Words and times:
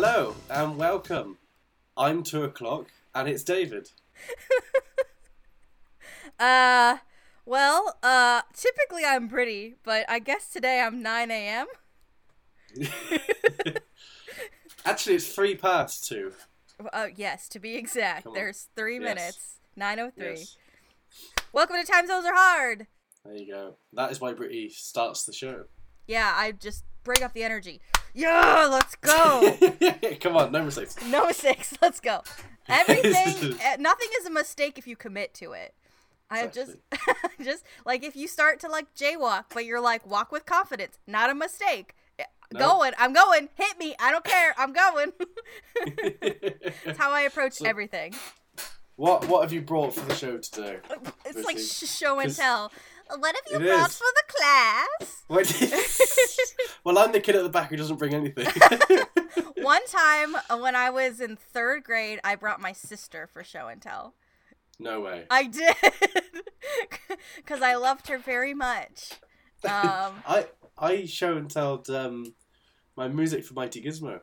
Hello 0.00 0.36
and 0.48 0.76
welcome. 0.76 1.38
I'm 1.96 2.22
two 2.22 2.44
o'clock 2.44 2.86
and 3.16 3.28
it's 3.28 3.42
David. 3.42 3.90
Uh, 6.38 6.98
well, 7.44 7.96
uh, 8.00 8.42
typically 8.54 9.02
I'm 9.04 9.28
pretty, 9.28 9.74
but 9.82 10.08
I 10.08 10.20
guess 10.20 10.50
today 10.50 10.80
I'm 10.80 11.02
9 11.02 11.32
a.m. 11.32 11.66
Actually, 14.84 15.16
it's 15.16 15.34
three 15.34 15.56
past 15.56 16.06
two. 16.06 16.32
Uh, 16.92 17.08
yes, 17.16 17.48
to 17.48 17.58
be 17.58 17.74
exact. 17.74 18.22
Come 18.22 18.30
on. 18.30 18.34
There's 18.36 18.68
three 18.76 19.00
Yes. 19.00 19.58
minutes. 19.76 19.76
9:03. 19.76 20.12
Yes. 20.16 20.56
Welcome 21.52 21.74
to 21.74 21.84
Time 21.84 22.06
Zones 22.06 22.24
Are 22.24 22.36
Hard. 22.36 22.86
There 23.24 23.34
you 23.34 23.52
go. 23.52 23.74
That 23.94 24.12
is 24.12 24.20
why 24.20 24.32
Britty 24.32 24.68
starts 24.68 25.24
the 25.24 25.32
show. 25.32 25.64
Yeah, 26.06 26.32
I 26.36 26.52
just 26.52 26.84
bring 27.02 27.24
up 27.24 27.32
the 27.32 27.42
energy. 27.42 27.80
Yeah, 28.14 28.68
let's 28.70 28.94
go. 28.96 29.56
Come 30.20 30.36
on, 30.36 30.52
no 30.52 30.64
mistakes. 30.64 30.96
no 31.06 31.26
mistakes. 31.26 31.74
Let's 31.80 32.00
go. 32.00 32.22
Everything, 32.68 33.56
eh, 33.62 33.76
nothing 33.78 34.08
is 34.20 34.26
a 34.26 34.30
mistake 34.30 34.78
if 34.78 34.86
you 34.86 34.96
commit 34.96 35.34
to 35.34 35.52
it. 35.52 35.74
I 36.30 36.46
just, 36.48 36.76
just 37.42 37.64
like 37.86 38.04
if 38.04 38.14
you 38.14 38.28
start 38.28 38.60
to 38.60 38.68
like 38.68 38.94
jaywalk, 38.94 39.44
but 39.54 39.64
you're 39.64 39.80
like 39.80 40.06
walk 40.06 40.30
with 40.32 40.44
confidence, 40.44 40.98
not 41.06 41.30
a 41.30 41.34
mistake. 41.34 41.94
Eh, 42.18 42.24
No. 42.52 42.58
Going, 42.60 42.92
I'm 42.98 43.12
going. 43.14 43.48
Hit 43.54 43.78
me. 43.78 43.94
I 43.98 44.10
don't 44.10 44.24
care. 44.24 44.54
I'm 44.58 44.72
going. 44.74 45.12
That's 46.84 46.98
how 46.98 47.10
I 47.12 47.22
approach 47.22 47.54
So- 47.54 47.66
everything. 47.66 48.14
what 48.96 49.26
what 49.28 49.42
have 49.42 49.52
you 49.52 49.60
brought 49.62 49.94
for 49.94 50.04
the 50.06 50.14
show 50.14 50.38
today? 50.38 50.78
It's 51.24 51.44
like 51.46 51.58
sh- 51.58 51.88
show 51.88 52.18
and 52.18 52.34
tell. 52.34 52.72
What 53.16 53.34
have 53.34 53.44
you 53.50 53.66
it 53.66 53.70
brought 53.70 53.90
is. 53.90 53.98
for 53.98 54.06
the 54.14 54.24
class? 54.28 55.22
Well, 56.84 56.98
I'm 56.98 57.12
the 57.12 57.20
kid 57.20 57.36
at 57.36 57.42
the 57.42 57.48
back 57.48 57.70
who 57.70 57.76
doesn't 57.76 57.96
bring 57.96 58.14
anything. 58.14 58.46
One 59.62 59.84
time 59.86 60.36
uh, 60.48 60.56
when 60.56 60.74
I 60.74 60.90
was 60.90 61.20
in 61.20 61.36
third 61.36 61.84
grade, 61.84 62.18
I 62.24 62.34
brought 62.34 62.60
my 62.60 62.72
sister 62.72 63.28
for 63.30 63.44
show 63.44 63.68
and 63.68 63.82
tell. 63.82 64.14
no 64.78 65.00
way. 65.00 65.26
I 65.30 65.44
did, 65.44 65.74
because 67.36 67.62
I 67.62 67.74
loved 67.74 68.08
her 68.08 68.18
very 68.18 68.54
much. 68.54 69.12
Um, 69.64 70.22
I 70.26 70.46
I 70.78 71.04
show 71.04 71.36
and 71.36 71.50
told 71.50 71.90
um, 71.90 72.34
my 72.96 73.08
music 73.08 73.44
for 73.44 73.54
Mighty 73.54 73.82
Gizmo. 73.82 74.20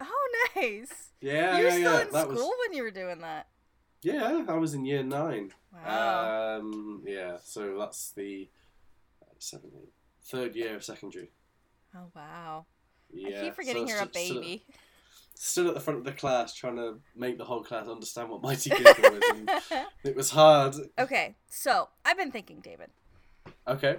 oh, 0.00 0.28
nice. 0.54 1.10
Yeah, 1.20 1.56
you 1.56 1.64
were 1.64 1.70
yeah, 1.70 1.76
still 1.76 1.92
yeah. 1.94 2.02
in 2.02 2.12
that 2.12 2.22
school 2.24 2.34
was 2.34 2.54
when 2.66 2.76
you 2.76 2.82
were 2.82 2.90
doing 2.90 3.20
that. 3.20 3.46
Yeah. 4.02 4.44
I 4.48 4.54
was 4.54 4.74
in 4.74 4.84
year 4.84 5.02
nine. 5.02 5.52
Wow. 5.72 6.58
Um, 6.60 7.02
yeah, 7.06 7.36
so 7.42 7.76
that's 7.78 8.10
the 8.12 8.48
uh, 9.22 9.26
seven, 9.38 9.70
eight, 9.80 9.92
third 10.24 10.54
year 10.54 10.76
of 10.76 10.84
secondary. 10.84 11.30
oh 11.96 12.10
wow. 12.14 12.66
Yeah, 13.12 13.38
I 13.40 13.42
keep 13.44 13.54
forgetting 13.56 13.86
so 13.88 13.94
you're 13.94 14.02
a 14.02 14.12
st- 14.12 14.26
stood 14.26 14.36
at- 14.36 14.42
baby. 14.42 14.64
Stood 15.34 15.66
at 15.66 15.74
the 15.74 15.80
front 15.80 15.98
of 15.98 16.04
the 16.04 16.12
class 16.12 16.54
trying 16.54 16.76
to 16.76 16.98
make 17.16 17.36
the 17.38 17.44
whole 17.44 17.64
class 17.64 17.88
understand 17.88 18.28
what 18.28 18.42
Mighty 18.42 18.70
Gizmo 18.70 19.16
is, 19.16 19.22
and 19.70 19.86
it 20.04 20.14
was 20.14 20.30
hard. 20.30 20.74
okay, 20.98 21.34
so 21.48 21.88
I've 22.04 22.16
been 22.18 22.30
thinking, 22.30 22.60
David. 22.60 22.90
Okay. 23.66 23.96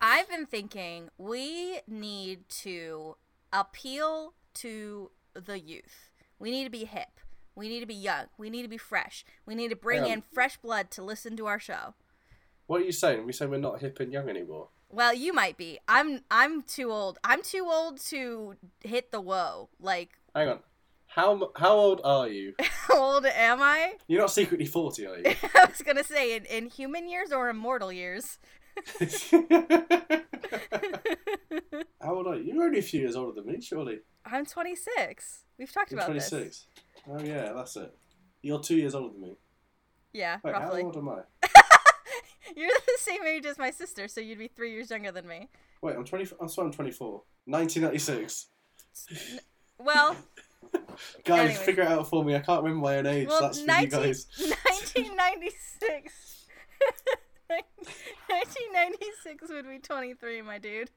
I've 0.00 0.28
been 0.28 0.46
thinking 0.46 1.08
we 1.18 1.80
need 1.88 2.48
to 2.62 3.16
appeal 3.52 4.34
to 4.54 5.10
the 5.34 5.58
youth. 5.58 6.10
We 6.38 6.50
need 6.50 6.64
to 6.64 6.70
be 6.70 6.84
hip. 6.84 7.20
We 7.56 7.68
need 7.68 7.80
to 7.80 7.86
be 7.86 7.94
young. 7.94 8.26
We 8.36 8.50
need 8.50 8.62
to 8.62 8.68
be 8.68 8.76
fresh. 8.78 9.24
We 9.46 9.54
need 9.54 9.70
to 9.70 9.76
bring 9.76 10.04
Um, 10.04 10.10
in 10.10 10.20
fresh 10.20 10.58
blood 10.58 10.90
to 10.92 11.02
listen 11.02 11.36
to 11.38 11.46
our 11.46 11.58
show. 11.58 11.94
What 12.66 12.82
are 12.82 12.84
you 12.84 12.92
saying? 12.92 13.24
We 13.26 13.32
say 13.32 13.46
we're 13.46 13.58
not 13.58 13.80
hip 13.80 13.98
and 13.98 14.12
young 14.12 14.28
anymore. 14.28 14.68
Well, 14.90 15.14
you 15.14 15.32
might 15.32 15.56
be. 15.56 15.78
I'm 15.88 16.20
I'm 16.30 16.62
too 16.62 16.92
old. 16.92 17.18
I'm 17.24 17.42
too 17.42 17.66
old 17.68 17.98
to 18.10 18.56
hit 18.84 19.10
the 19.10 19.20
whoa. 19.20 19.70
Like, 19.80 20.10
Hang 20.34 20.48
on. 20.48 20.58
How 21.06 21.50
how 21.56 21.72
old 21.72 22.00
are 22.04 22.28
you? 22.28 22.54
how 22.60 23.00
old 23.00 23.26
am 23.26 23.62
I? 23.62 23.94
You're 24.06 24.20
not 24.20 24.30
secretly 24.30 24.66
forty, 24.66 25.06
are 25.06 25.16
you? 25.18 25.34
I 25.54 25.64
was 25.64 25.80
gonna 25.82 26.04
say 26.04 26.36
in, 26.36 26.44
in 26.44 26.66
human 26.68 27.08
years 27.08 27.32
or 27.32 27.48
immortal 27.48 27.90
years. 27.90 28.38
how 32.00 32.14
old 32.14 32.26
are 32.26 32.36
you? 32.36 32.52
You're 32.52 32.64
only 32.64 32.78
a 32.80 32.82
few 32.82 33.00
years 33.00 33.16
older 33.16 33.40
than 33.40 33.50
me, 33.50 33.60
surely. 33.60 34.00
I'm 34.24 34.44
26. 34.44 35.44
We've 35.58 35.72
talked 35.72 35.92
You're 35.92 36.00
about 36.00 36.12
this. 36.12 36.28
26. 36.28 36.66
Oh 37.08 37.20
yeah, 37.20 37.52
that's 37.54 37.76
it. 37.76 37.94
You're 38.42 38.60
two 38.60 38.76
years 38.76 38.94
older 38.94 39.12
than 39.12 39.22
me. 39.22 39.36
Yeah, 40.12 40.38
Wait, 40.42 40.52
roughly. 40.52 40.80
how 40.82 40.86
old 40.86 40.96
am 40.96 41.08
I? 41.08 41.20
You're 42.56 42.68
the 42.68 42.98
same 42.98 43.24
age 43.26 43.44
as 43.44 43.58
my 43.58 43.70
sister, 43.70 44.08
so 44.08 44.20
you'd 44.20 44.38
be 44.38 44.48
three 44.48 44.72
years 44.72 44.90
younger 44.90 45.12
than 45.12 45.26
me. 45.26 45.48
Wait, 45.82 45.96
I'm 45.96 46.04
20. 46.04 46.26
I'm 46.40 46.48
sorry, 46.48 46.66
I'm 46.66 46.72
24. 46.72 47.22
1996. 47.44 48.46
Well, 49.78 50.16
Guys, 51.24 51.50
Anyway. 51.50 51.54
figure 51.64 51.82
it 51.82 51.88
out 51.88 52.08
for 52.08 52.24
me. 52.24 52.34
I 52.34 52.40
can't 52.40 52.62
remember 52.62 52.86
my 52.86 52.96
own 52.98 53.06
age. 53.06 53.28
well, 53.28 53.42
That's 53.42 53.58
for 53.60 53.80
you 53.80 53.86
guys. 53.88 54.26
1996. 54.38 56.46
1996 58.28 59.48
would 59.50 59.68
be 59.68 59.78
23, 59.78 60.42
my 60.42 60.58
dude. 60.58 60.90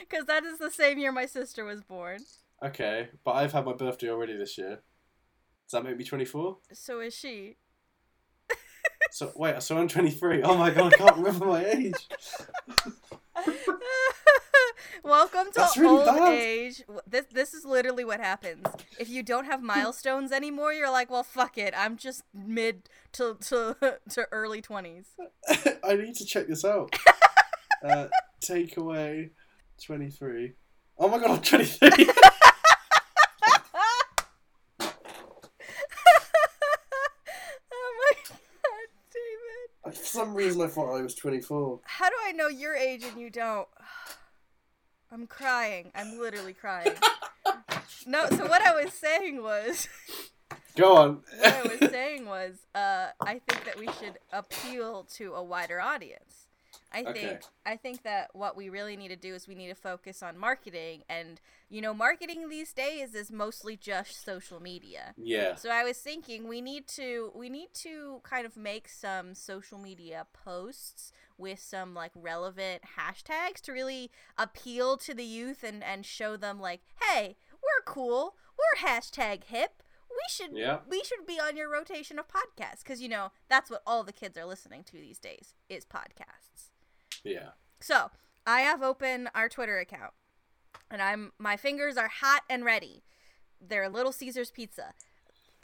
Because 0.00 0.26
that 0.26 0.44
is 0.44 0.58
the 0.58 0.70
same 0.70 0.98
year 0.98 1.12
my 1.12 1.26
sister 1.26 1.64
was 1.64 1.82
born. 1.82 2.20
Okay, 2.62 3.08
but 3.24 3.32
I've 3.32 3.52
had 3.52 3.64
my 3.64 3.72
birthday 3.72 4.10
already 4.10 4.36
this 4.36 4.58
year. 4.58 4.80
Does 5.66 5.72
that 5.72 5.84
make 5.84 5.96
me 5.96 6.04
24? 6.04 6.58
So 6.72 7.00
is 7.00 7.14
she. 7.14 7.56
So 9.12 9.32
wait, 9.34 9.60
so 9.62 9.76
I'm 9.78 9.88
23. 9.88 10.42
Oh 10.42 10.56
my 10.56 10.70
god, 10.70 10.92
I 10.94 10.96
can't 10.96 11.16
remember 11.16 11.46
my 11.46 11.64
age. 11.64 11.94
Welcome 15.02 15.50
to 15.54 15.68
really 15.78 15.88
old 15.88 16.04
bad. 16.06 16.32
age. 16.32 16.84
This 17.06 17.24
this 17.32 17.54
is 17.54 17.64
literally 17.64 18.04
what 18.04 18.20
happens. 18.20 18.66
If 18.98 19.08
you 19.08 19.22
don't 19.22 19.46
have 19.46 19.62
milestones 19.62 20.30
anymore, 20.30 20.72
you're 20.72 20.90
like, 20.90 21.10
well, 21.10 21.22
fuck 21.24 21.56
it. 21.58 21.72
I'm 21.76 21.96
just 21.96 22.22
mid 22.34 22.88
to 23.12 23.36
to 23.48 23.76
to 24.10 24.28
early 24.30 24.60
twenties. 24.60 25.06
I 25.82 25.96
need 25.96 26.14
to 26.16 26.24
check 26.24 26.46
this 26.46 26.64
out. 26.64 26.94
uh, 27.84 28.08
take 28.40 28.76
away 28.76 29.30
23. 29.84 30.52
Oh 30.98 31.08
my 31.08 31.18
god, 31.18 31.30
I'm 31.30 31.40
23. 31.40 31.90
oh 37.72 37.92
my 37.98 38.12
god, 38.28 38.88
David. 39.12 39.98
For 39.98 40.19
some 40.30 40.36
reason, 40.36 40.62
I 40.62 40.66
thought 40.68 40.96
I 40.96 41.02
was 41.02 41.14
24. 41.16 41.80
How 41.84 42.08
do 42.08 42.14
I 42.24 42.32
know 42.32 42.46
your 42.48 42.74
age 42.74 43.04
and 43.04 43.20
you 43.20 43.30
don't? 43.30 43.66
I'm 45.12 45.26
crying. 45.26 45.90
I'm 45.94 46.18
literally 46.18 46.52
crying. 46.54 46.92
No, 48.06 48.26
so 48.30 48.46
what 48.46 48.62
I 48.62 48.82
was 48.82 48.94
saying 48.94 49.42
was 49.42 49.86
Go 50.76 50.96
on. 50.96 51.22
what 51.38 51.54
I 51.54 51.62
was 51.62 51.90
saying 51.90 52.24
was, 52.24 52.54
uh, 52.74 53.08
I 53.20 53.40
think 53.46 53.64
that 53.66 53.78
we 53.78 53.86
should 54.00 54.18
appeal 54.32 55.04
to 55.16 55.34
a 55.34 55.42
wider 55.42 55.80
audience. 55.82 56.46
I 56.92 57.12
think 57.12 57.40
I 57.64 57.76
think 57.76 58.02
that 58.02 58.30
what 58.34 58.56
we 58.56 58.68
really 58.68 58.96
need 58.96 59.08
to 59.08 59.16
do 59.16 59.34
is 59.34 59.46
we 59.46 59.54
need 59.54 59.68
to 59.68 59.74
focus 59.74 60.22
on 60.22 60.36
marketing, 60.36 61.02
and 61.08 61.40
you 61.68 61.80
know, 61.80 61.94
marketing 61.94 62.48
these 62.48 62.72
days 62.72 63.14
is 63.14 63.30
mostly 63.30 63.76
just 63.76 64.24
social 64.24 64.60
media. 64.60 65.14
yeah. 65.16 65.54
So 65.54 65.70
I 65.70 65.84
was 65.84 65.98
thinking 65.98 66.48
we 66.48 66.60
need 66.60 66.88
to 66.88 67.32
we 67.34 67.48
need 67.48 67.68
to 67.74 68.20
kind 68.24 68.44
of 68.44 68.56
make 68.56 68.88
some 68.88 69.34
social 69.34 69.78
media 69.78 70.26
posts 70.32 71.12
with 71.38 71.60
some 71.60 71.94
like 71.94 72.12
relevant 72.14 72.82
hashtags 72.98 73.60
to 73.62 73.72
really 73.72 74.10
appeal 74.36 74.96
to 74.98 75.14
the 75.14 75.24
youth 75.24 75.62
and 75.62 75.82
and 75.84 76.04
show 76.04 76.36
them 76.36 76.60
like, 76.60 76.80
hey, 77.00 77.36
we're 77.62 77.84
cool, 77.84 78.34
we're 78.58 78.88
hashtag 78.88 79.44
hip. 79.44 79.82
We 80.10 80.26
should 80.28 80.56
Yeah. 80.56 80.80
we 80.88 81.04
should 81.04 81.24
be 81.24 81.38
on 81.38 81.56
your 81.56 81.70
rotation 81.70 82.18
of 82.18 82.26
podcasts 82.26 82.80
because 82.82 83.00
you 83.00 83.08
know 83.08 83.30
that's 83.48 83.70
what 83.70 83.82
all 83.86 84.02
the 84.02 84.12
kids 84.12 84.36
are 84.36 84.44
listening 84.44 84.82
to 84.84 84.92
these 84.94 85.20
days 85.20 85.54
is 85.68 85.84
podcasts. 85.84 86.70
Yeah. 87.24 87.50
So 87.80 88.10
I 88.46 88.60
have 88.60 88.82
open 88.82 89.28
our 89.34 89.48
Twitter 89.48 89.78
account, 89.78 90.12
and 90.90 91.02
I'm 91.02 91.32
my 91.38 91.56
fingers 91.56 91.96
are 91.96 92.08
hot 92.08 92.42
and 92.48 92.64
ready. 92.64 93.02
They're 93.60 93.88
Little 93.88 94.12
Caesars 94.12 94.50
pizza. 94.50 94.94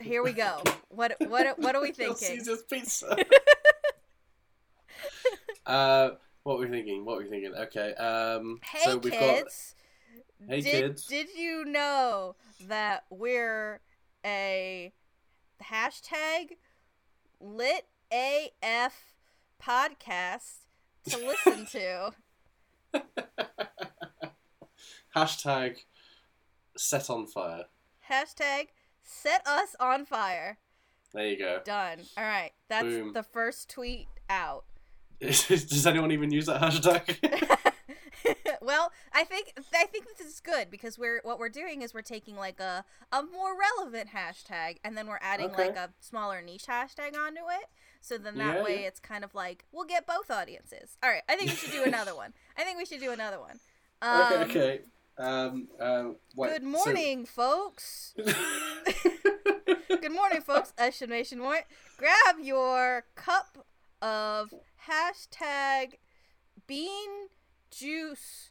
Here 0.00 0.23
we 0.23 0.32
go. 0.32 0.62
What 0.88 1.17
what 1.29 1.58
what 1.58 1.75
are 1.75 1.82
we 1.82 1.93
thinking? 1.93 2.08
Little? 2.08 2.17
Caesar's 2.17 2.62
pizza. 2.62 3.19
uh, 5.67 6.11
what 6.43 6.58
were 6.58 6.64
we 6.64 6.70
thinking? 6.70 7.05
What 7.05 7.17
were 7.17 7.25
we 7.25 7.29
thinking? 7.29 7.53
Okay. 7.55 7.93
Um. 7.94 8.61
Hey 8.62 8.85
so 8.85 8.97
we've 8.97 9.12
kids. 9.12 9.75
Hey, 10.49 10.62
did, 10.62 10.70
kids. 10.70 11.06
Did 11.06 11.29
you 11.37 11.67
know 11.67 12.37
that 12.67 13.05
we're 13.11 13.81
a 14.25 14.93
hashtag 15.62 16.56
lit 17.41 17.87
AF 18.11 19.12
podcast 19.62 20.65
to 21.11 21.19
listen 21.19 21.67
to? 21.67 22.12
hashtag 25.17 25.76
set 26.76 27.11
on 27.11 27.26
fire. 27.26 27.64
Hashtag 28.11 28.69
set 29.03 29.47
us 29.47 29.75
on 29.81 30.05
fire. 30.05 30.58
There 31.12 31.26
you 31.26 31.38
go. 31.38 31.61
Done. 31.64 32.00
All 32.17 32.25
right. 32.25 32.53
That's 32.69 32.85
Boom. 32.85 33.12
the 33.12 33.23
first 33.23 33.70
tweet 33.70 34.06
out. 34.29 34.64
Does 35.20 35.87
anyone 35.87 36.12
even 36.12 36.31
use 36.31 36.47
that 36.47 36.61
hashtag? 36.61 37.17
well, 38.61 38.93
I 39.14 39.25
think 39.25 39.52
I 39.75 39.87
think 39.87 40.06
this 40.09 40.26
is 40.26 40.41
good 40.41 40.70
because 40.70 40.99
we're 40.99 41.20
what 41.23 41.38
we're 41.38 41.49
doing 41.49 41.82
is 41.82 41.94
we're 41.94 42.02
taking 42.02 42.37
like 42.37 42.61
a 42.61 42.85
a 43.12 43.23
more 43.23 43.56
relevant 43.59 44.11
hashtag 44.14 44.76
and 44.85 44.97
then 44.97 45.06
we're 45.06 45.20
adding 45.23 45.50
Okay. 45.52 45.69
like 45.69 45.76
a 45.76 45.91
smaller 46.00 46.43
niche 46.43 46.67
hashtag 46.69 47.17
onto 47.17 47.41
it. 47.41 47.67
So 48.06 48.19
then 48.19 48.38
that 48.38 48.58
Yeah, 48.58 48.62
way 48.62 48.82
yeah. 48.82 48.87
it's 48.87 49.00
kind 49.00 49.25
of 49.25 49.35
like 49.35 49.64
we'll 49.73 49.85
get 49.85 50.06
both 50.06 50.31
audiences. 50.31 50.97
All 51.03 51.11
right, 51.11 51.23
I 51.29 51.35
think 51.35 51.50
we 51.50 51.56
should 51.56 51.73
do 51.73 51.82
another 51.82 52.14
one. 52.14 52.32
I 52.56 52.62
think 52.62 52.79
we 52.79 52.85
should 52.85 53.00
do 53.00 53.11
another 53.12 53.41
one. 53.41 53.58
Um, 54.03 54.32
okay, 54.43 54.43
okay. 54.43 54.81
Um, 55.17 55.69
wait, 56.37 56.50
Good 56.53 56.62
so- 56.62 56.69
morning, 56.69 57.25
folks. 57.25 58.14
Good 59.88 60.12
morning, 60.12 60.43
folks. 60.43 60.73
Exclamation 60.79 61.41
point. 61.41 61.64
Grab 61.97 62.37
your 62.43 63.05
cup 63.14 63.64
of 64.03 64.52
hashtag 64.88 65.94
bean 66.67 67.29
juice 67.70 68.50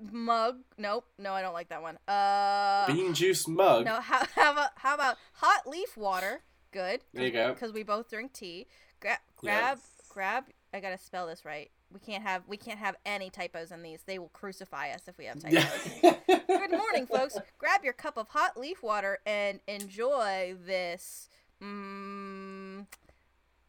mug. 0.00 0.60
Nope, 0.78 1.04
no, 1.18 1.34
I 1.34 1.42
don't 1.42 1.52
like 1.52 1.68
that 1.68 1.82
one. 1.82 1.98
Uh, 2.08 2.86
Bean 2.86 3.12
juice 3.12 3.46
mug. 3.46 3.84
no. 3.84 4.00
How, 4.00 4.24
how 4.34 4.52
about 4.52 4.70
how 4.76 4.94
about 4.94 5.16
hot 5.34 5.66
leaf 5.66 5.96
water? 5.96 6.40
Good. 6.72 7.00
There 7.12 7.24
you 7.24 7.32
go. 7.32 7.52
Because 7.52 7.72
we 7.72 7.82
both 7.82 8.10
drink 8.10 8.32
tea. 8.32 8.66
Gra- 9.00 9.18
grab, 9.36 9.78
grab. 10.08 10.44
I 10.72 10.80
gotta 10.80 10.98
spell 10.98 11.26
this 11.26 11.44
right. 11.44 11.70
We 11.92 11.98
can't 11.98 12.22
have 12.22 12.42
we 12.46 12.56
can't 12.56 12.78
have 12.78 12.96
any 13.04 13.30
typos 13.30 13.72
in 13.72 13.82
these. 13.82 14.02
They 14.06 14.18
will 14.18 14.28
crucify 14.28 14.90
us 14.90 15.02
if 15.08 15.18
we 15.18 15.24
have 15.24 15.40
typos. 15.40 16.20
Good 16.46 16.70
morning, 16.70 17.06
folks. 17.06 17.36
Grab 17.58 17.82
your 17.82 17.92
cup 17.92 18.16
of 18.16 18.28
hot 18.28 18.56
leaf 18.56 18.82
water 18.82 19.18
and 19.26 19.60
enjoy 19.66 20.54
this. 20.64 21.28
Mm, 21.60 22.86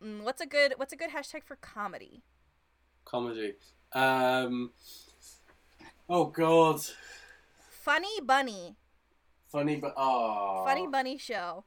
mm, 0.04 0.22
what's 0.22 0.42
a 0.42 0.46
good 0.46 0.74
What's 0.78 0.94
a 0.94 0.96
good 0.96 1.10
hashtag 1.10 1.44
for 1.44 1.56
comedy? 1.56 2.22
Comedy. 3.04 3.54
Um. 3.94 4.72
Oh 6.08 6.26
God. 6.26 6.82
Funny 7.72 8.22
bunny. 8.24 8.76
Funny 9.52 9.78
but 9.78 9.94
oh. 9.98 10.64
Funny 10.66 10.86
bunny 10.88 11.18
show. 11.18 11.66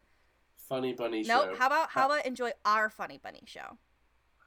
Funny 0.69 0.93
bunny 0.93 1.23
Nope. 1.23 1.51
show. 1.51 1.57
How 1.57 1.67
about 1.67 1.91
how 1.91 2.07
about 2.07 2.27
enjoy 2.27 2.51
our 2.65 2.89
funny 2.89 3.19
bunny 3.23 3.43
show? 3.47 3.79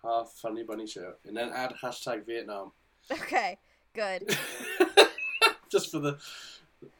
Half 0.04 0.32
funny 0.42 0.64
bunny 0.64 0.88
show, 0.88 1.14
and 1.26 1.36
then 1.36 1.52
add 1.54 1.74
hashtag 1.82 2.26
Vietnam. 2.26 2.72
Okay. 3.12 3.58
Good. 3.94 4.36
Just 5.72 5.92
for 5.92 6.00
the. 6.00 6.18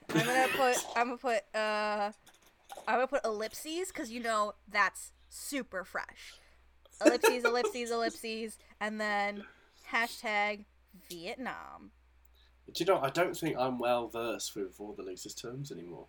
I'm 0.10 0.26
gonna 0.26 0.48
put 0.56 0.86
I'm 0.96 1.08
gonna 1.08 1.18
put 1.18 1.42
uh 1.56 2.12
I'm 2.88 2.96
gonna 2.96 3.08
put 3.08 3.26
ellipses 3.26 3.90
because 3.90 4.12
you 4.12 4.22
know 4.22 4.54
that's 4.72 5.12
super 5.30 5.84
fresh. 5.84 6.36
Ellipses, 7.06 7.44
ellipses, 7.44 7.92
ellipses, 7.92 8.58
and 8.82 9.00
then 9.00 9.44
hashtag 9.92 10.66
Vietnam. 11.10 11.92
Do 12.74 12.84
you 12.84 12.86
know? 12.86 13.00
I 13.00 13.10
don't 13.10 13.36
think 13.38 13.56
I'm 13.58 13.78
well 13.78 14.08
versed 14.08 14.56
with 14.56 14.76
all 14.80 14.94
the 14.94 15.04
latest 15.04 15.40
terms 15.40 15.72
anymore. 15.72 16.08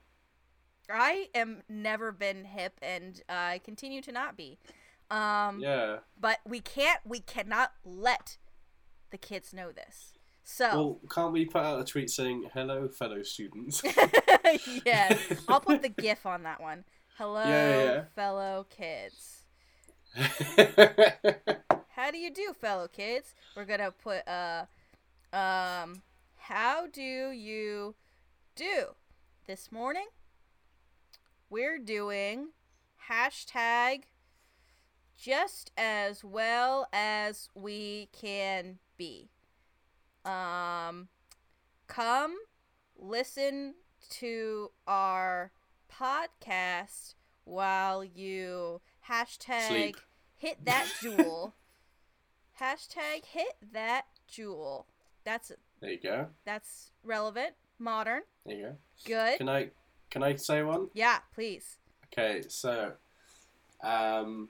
I 0.90 1.28
am 1.34 1.62
never 1.68 2.12
been 2.12 2.44
hip 2.44 2.78
and 2.82 3.20
I 3.28 3.60
continue 3.64 4.00
to 4.02 4.12
not 4.12 4.36
be. 4.36 4.58
Um 5.10 5.60
Yeah. 5.60 5.98
but 6.20 6.38
we 6.46 6.60
can't 6.60 7.00
we 7.04 7.20
cannot 7.20 7.72
let 7.84 8.36
the 9.10 9.18
kids 9.18 9.52
know 9.52 9.72
this. 9.72 10.12
So 10.44 10.68
Well, 10.68 11.00
can't 11.10 11.32
we 11.32 11.44
put 11.44 11.62
out 11.62 11.80
a 11.80 11.84
tweet 11.84 12.10
saying 12.10 12.50
"Hello, 12.54 12.88
fellow 12.88 13.22
students"? 13.22 13.82
yeah, 14.84 15.16
I'll 15.48 15.60
put 15.60 15.82
the 15.82 15.88
gif 15.90 16.24
on 16.26 16.42
that 16.44 16.60
one. 16.60 16.84
Hello, 17.16 17.44
Yeah, 17.44 17.84
yeah. 17.84 18.04
fellow 18.14 18.66
kids. 18.70 19.44
How 21.90 22.10
do 22.10 22.18
you 22.18 22.30
do, 22.32 22.54
fellow 22.58 22.88
kids? 22.88 23.34
We're 23.56 23.64
gonna 23.66 23.90
put 23.90 24.26
uh 24.28 24.64
um 25.32 26.02
how 26.36 26.86
do 26.86 27.02
you 27.02 27.94
do? 28.56 28.94
This 29.46 29.70
morning 29.72 30.06
we're 31.50 31.78
doing 31.78 32.48
hashtag 33.10 34.02
just 35.16 35.70
as 35.76 36.22
well 36.24 36.86
as 36.92 37.48
we 37.54 38.08
can 38.12 38.78
be. 38.96 39.30
Um 40.24 41.08
come 41.86 42.36
listen 42.96 43.74
to 44.10 44.70
our 44.86 45.52
podcast 45.92 47.14
while 47.44 48.04
you 48.04 48.80
hashtag 49.08 49.68
Sleep. 49.68 49.96
hit 50.36 50.64
that 50.64 50.86
Juul. 51.02 51.52
hashtag 52.60 53.24
hit 53.24 53.56
that 53.72 54.04
Juul. 54.30 54.84
That's 55.24 55.52
there 55.80 55.90
you 55.92 56.00
go. 56.00 56.26
that's 56.44 56.90
relevant, 57.04 57.54
modern, 57.78 58.22
There 58.44 58.56
you 58.56 58.62
go. 58.64 58.76
good. 59.06 59.38
Can 59.38 59.48
I? 59.48 59.70
Can 60.10 60.22
I 60.22 60.36
say 60.36 60.62
one? 60.62 60.88
Yeah, 60.94 61.18
please. 61.34 61.76
Okay, 62.12 62.42
so, 62.48 62.92
um, 63.82 64.48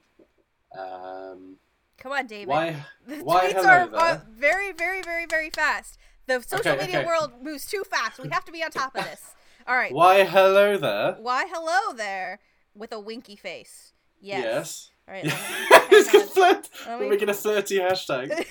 um, 0.77 1.57
Come 1.97 2.11
on, 2.13 2.27
David. 2.27 2.47
why? 2.47 2.75
The 3.07 3.17
why 3.23 3.51
tweets 3.51 3.65
are 3.65 3.89
uh, 3.93 4.19
very, 4.29 4.71
very, 4.71 5.01
very, 5.01 5.25
very 5.25 5.49
fast. 5.49 5.97
The 6.27 6.41
social 6.41 6.71
Okay, 6.73 6.81
media 6.85 6.99
okay. 6.99 7.07
world 7.07 7.31
moves 7.41 7.65
too 7.65 7.83
fast. 7.89 8.19
We 8.19 8.29
have 8.29 8.45
to 8.45 8.51
be 8.51 8.63
on 8.63 8.71
top 8.71 8.95
of 8.95 9.03
this. 9.03 9.21
All 9.67 9.75
right. 9.75 9.91
Why? 9.93 10.23
Hello 10.25 10.77
there. 10.77 11.13
Why 11.19 11.45
hello 11.49 11.93
there 11.95 12.39
with 12.75 12.91
a 12.91 12.99
winky 12.99 13.35
face. 13.35 13.93
Yes. 14.21 14.43
Yes. 14.43 14.91
All 15.07 15.13
right. 15.15 15.25
let 15.71 15.91
me- 15.91 15.97
It's 15.97 16.09
hang 16.11 16.21
on. 16.21 16.27
flirt. 16.27 16.69
We're 16.87 17.09
making 17.09 17.29
a 17.29 17.33
flirty 17.33 17.79
hashtag. 17.79 18.45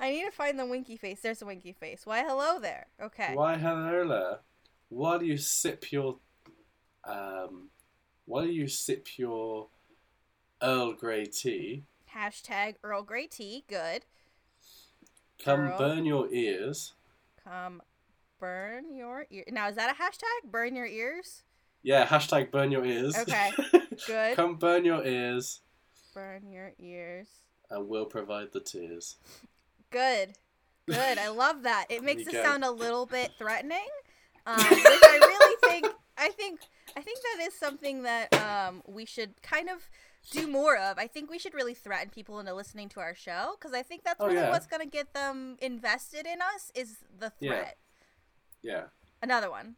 I 0.00 0.10
need 0.10 0.24
to 0.24 0.30
find 0.32 0.58
the 0.58 0.66
winky 0.66 0.96
face. 0.96 1.20
There's 1.20 1.42
a 1.42 1.46
winky 1.46 1.72
face. 1.72 2.02
Why 2.04 2.22
hello 2.24 2.58
there? 2.58 2.86
Okay. 3.00 3.34
Why 3.34 3.56
hello 3.56 4.06
there? 4.08 4.38
While 4.90 5.22
you 5.22 5.36
sip 5.38 5.90
your, 5.92 6.18
um, 7.04 7.70
while 8.26 8.46
you 8.46 8.68
sip 8.68 9.18
your 9.18 9.68
Earl 10.62 10.92
Grey 10.92 11.24
tea, 11.26 11.84
Hashtag 12.14 12.74
Earl 12.82 13.02
Grey 13.02 13.26
tea. 13.28 13.64
Good. 13.68 14.04
come 15.42 15.60
Earl. 15.60 15.78
burn 15.78 16.04
your 16.04 16.28
ears. 16.32 16.92
Come 17.44 17.80
burn 18.40 18.92
your 18.94 19.26
ear. 19.30 19.44
Now 19.50 19.68
is 19.68 19.76
that 19.76 19.94
a 19.96 20.02
hashtag? 20.02 20.50
Burn 20.50 20.74
your 20.74 20.86
ears. 20.86 21.44
Yeah, 21.82 22.04
hashtag 22.06 22.50
burn 22.50 22.70
your 22.72 22.84
ears. 22.84 23.16
Okay. 23.16 23.50
Good. 24.06 24.34
come 24.36 24.56
burn 24.56 24.84
your 24.84 25.04
ears, 25.06 25.60
Burn 26.14 26.50
your 26.50 26.72
ears. 26.78 27.28
and 27.70 27.88
we'll 27.88 28.06
provide 28.06 28.52
the 28.52 28.60
tears. 28.60 29.16
Good. 29.90 30.32
Good. 30.86 31.18
I 31.18 31.28
love 31.28 31.62
that. 31.62 31.86
It 31.90 32.02
makes 32.02 32.22
it 32.26 32.32
go. 32.32 32.42
sound 32.42 32.64
a 32.64 32.70
little 32.70 33.06
bit 33.06 33.30
threatening. 33.38 33.86
Um, 34.46 34.56
which 34.56 35.02
I 35.04 35.18
really 35.20 35.56
think 35.82 35.94
I 36.16 36.28
think 36.30 36.60
I 36.96 37.02
think 37.02 37.18
that 37.22 37.46
is 37.46 37.54
something 37.54 38.02
that 38.02 38.32
um, 38.34 38.82
we 38.86 39.04
should 39.04 39.40
kind 39.42 39.68
of 39.68 39.88
do 40.30 40.46
more 40.46 40.76
of. 40.76 40.98
I 40.98 41.06
think 41.06 41.30
we 41.30 41.38
should 41.38 41.54
really 41.54 41.74
threaten 41.74 42.10
people 42.10 42.38
into 42.40 42.54
listening 42.54 42.88
to 42.90 43.00
our 43.00 43.14
show 43.14 43.54
because 43.58 43.72
I 43.74 43.82
think 43.82 44.02
that's 44.04 44.20
Oh, 44.20 44.26
really 44.26 44.40
yeah. 44.40 44.50
what's 44.50 44.66
going 44.66 44.82
to 44.82 44.88
get 44.88 45.14
them 45.14 45.56
invested 45.60 46.26
in 46.26 46.40
us 46.42 46.70
is 46.74 46.98
the 47.18 47.30
threat. 47.30 47.76
Yeah. 48.62 48.84
Another 49.22 49.50
one. 49.50 49.76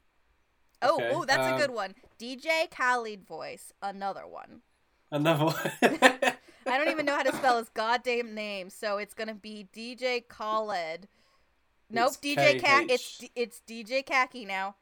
Oh, 0.80 0.96
Okay, 0.96 1.10
oh, 1.14 1.24
that's 1.24 1.46
um, 1.46 1.54
a 1.54 1.58
good 1.58 1.70
one. 1.70 1.94
DJ 2.18 2.68
Khaled 2.70 3.24
voice. 3.24 3.72
Another 3.80 4.26
one. 4.26 4.62
Another 5.12 5.44
one. 5.44 5.70
I 6.66 6.78
don't 6.78 6.88
even 6.88 7.06
know 7.06 7.14
how 7.16 7.22
to 7.22 7.34
spell 7.36 7.58
his 7.58 7.68
goddamn 7.68 8.34
name, 8.34 8.70
so 8.70 8.96
it's 8.98 9.14
gonna 9.14 9.34
be 9.34 9.68
DJ 9.74 10.26
Khaled. 10.26 11.06
Nope, 11.92 12.08
It's 12.08 12.16
DJ 12.16 12.60
Cat. 12.60 12.88
KH. 12.88 12.90
It's 12.90 13.24
it's 13.36 13.62
DJ 13.68 14.04
Khaki 14.04 14.44
now. 14.46 14.76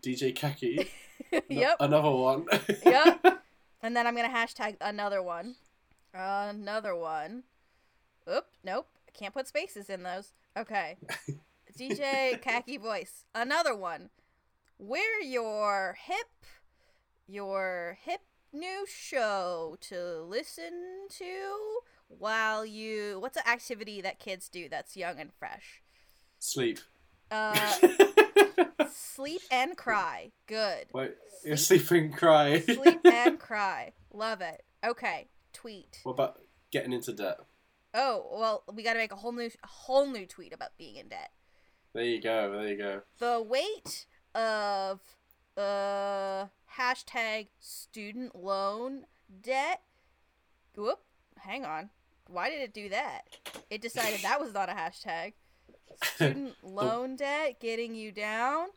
DJ 0.00 0.34
Kaki. 0.34 0.88
yep, 1.48 1.76
Another 1.80 2.10
one. 2.10 2.46
Yep. 2.84 3.42
and 3.82 3.96
then 3.96 4.06
I'm 4.06 4.14
gonna 4.14 4.28
hashtag 4.28 4.76
another 4.80 5.20
one. 5.22 5.56
Another 6.14 6.94
one. 6.94 7.42
Oop, 8.32 8.46
nope. 8.62 8.86
I 9.08 9.10
can't 9.10 9.34
put 9.34 9.48
spaces 9.48 9.90
in 9.90 10.04
those. 10.04 10.32
Okay. 10.56 10.96
DJ 11.78 12.40
Khaki 12.40 12.76
voice. 12.78 13.24
Another 13.34 13.74
one. 13.74 14.10
We're 14.78 15.20
your 15.22 15.96
hip, 16.00 16.28
your 17.26 17.98
hip 18.02 18.20
new 18.52 18.86
show 18.88 19.76
to 19.80 20.22
listen 20.22 21.08
to 21.10 21.80
while 22.08 22.64
you. 22.64 23.18
What's 23.20 23.36
an 23.36 23.42
activity 23.46 24.00
that 24.02 24.20
kids 24.20 24.48
do 24.48 24.68
that's 24.68 24.96
young 24.96 25.18
and 25.18 25.32
fresh? 25.32 25.82
Sleep. 26.44 26.78
Uh, 27.30 27.54
sleep 28.92 29.40
and 29.50 29.78
cry. 29.78 30.30
Good. 30.46 30.84
Wait, 30.92 31.14
you're 31.42 31.56
sleeping 31.56 32.12
cry. 32.12 32.60
Sleep 32.60 33.00
and 33.02 33.38
cry. 33.40 33.92
Love 34.12 34.42
it. 34.42 34.62
Okay. 34.84 35.28
Tweet. 35.54 36.00
what 36.02 36.12
about 36.12 36.40
getting 36.70 36.92
into 36.92 37.14
debt? 37.14 37.38
Oh 37.94 38.26
well, 38.30 38.62
we 38.74 38.82
got 38.82 38.92
to 38.92 38.98
make 38.98 39.10
a 39.10 39.16
whole 39.16 39.32
new, 39.32 39.46
a 39.46 39.66
whole 39.66 40.06
new 40.06 40.26
tweet 40.26 40.52
about 40.52 40.76
being 40.76 40.96
in 40.96 41.08
debt. 41.08 41.30
There 41.94 42.04
you 42.04 42.20
go. 42.20 42.52
There 42.52 42.68
you 42.68 42.76
go. 42.76 43.00
The 43.18 43.42
weight 43.42 44.04
of 44.34 45.00
uh 45.56 46.48
hashtag 46.78 47.48
student 47.58 48.36
loan 48.36 49.06
debt. 49.40 49.80
Whoop. 50.76 51.00
Hang 51.38 51.64
on. 51.64 51.88
Why 52.28 52.50
did 52.50 52.60
it 52.60 52.74
do 52.74 52.90
that? 52.90 53.22
It 53.70 53.80
decided 53.80 54.20
that 54.20 54.40
was 54.40 54.52
not 54.52 54.68
a 54.68 54.72
hashtag. 54.72 55.32
Student 56.02 56.54
loan 56.62 57.16
debt 57.16 57.60
getting 57.60 57.94
you 57.94 58.12
down. 58.12 58.68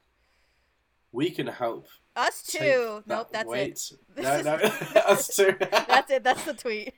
We 1.11 1.29
can 1.31 1.47
help. 1.47 1.87
Us 2.15 2.41
too. 2.43 3.03
that 3.05 3.15
Nope, 3.17 3.27
that's 3.31 3.43
it. 3.45 3.47
weight. 3.47 3.73
This 3.73 3.93
No, 4.17 4.41
no, 4.41 4.51
us 5.07 5.27
too. 5.35 5.55
That's 5.59 6.11
it. 6.11 6.23
That's 6.23 6.43
the 6.45 6.53
tweet. 6.53 6.93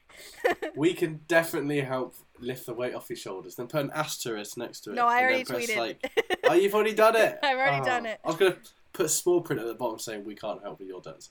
we 0.75 0.93
can 0.93 1.21
definitely 1.27 1.81
help 1.81 2.15
lift 2.39 2.65
the 2.65 2.73
weight 2.73 2.93
off 2.95 3.09
your 3.09 3.17
shoulders. 3.17 3.55
Then 3.55 3.67
put 3.67 3.81
an 3.81 3.91
asterisk 3.93 4.57
next 4.57 4.81
to 4.81 4.91
it. 4.91 4.95
no, 4.95 5.05
I 5.07 5.21
already 5.21 5.43
tweeted. 5.43 5.77
Like, 5.77 6.11
oh, 6.45 6.53
you've 6.53 6.73
already 6.73 6.93
done 6.93 7.15
it. 7.17 7.37
I've 7.43 7.57
already 7.57 7.81
Oh. 7.81 7.85
done 7.85 8.05
it. 8.05 8.19
I 8.23 8.27
was 8.27 8.37
gonna 8.37 8.57
put 8.93 9.05
a 9.05 9.09
small 9.09 9.41
print 9.41 9.61
at 9.61 9.67
the 9.67 9.75
bottom 9.75 9.99
saying 9.99 10.23
we 10.25 10.35
can't 10.35 10.61
help 10.63 10.79
with 10.79 10.87
your 10.87 11.01
debts. 11.01 11.29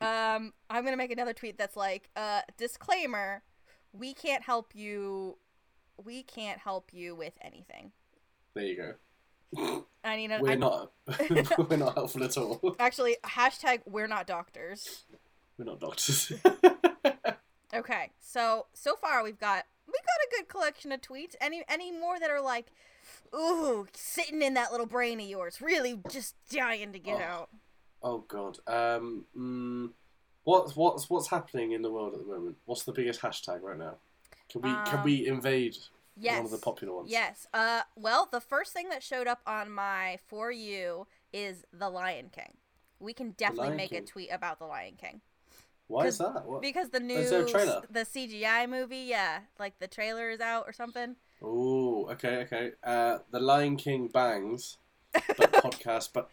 Um, 0.00 0.52
I'm 0.68 0.84
gonna 0.84 0.96
make 0.96 1.10
another 1.12 1.32
tweet 1.34 1.58
that's 1.58 1.76
like, 1.76 2.08
uh, 2.16 2.40
disclaimer: 2.56 3.42
we 3.92 4.14
can't 4.14 4.42
help 4.42 4.74
you. 4.74 5.36
We 6.02 6.22
can't 6.22 6.58
help 6.58 6.92
you 6.92 7.14
with 7.14 7.34
anything. 7.42 7.92
There 8.56 8.64
you 8.64 8.76
go. 8.76 9.84
I 10.02 10.16
mean, 10.16 10.32
We're 10.40 10.52
I, 10.52 10.54
not. 10.54 10.92
we're 11.70 11.76
not 11.76 11.94
helpful 11.94 12.24
at 12.24 12.36
all. 12.38 12.74
actually 12.80 13.16
hashtag 13.22 13.80
we're 13.86 14.06
not 14.06 14.26
doctors. 14.26 15.04
We're 15.58 15.66
not 15.66 15.78
doctors. 15.78 16.32
Okay, 17.74 18.12
so 18.20 18.66
so 18.72 18.94
far 18.96 19.22
we've 19.22 19.38
got 19.40 19.64
we 19.86 19.92
got 19.92 19.98
a 19.98 20.36
good 20.36 20.48
collection 20.48 20.92
of 20.92 21.02
tweets. 21.02 21.34
Any 21.40 21.62
any 21.68 21.90
more 21.92 22.18
that 22.18 22.30
are 22.30 22.40
like, 22.40 22.66
ooh, 23.34 23.86
sitting 23.92 24.40
in 24.40 24.54
that 24.54 24.70
little 24.70 24.86
brain 24.86 25.20
of 25.20 25.26
yours, 25.26 25.60
really 25.60 26.00
just 26.10 26.36
dying 26.48 26.92
to 26.94 26.98
get 26.98 27.20
Oh. 27.20 27.24
out. 27.24 27.48
oh 28.02 28.18
God. 28.28 28.58
Um. 28.66 29.24
Mm, 29.36 29.90
what's 30.44 30.74
what's 30.76 31.10
what's 31.10 31.28
happening 31.28 31.72
in 31.72 31.82
the 31.82 31.90
world 31.90 32.14
at 32.14 32.20
the 32.20 32.26
moment? 32.26 32.56
What's 32.64 32.84
the 32.84 32.92
biggest 32.92 33.20
hashtag 33.20 33.60
right 33.62 33.76
now? 33.76 33.96
Can 34.50 34.62
we 34.62 34.70
can 34.86 34.98
Um, 35.00 35.04
we 35.04 35.26
invade 35.26 35.76
Yes. 36.18 36.36
one 36.36 36.44
of 36.46 36.50
the 36.50 36.58
popular 36.58 36.94
ones? 36.96 37.10
Yes. 37.10 37.46
Uh, 37.52 37.82
well, 37.94 38.28
the 38.32 38.40
first 38.40 38.72
thing 38.72 38.88
that 38.88 39.02
showed 39.02 39.26
up 39.26 39.40
on 39.46 39.70
my 39.70 40.18
for 40.26 40.50
you 40.50 41.06
is 41.32 41.64
the 41.72 41.88
Lion 41.90 42.30
King. 42.34 42.54
We 42.98 43.12
can 43.12 43.32
definitely 43.32 43.76
make 43.76 43.92
a 43.92 44.00
tweet 44.00 44.30
about 44.32 44.58
the 44.58 44.64
Lion 44.64 44.94
King 44.98 45.20
Why 45.88 46.06
is 46.06 46.16
that? 46.18 46.46
What? 46.46 46.62
because 46.62 46.88
the 46.88 47.00
new 47.00 47.16
Is 47.16 47.28
there 47.30 47.42
a 47.42 47.46
trailer? 47.48 47.82
the 47.90 48.00
CGI 48.06 48.66
movie, 48.68 49.04
yeah, 49.08 49.40
like 49.58 49.78
the 49.78 49.86
trailer 49.88 50.30
is 50.30 50.40
out 50.40 50.64
or 50.66 50.72
something. 50.72 51.16
Oh, 51.42 52.08
okay, 52.12 52.38
okay. 52.44 52.70
Uh, 52.82 53.18
the 53.30 53.38
Lion 53.40 53.76
King 53.76 54.08
bangs, 54.08 54.78
but 55.12 55.52
podcast, 55.52 56.10
but 56.14 56.30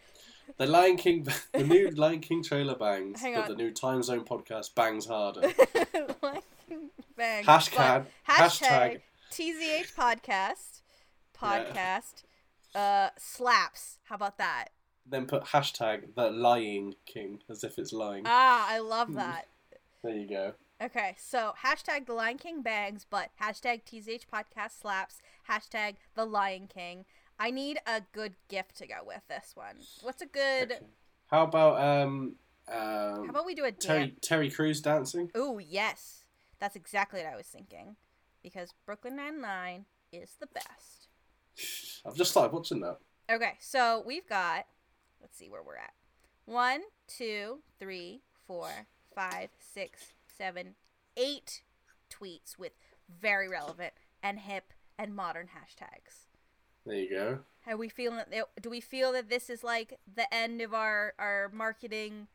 the 0.56 0.66
Lion 0.66 0.96
King, 0.96 1.26
the 1.52 1.64
new 1.64 1.90
Lion 1.90 2.20
King 2.20 2.42
trailer 2.42 2.74
bangs, 2.74 3.20
Hang 3.20 3.34
but 3.34 3.42
on. 3.44 3.48
the 3.50 3.56
new 3.56 3.70
Time 3.70 4.02
Zone 4.02 4.24
podcast 4.24 4.74
bangs 4.74 5.04
harder. 5.04 5.42
Lion 6.22 6.42
King 6.66 6.90
bang. 7.14 7.44
hashtag, 7.44 8.06
But 8.26 8.34
hashtag, 8.34 9.00
TZH 9.34 9.92
podcast 9.94 10.82
podcast 11.36 12.22
uh 12.74 13.08
slaps. 13.18 13.98
How 14.04 14.14
about 14.14 14.38
that? 14.38 14.66
then 15.06 15.26
put 15.26 15.44
hashtag 15.46 16.14
the 16.14 16.30
Lying 16.30 16.94
King 17.04 17.40
as 17.50 17.62
if 17.62 17.76
it's 17.78 17.92
lying. 17.92 18.22
Ah, 18.26 18.66
I 18.68 18.78
love 18.78 19.12
that. 19.16 19.48
there 20.02 20.16
you 20.16 20.26
go. 20.28 20.52
Okay, 20.80 21.14
so 21.18 21.52
hashtag 21.64 22.06
the 22.06 22.14
Lion 22.14 22.38
King 22.38 22.62
bangs, 22.62 23.04
but 23.08 23.30
hashtag 23.42 23.82
TZH 23.84 24.22
podcast 24.32 24.80
slaps, 24.80 25.20
hashtag 25.50 25.96
the 26.14 26.24
Lion 26.24 26.68
King. 26.72 27.04
I 27.38 27.50
need 27.50 27.78
a 27.86 28.02
good 28.12 28.34
gift 28.48 28.76
to 28.78 28.86
go 28.86 28.98
with 29.04 29.22
this 29.28 29.50
one. 29.54 29.76
What's 30.02 30.22
a 30.22 30.26
good? 30.26 30.72
Okay. 30.72 30.80
How 31.26 31.42
about 31.42 31.80
um, 31.80 32.36
How 32.68 33.14
um 33.22 33.28
about 33.30 33.44
we 33.46 33.54
do 33.54 33.64
a 33.64 33.72
Terry 33.72 34.06
dance? 34.06 34.18
Terry 34.22 34.50
Crews 34.50 34.80
dancing? 34.80 35.30
Ooh, 35.36 35.60
yes, 35.62 36.24
that's 36.60 36.76
exactly 36.76 37.20
what 37.22 37.32
I 37.32 37.36
was 37.36 37.46
thinking, 37.46 37.96
because 38.44 38.74
Brooklyn 38.86 39.16
Nine 39.16 39.40
Nine 39.40 39.86
is 40.12 40.36
the 40.38 40.46
best. 40.46 41.08
I've 42.06 42.14
just 42.14 42.30
started 42.30 42.52
watching 42.52 42.80
that. 42.80 42.98
Okay, 43.28 43.54
so 43.58 44.04
we've 44.06 44.28
got. 44.28 44.66
Let's 45.20 45.36
see 45.36 45.48
where 45.48 45.62
we're 45.62 45.78
at. 45.78 45.94
One, 46.44 46.82
two, 47.08 47.60
three, 47.80 48.20
four, 48.46 48.68
five, 49.14 49.48
six, 49.58 50.12
seven, 50.28 50.74
eight 51.16 51.62
tweets 52.10 52.58
with 52.58 52.72
very 53.20 53.48
relevant 53.48 53.94
and 54.22 54.38
hip 54.38 54.72
and 54.98 55.16
modern 55.16 55.46
hashtags. 55.46 56.26
There 56.84 56.96
you 56.96 57.10
go. 57.10 57.38
Are 57.66 57.78
we 57.78 57.88
feeling 57.88 58.18
that? 58.18 58.62
Do 58.62 58.68
we 58.68 58.82
feel 58.82 59.12
that 59.12 59.30
this 59.30 59.48
is 59.48 59.64
like 59.64 59.98
the 60.14 60.32
end 60.32 60.60
of 60.60 60.74
our 60.74 61.14
our 61.18 61.50
marketing 61.52 62.28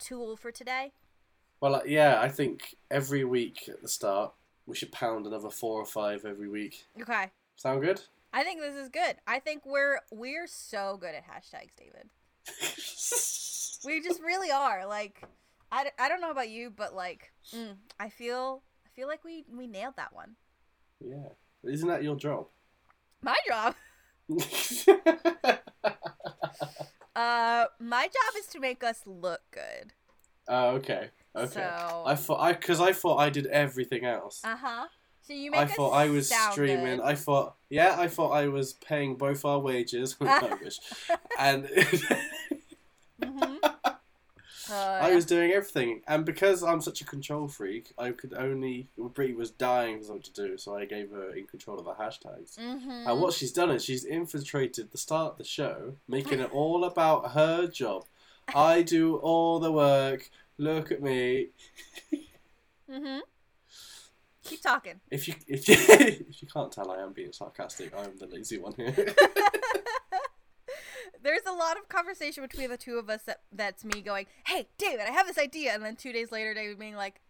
tool 0.00 0.36
for 0.36 0.50
today? 0.50 0.92
Well, 1.60 1.76
uh, 1.76 1.82
yeah, 1.86 2.20
I 2.20 2.28
think 2.28 2.74
every 2.90 3.22
week 3.22 3.68
at 3.68 3.80
the 3.80 3.88
start 3.88 4.34
we 4.66 4.76
should 4.76 4.92
pound 4.92 5.26
another 5.26 5.50
four 5.50 5.80
or 5.80 5.84
five 5.86 6.24
every 6.24 6.48
week. 6.48 6.84
Okay, 7.00 7.30
Sound 7.56 7.82
good? 7.82 8.00
I 8.32 8.42
think 8.44 8.60
this 8.60 8.74
is 8.74 8.88
good. 8.88 9.16
I 9.26 9.38
think 9.40 9.64
we're 9.66 10.00
we're 10.10 10.46
so 10.46 10.96
good 11.00 11.14
at 11.14 11.24
hashtags, 11.26 11.74
David. 11.76 12.08
We 13.84 14.00
just 14.00 14.22
really 14.22 14.52
are. 14.52 14.86
Like, 14.86 15.24
I, 15.72 15.90
I 15.98 16.08
don't 16.08 16.20
know 16.20 16.30
about 16.30 16.48
you, 16.48 16.70
but 16.70 16.94
like, 16.94 17.32
mm, 17.52 17.74
I 17.98 18.10
feel 18.10 18.62
I 18.86 18.88
feel 18.94 19.08
like 19.08 19.24
we 19.24 19.44
we 19.52 19.66
nailed 19.66 19.96
that 19.96 20.12
one. 20.14 20.36
yeah. 21.04 21.30
Isn't 21.64 21.88
that 21.88 22.02
your 22.04 22.14
job? 22.16 22.46
My 23.22 23.36
job. 23.46 23.74
Uh, 27.14 27.66
my 27.78 28.04
job 28.06 28.34
is 28.38 28.46
to 28.46 28.58
make 28.58 28.82
us 28.82 29.02
look 29.04 29.42
good. 29.50 29.92
oh, 30.48 30.68
okay. 30.76 31.10
Okay. 31.34 31.48
So, 31.54 32.02
I 32.06 32.14
thought 32.14 32.40
I 32.40 32.52
because 32.52 32.80
I 32.80 32.92
thought 32.92 33.16
I 33.16 33.30
did 33.30 33.46
everything 33.46 34.04
else. 34.04 34.42
uh 34.44 34.56
huh. 34.56 34.86
So 35.22 35.32
you 35.34 35.52
make 35.52 35.60
I 35.60 35.66
thought 35.66 35.90
I 35.90 36.08
was 36.08 36.28
streaming. 36.50 36.96
good. 36.96 37.04
I 37.04 37.14
thought, 37.14 37.54
yeah, 37.70 37.94
I 37.96 38.08
thought 38.08 38.30
I 38.32 38.48
was 38.48 38.72
paying 38.72 39.14
both 39.14 39.44
our 39.44 39.60
wages. 39.60 40.16
I 40.20 40.50
wish. 40.62 40.78
And. 41.38 41.68
Uh, 43.22 43.54
I 44.70 45.14
was 45.14 45.26
doing 45.26 45.52
everything. 45.52 46.00
And 46.06 46.24
because 46.24 46.62
I'm 46.62 46.80
such 46.80 47.00
a 47.00 47.04
control 47.04 47.46
freak, 47.48 47.92
I 47.98 48.10
could 48.12 48.32
only. 48.34 48.88
Brie 49.14 49.34
was 49.34 49.50
dying 49.50 49.98
for 49.98 50.04
something 50.06 50.22
to 50.22 50.32
do, 50.48 50.58
so 50.58 50.74
I 50.76 50.86
gave 50.86 51.10
her 51.10 51.30
in 51.34 51.46
control 51.46 51.78
of 51.78 51.84
the 51.84 51.92
hashtags. 51.92 52.58
mhm. 52.58 53.06
And 53.06 53.20
what 53.20 53.34
she's 53.34 53.52
done 53.52 53.70
is 53.70 53.84
she's 53.84 54.04
infiltrated 54.04 54.90
the 54.90 54.98
start 54.98 55.32
of 55.32 55.38
the 55.38 55.44
show, 55.44 55.96
making 56.08 56.40
it 56.40 56.50
all 56.52 56.84
about 56.84 57.32
her 57.32 57.66
job. 57.66 58.06
I 58.54 58.82
do 58.82 59.16
all 59.16 59.60
the 59.60 59.70
work. 59.72 60.30
Look 60.62 60.92
at 60.92 61.02
me. 61.02 61.48
Mhm. 62.88 63.20
Keep 64.44 64.62
talking. 64.62 65.00
If 65.10 65.26
you 65.26 65.34
if 65.48 65.68
you, 65.68 65.74
if 66.30 66.40
you 66.40 66.46
can't 66.46 66.70
tell, 66.70 66.88
I 66.92 66.98
am 66.98 67.12
being 67.12 67.32
sarcastic. 67.32 67.92
I'm 67.96 68.16
the 68.16 68.28
lazy 68.28 68.58
one 68.58 68.72
here. 68.76 68.94
There's 71.22 71.42
a 71.48 71.52
lot 71.52 71.76
of 71.78 71.88
conversation 71.88 72.44
between 72.44 72.70
the 72.70 72.76
two 72.76 72.96
of 72.98 73.10
us 73.10 73.22
that 73.22 73.40
that's 73.50 73.84
me 73.84 74.02
going, 74.02 74.26
"Hey, 74.46 74.68
David, 74.78 75.06
I 75.08 75.10
have 75.10 75.26
this 75.26 75.38
idea," 75.38 75.74
and 75.74 75.82
then 75.84 75.96
two 75.96 76.12
days 76.12 76.30
later, 76.30 76.54
David 76.54 76.78
being 76.78 76.94
like. 76.94 77.20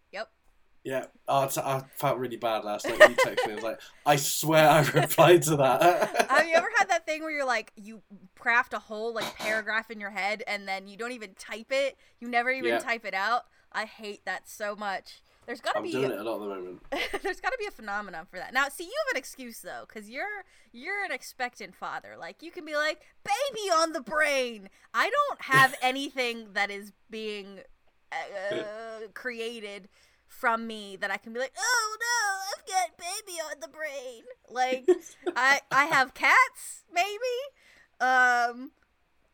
Yeah, 0.85 1.07
oh, 1.29 1.47
t- 1.47 1.61
I 1.61 1.83
felt 1.97 2.19
really 2.19 2.37
bad 2.37 2.65
last 2.65 2.87
night. 2.89 2.99
You 2.99 3.15
texted 3.15 3.47
me. 3.47 3.53
I 3.53 3.55
was 3.55 3.65
like, 3.65 3.81
I 4.05 4.17
swear 4.17 4.69
I 4.69 4.81
replied 4.83 5.43
to 5.45 5.57
that. 5.57 6.27
Have 6.31 6.47
you 6.47 6.55
ever 6.55 6.69
had 6.77 6.89
that 6.89 7.07
thing 7.07 7.23
where 7.23 7.31
you're 7.31 7.47
like, 7.47 7.73
you 7.77 8.03
craft 8.39 8.73
a 8.75 8.79
whole 8.79 9.15
like 9.15 9.37
paragraph 9.39 9.91
in 9.91 10.01
your 10.01 10.11
head 10.11 10.43
and 10.47 10.67
then 10.67 10.89
you 10.89 10.97
don't 10.97 11.12
even 11.12 11.35
type 11.35 11.71
it? 11.71 11.97
You 12.21 12.29
never 12.29 12.51
even 12.51 12.71
Yeah. 12.71 12.79
type 12.79 13.05
it 13.05 13.15
out. 13.15 13.43
I 13.71 13.85
hate 13.85 14.25
that 14.25 14.49
so 14.49 14.75
much. 14.75 15.23
There's 15.47 15.61
gotta 15.61 15.79
I'm 15.79 15.85
be 15.85 15.93
doing 15.93 16.11
it 16.12 16.19
a 16.19 16.23
lot 16.23 16.35
at 16.37 16.41
the 16.41 16.47
moment. 16.55 16.83
there's 17.23 17.41
got 17.41 17.51
to 17.51 17.59
be 17.59 17.67
a 17.67 17.71
phenomenon 17.73 18.27
for 18.31 18.39
that. 18.39 18.53
Now, 18.55 18.69
see, 18.69 18.85
you 18.85 18.93
have 19.07 19.17
an 19.17 19.19
excuse 19.19 19.59
though, 19.61 19.85
because 19.89 20.09
you're 20.09 20.45
you're 20.73 21.05
an 21.05 21.11
expectant 21.11 21.75
father. 21.75 22.15
Like 22.19 22.43
you 22.43 22.53
can 22.53 22.65
be 22.65 22.75
like, 22.77 23.01
"Baby 23.25 23.69
on 23.73 23.93
the 23.93 24.01
brain." 24.01 24.69
I 24.95 25.11
don't 25.11 25.43
have 25.43 25.75
anything 25.83 26.49
that 26.53 26.71
is 26.71 26.93
being 27.11 27.59
uh, 28.12 29.09
created 29.15 29.89
from 30.33 30.67
me 30.67 30.97
that 30.97 31.11
I 31.11 31.17
can 31.17 31.33
be 31.33 31.39
like, 31.41 31.53
"Oh 31.59 31.97
no, 32.01 32.39
I've 32.53 32.67
got 32.67 32.99
baby 32.99 33.39
on 33.41 33.61
the 33.61 33.69
brain." 33.69 34.23
Like 34.51 34.87
I 35.37 35.61
I 35.71 35.85
have 35.87 36.15
cats, 36.15 36.85
maybe. 36.93 37.39
Um, 38.01 38.73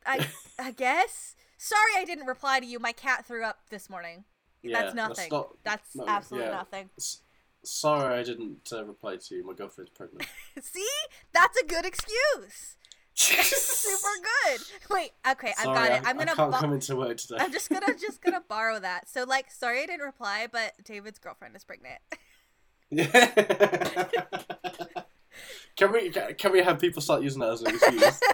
I 0.07 0.27
I 0.59 0.73
guess. 0.73 1.35
Sorry, 1.57 1.93
I 1.97 2.05
didn't 2.05 2.27
reply 2.27 2.61
to 2.61 2.67
you. 2.67 2.79
My 2.79 2.93
cat 2.93 3.27
threw 3.27 3.45
up 3.45 3.59
this 3.71 3.91
morning. 3.91 4.25
Yeah, 4.63 4.83
That's 4.83 4.95
nothing. 4.95 5.29
not- 5.31 5.57
That's 5.65 5.97
no, 5.97 6.05
absolutely 6.07 6.49
yeah. 6.51 6.57
nothing. 6.57 6.91
S- 6.99 7.23
Sorry, 7.65 8.15
I 8.17 8.23
didn't 8.23 8.69
uh, 8.73 8.85
reply 8.85 9.17
to 9.17 9.35
you. 9.35 9.45
My 9.45 9.53
girlfriend's 9.53 9.91
pregnant. 9.91 10.25
See? 10.63 10.87
That's 11.33 11.59
a 11.61 11.67
good 11.67 11.85
excuse. 11.85 12.77
Super 13.19 14.09
good. 14.23 14.61
Wait, 14.91 15.11
okay, 15.29 15.49
I've 15.59 15.65
Sorry, 15.65 15.89
got 15.89 15.91
it. 15.91 16.03
I'm 16.07 16.17
I 16.21 16.25
gonna 16.25 16.33
I 16.33 16.35
can't 16.35 16.53
bo- 16.53 16.59
come 16.59 16.73
into 16.73 16.97
work 16.97 17.17
today. 17.17 17.37
I'm 17.41 17.53
just 17.53 17.69
gonna 17.69 17.95
just 18.01 18.23
gonna 18.23 18.43
borrow 18.49 18.79
that. 18.79 19.09
So 19.09 19.25
like, 19.25 19.51
sorry 19.51 19.83
I 19.83 19.87
didn't 19.87 20.07
reply, 20.07 20.47
but 20.51 20.73
David's 20.85 21.19
girlfriend 21.19 21.57
is 21.57 21.65
pregnant. 21.65 21.99
Yeah. 22.91 23.05
can 25.77 25.93
we 25.93 26.11
can 26.11 26.53
we 26.53 26.63
have 26.63 26.79
people 26.79 27.03
start 27.03 27.23
using 27.23 27.41
that 27.41 27.51
as 27.51 27.63
an 27.63 27.75
excuse? 27.75 28.21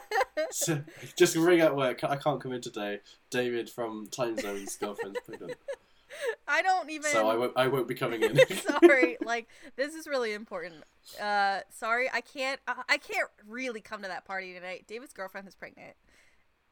So, 0.50 0.82
just 1.16 1.36
ring 1.36 1.60
at 1.60 1.76
work. 1.76 2.02
I 2.04 2.16
can't 2.16 2.40
come 2.40 2.52
in 2.52 2.60
today. 2.60 3.00
David 3.30 3.70
from 3.70 4.08
Time 4.08 4.36
Zone's 4.36 4.76
girlfriend's 4.76 5.20
pregnant. 5.26 5.54
I 6.48 6.62
don't 6.62 6.90
even. 6.90 7.10
So 7.10 7.28
I 7.28 7.36
won't. 7.36 7.52
I 7.56 7.66
won't 7.68 7.88
be 7.88 7.94
coming 7.94 8.22
in. 8.22 8.38
sorry, 8.80 9.16
like 9.24 9.48
this 9.76 9.94
is 9.94 10.06
really 10.06 10.32
important. 10.32 10.76
Uh, 11.20 11.60
sorry, 11.70 12.08
I 12.12 12.20
can't. 12.20 12.60
I 12.66 12.98
can't 12.98 13.28
really 13.46 13.80
come 13.80 14.02
to 14.02 14.08
that 14.08 14.24
party 14.24 14.52
tonight. 14.54 14.84
David's 14.86 15.12
girlfriend 15.12 15.46
is 15.48 15.54
pregnant. 15.54 15.94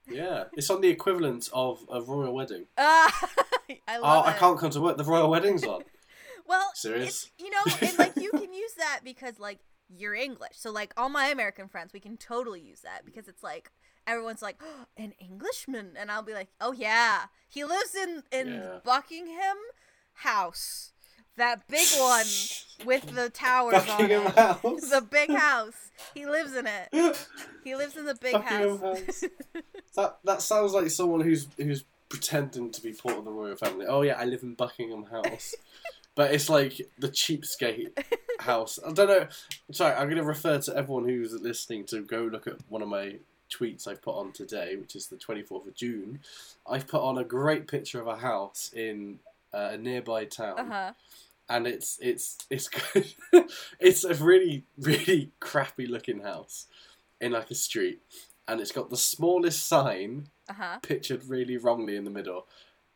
yeah, 0.08 0.44
it's 0.54 0.68
on 0.70 0.80
the 0.80 0.88
equivalent 0.88 1.48
of 1.52 1.84
a 1.90 2.00
royal 2.02 2.34
wedding. 2.34 2.66
Uh, 2.76 2.82
I 3.88 3.96
Oh, 3.98 4.00
love 4.02 4.26
I 4.26 4.32
can't 4.32 4.58
come 4.58 4.70
to 4.70 4.80
work. 4.80 4.96
The 4.96 5.04
royal 5.04 5.30
wedding's 5.30 5.64
on. 5.64 5.82
Well, 6.46 6.70
Serious? 6.74 7.30
you 7.38 7.50
know, 7.50 7.60
and 7.80 7.98
like 7.98 8.16
you 8.16 8.30
can 8.30 8.52
use 8.52 8.74
that 8.78 9.00
because 9.04 9.38
like 9.38 9.60
you're 9.88 10.14
English. 10.14 10.54
So 10.54 10.72
like 10.72 10.92
all 10.96 11.08
my 11.08 11.26
American 11.28 11.68
friends, 11.68 11.92
we 11.92 12.00
can 12.00 12.16
totally 12.16 12.60
use 12.60 12.80
that 12.80 13.04
because 13.04 13.28
it's 13.28 13.42
like 13.42 13.70
everyone's 14.06 14.42
like 14.42 14.56
oh, 14.62 14.86
an 14.96 15.12
Englishman, 15.18 15.92
and 15.98 16.10
I'll 16.10 16.22
be 16.22 16.34
like, 16.34 16.48
oh 16.60 16.72
yeah, 16.72 17.22
he 17.48 17.64
lives 17.64 17.94
in 17.94 18.22
in 18.32 18.54
Yeah. 18.54 18.78
Buckingham 18.84 19.56
House, 20.14 20.92
that 21.36 21.66
big 21.68 21.86
one 21.98 22.26
with 22.84 23.14
the 23.14 23.30
towers 23.30 23.84
Buckingham 23.86 24.26
on 24.26 24.32
it. 24.32 24.38
House. 24.38 24.90
The 24.90 25.06
big 25.10 25.30
house. 25.34 25.90
He 26.14 26.26
lives 26.26 26.54
in 26.54 26.66
it. 26.66 27.26
He 27.64 27.74
lives 27.74 27.96
in 27.96 28.04
the 28.04 28.14
big 28.14 28.32
Buckingham 28.34 28.78
house. 28.78 29.00
House. 29.00 29.24
That 29.94 30.18
that 30.24 30.40
sounds 30.40 30.72
like 30.72 30.88
someone 30.90 31.20
who's 31.20 31.46
who's 31.58 31.84
pretending 32.08 32.70
to 32.70 32.82
be 32.82 32.92
part 32.94 33.18
of 33.18 33.26
the 33.26 33.30
royal 33.30 33.56
family. 33.56 33.84
Oh 33.86 34.00
yeah, 34.00 34.14
I 34.18 34.24
live 34.24 34.42
in 34.42 34.54
Buckingham 34.54 35.04
House, 35.04 35.54
but 36.14 36.32
it's 36.32 36.48
like 36.48 36.80
the 36.98 37.08
cheapskate 37.08 37.90
house. 38.40 38.78
I 38.86 38.92
don't 38.92 39.08
know. 39.08 39.26
Sorry, 39.70 39.94
I'm 39.94 40.06
going 40.06 40.16
to 40.16 40.24
refer 40.24 40.58
to 40.60 40.74
everyone 40.76 41.04
who's 41.04 41.32
listening 41.34 41.84
to 41.88 42.00
go 42.00 42.22
look 42.22 42.46
at 42.46 42.54
one 42.70 42.80
of 42.80 42.88
my 42.88 43.16
tweets 43.52 43.86
I've 43.86 44.00
put 44.02 44.14
on 44.16 44.32
today, 44.32 44.76
which 44.76 44.96
is 44.96 45.06
the 45.08 45.16
24th 45.16 45.66
of 45.68 45.74
June. 45.74 46.20
I've 46.68 46.86
put 46.88 47.02
on 47.02 47.18
a 47.18 47.24
great 47.24 47.66
picture 47.68 48.00
of 48.00 48.06
a 48.06 48.16
house 48.16 48.70
in 48.74 49.18
uh, 49.52 49.70
a 49.72 49.76
nearby 49.78 50.24
town 50.24 50.58
Uh 50.58 50.64
huh. 50.66 50.92
and 51.48 51.66
it's 51.66 51.98
it's 52.00 52.38
it's 52.50 52.68
good. 52.92 53.06
it's 53.78 54.04
a 54.04 54.14
really 54.14 54.64
really 54.78 55.30
crappy 55.40 55.86
looking 55.86 56.20
house 56.20 56.66
in 57.20 57.32
like 57.32 57.50
a 57.50 57.54
street, 57.54 58.00
and 58.48 58.60
it's 58.60 58.72
got 58.72 58.90
the 58.90 58.96
smallest 58.96 59.66
sign 59.66 60.28
Uh 60.48 60.54
huh. 60.54 60.78
pictured 60.82 61.24
really 61.28 61.56
wrongly 61.58 61.96
in 61.96 62.04
the 62.04 62.10
middle, 62.10 62.46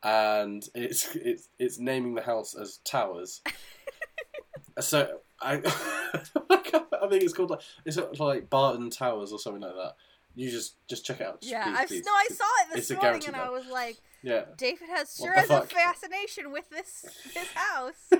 and 0.03 0.67
it's 0.73 1.15
it's 1.15 1.49
it's 1.59 1.77
naming 1.79 2.15
the 2.15 2.23
house 2.23 2.55
as 2.55 2.77
Towers. 2.83 3.41
so 4.79 5.19
I 5.41 5.53
I 6.49 7.07
think 7.09 7.23
it's 7.23 7.33
called 7.33 7.51
like 7.51 7.61
it's 7.85 7.97
like 8.19 8.49
Barton 8.49 8.89
Towers 8.89 9.31
or 9.31 9.39
something 9.39 9.61
like 9.61 9.75
that. 9.75 9.95
You 10.37 10.51
just 10.51 10.75
just 10.87 11.03
check 11.03 11.19
it 11.19 11.25
out. 11.27 11.41
Just 11.41 11.51
Yeah, 11.51 11.63
please, 11.63 11.77
I 11.77 11.85
please. 11.87 12.05
no, 12.05 12.11
I 12.11 12.27
saw 12.31 12.43
it 12.61 12.75
this 12.75 12.91
It's 12.91 13.01
morning, 13.01 13.23
and 13.25 13.35
though. 13.35 13.39
I 13.39 13.49
was 13.49 13.65
like, 13.67 13.97
Yeah. 14.21 14.43
David 14.55 14.87
has 14.89 15.15
sure 15.15 15.33
has 15.33 15.49
a 15.49 15.61
fascination 15.63 16.51
with 16.51 16.69
this 16.69 17.05
this 17.33 17.47
house. 17.55 18.11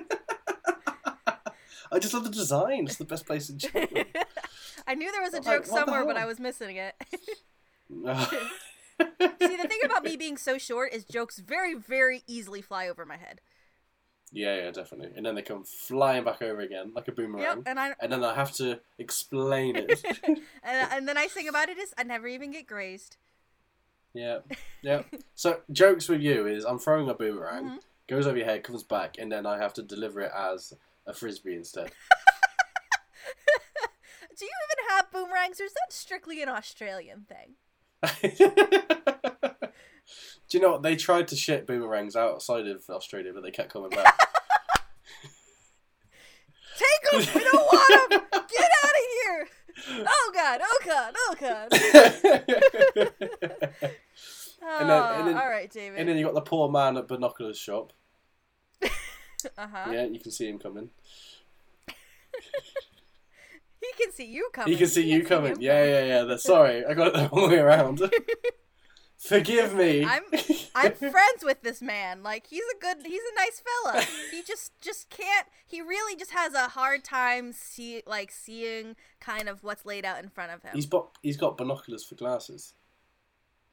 I 1.92 2.00
just 2.00 2.14
love 2.14 2.24
the 2.24 2.30
design. 2.32 2.86
It's 2.86 2.96
the 2.98 3.06
best 3.06 3.26
place 3.28 3.50
in 3.50 3.60
China. 3.60 3.88
I 4.88 4.96
knew 4.96 5.12
there 5.12 5.22
was 5.22 5.34
a 5.34 5.38
Like, 5.38 5.46
joke 5.46 5.64
the 5.66 5.70
somewhere, 5.70 6.06
but? 6.06 6.18
I 6.18 6.26
was 6.26 6.40
missing 6.40 6.76
it. 6.78 6.96
See, 7.90 9.56
the 9.56 9.68
thing 9.68 9.80
about 9.86 10.04
me 10.04 10.18
being 10.18 10.38
so 10.38 10.58
short 10.58 10.92
is 10.94 11.06
jokes 11.06 11.38
very, 11.38 11.76
very 11.76 12.24
easily 12.28 12.62
fly 12.62 12.88
over 12.90 13.06
my 13.06 13.18
head. 13.18 13.42
Yeah, 14.32 14.56
yeah, 14.58 14.72
definitely. 14.72 15.12
And 15.16 15.26
then 15.26 15.36
they 15.36 15.42
come 15.42 15.64
flying 15.64 16.24
back 16.26 16.42
over 16.42 16.60
again 16.62 16.92
like 16.94 17.08
a 17.08 17.12
boomerang. 17.14 17.44
Yep, 17.44 17.60
and 17.66 17.80
I 17.80 17.94
And 18.02 18.12
then 18.12 18.24
I 18.24 18.34
have 18.36 18.52
to 18.54 18.80
explain 18.98 19.78
it. 19.78 20.04
and, 20.28 20.42
and 20.64 21.08
the 21.08 21.14
nice 21.14 21.32
thing 21.32 21.48
about 21.48 21.70
it 21.70 21.78
is 21.78 21.94
I 21.98 22.04
never 22.04 22.28
even 22.28 22.52
get 22.52 22.68
grazed. 22.68 23.16
yeah, 24.14 24.40
yeah. 24.82 25.04
So 25.36 25.62
jokes 25.72 26.10
with 26.10 26.22
you 26.22 26.46
is 26.48 26.66
I'm 26.66 26.78
throwing 26.80 27.10
a 27.10 27.14
boomerang, 27.14 27.66
Mhm. 27.66 27.80
goes 28.10 28.28
over 28.28 28.38
your 28.38 28.46
head, 28.46 28.64
comes 28.64 28.84
back, 28.84 29.16
and 29.18 29.32
then 29.32 29.46
I 29.46 29.58
have 29.60 29.74
to 29.76 29.82
deliver 29.82 30.22
it 30.22 30.32
as 30.36 30.74
a 31.06 31.14
frisbee 31.14 31.56
instead. 31.56 31.92
Do 34.38 34.46
you 34.46 34.52
even 34.52 34.96
have 34.96 35.10
boomerangs, 35.12 35.60
or 35.60 35.64
is 35.64 35.74
that 35.74 35.92
strictly 35.94 36.44
an 36.44 36.50
Australian 36.50 37.26
thing? 37.28 37.56
Do 40.50 40.58
you 40.58 40.64
know 40.64 40.72
what? 40.74 40.84
They 40.84 40.96
tried 40.96 41.28
to 41.30 41.36
ship 41.36 41.66
boomerangs 41.68 42.16
outside 42.16 42.68
of 42.68 42.84
Australia, 42.90 43.32
but 43.34 43.44
they 43.44 43.52
kept 43.52 43.72
coming 43.72 43.90
back. 43.90 44.18
Take 46.78 47.12
them! 47.12 47.22
We 47.36 47.42
don't 47.44 47.54
want 47.56 48.10
them! 48.12 48.22
Get 48.32 48.72
out 48.84 48.90
of 48.90 48.96
here! 49.24 49.48
Oh 50.08 50.32
god! 50.34 50.62
Oh 50.64 50.80
god! 50.86 51.14
Oh 51.18 51.36
god! 51.40 51.68
And 54.70 54.90
then- 54.90 55.20
and 55.20 55.28
then- 55.30 55.38
all 55.38 55.48
right, 55.50 55.72
David. 55.72 55.98
and 56.00 56.10
then 56.10 56.18
you 56.18 56.26
got 56.26 56.34
the 56.34 56.42
poor 56.42 56.68
man 56.70 56.98
at 56.98 57.08
binoculars 57.08 57.58
shop. 57.58 57.94
uh 58.84 58.88
huh. 59.58 59.90
Yeah, 59.92 60.04
you 60.06 60.20
can 60.20 60.32
see 60.32 60.50
him 60.50 60.60
coming. 60.60 60.90
He 63.80 63.94
can 64.04 64.12
see 64.12 64.26
you 64.26 64.50
coming. 64.52 64.74
He 64.74 64.78
can 64.78 64.88
see 64.88 65.04
you 65.06 65.20
can't 65.20 65.30
coming. 65.30 65.58
Yeah, 65.62 65.86
yeah, 65.86 66.06
yeah. 66.06 66.24
That's, 66.24 66.44
sorry, 66.44 66.84
I 66.86 66.94
got 66.96 67.08
it 67.08 67.14
the 67.14 67.30
wrong 67.32 67.50
way 67.50 67.60
around. 67.60 68.02
Forgive 69.18 69.74
me. 69.74 70.06
I'm 70.06 70.24
I'm 70.76 70.92
friends 70.96 71.44
with 71.44 71.64
this 71.64 71.82
man. 71.82 72.22
Like 72.22 72.48
he's 72.48 72.64
a 72.76 72.80
good, 72.80 72.98
he's 73.06 73.22
a 73.22 73.36
nice 73.36 73.62
fella. 73.84 74.04
He 74.32 74.44
just 74.44 74.80
just 74.80 75.10
can't. 75.10 75.48
He 75.66 75.82
really 75.82 76.16
just 76.16 76.32
has 76.32 76.54
a 76.54 76.68
hard 76.70 77.04
time 77.04 77.52
see 77.52 78.04
like 78.06 78.32
seeing 78.32 78.96
kind 79.20 79.50
of 79.50 79.64
what's 79.64 79.86
laid 79.86 80.06
out 80.06 80.22
in 80.24 80.30
front 80.30 80.52
of 80.52 80.62
him. 80.62 80.72
He's 80.76 80.86
got 80.86 81.18
he's 81.24 81.38
got 81.38 81.58
binoculars 81.58 82.04
for 82.06 82.16
glasses. 82.16 82.74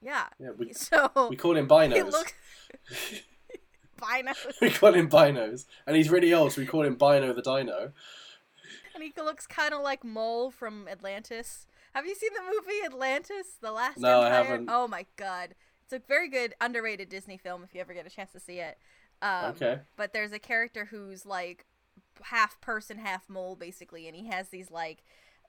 yeah. 0.01 0.25
Yeah, 0.39 0.51
we 0.57 0.73
So 0.75 1.11
we 1.29 1.37
call 1.37 1.57
him 1.57 1.69
binos. 1.69 2.11
looks. 2.11 2.33
Binos. 4.01 4.61
we 4.61 4.71
call 4.71 4.93
him 4.93 5.09
binos, 5.09 5.67
and 5.87 5.97
he's 5.97 6.11
really 6.11 6.35
old, 6.35 6.53
so 6.53 6.61
we 6.61 6.67
call 6.67 6.83
him 6.83 6.97
Bino 6.97 7.33
the 7.33 7.41
Dino. 7.41 7.93
And 8.93 9.03
he 9.05 9.13
looks 9.17 9.47
kind 9.47 9.73
of 9.73 9.83
like 9.83 10.05
Mole 10.05 10.51
from 10.51 10.89
Atlantis. 10.89 11.67
Have 11.95 12.07
you 12.07 12.15
seen 12.15 12.31
the 12.35 12.43
movie 12.43 12.85
Atlantis: 12.85 13.57
The 13.61 13.71
Last 13.73 13.99
No, 13.99 14.21
I 14.21 14.29
haven't. 14.31 14.69
Oh 14.71 14.89
my 14.89 15.07
god, 15.17 15.55
it's 15.85 15.93
a 15.93 16.01
very 16.09 16.29
good 16.29 16.55
underrated 16.61 17.09
Disney 17.09 17.37
film 17.39 17.63
if 17.63 17.75
you 17.75 17.81
ever 17.81 17.95
get 17.95 18.07
a 18.07 18.11
chance 18.11 18.33
to 18.33 18.41
see 18.41 18.59
it. 18.59 18.79
Um, 19.23 19.53
Okay. 19.53 19.79
But 19.97 20.13
there's 20.13 20.33
a 20.33 20.39
character 20.41 20.87
who's 20.87 21.25
like 21.25 21.65
half 22.23 22.61
person, 22.61 22.99
half 22.99 23.29
mole, 23.29 23.55
basically, 23.57 24.09
and 24.09 24.17
he 24.17 24.27
has 24.29 24.49
these 24.49 24.71
like 24.71 25.05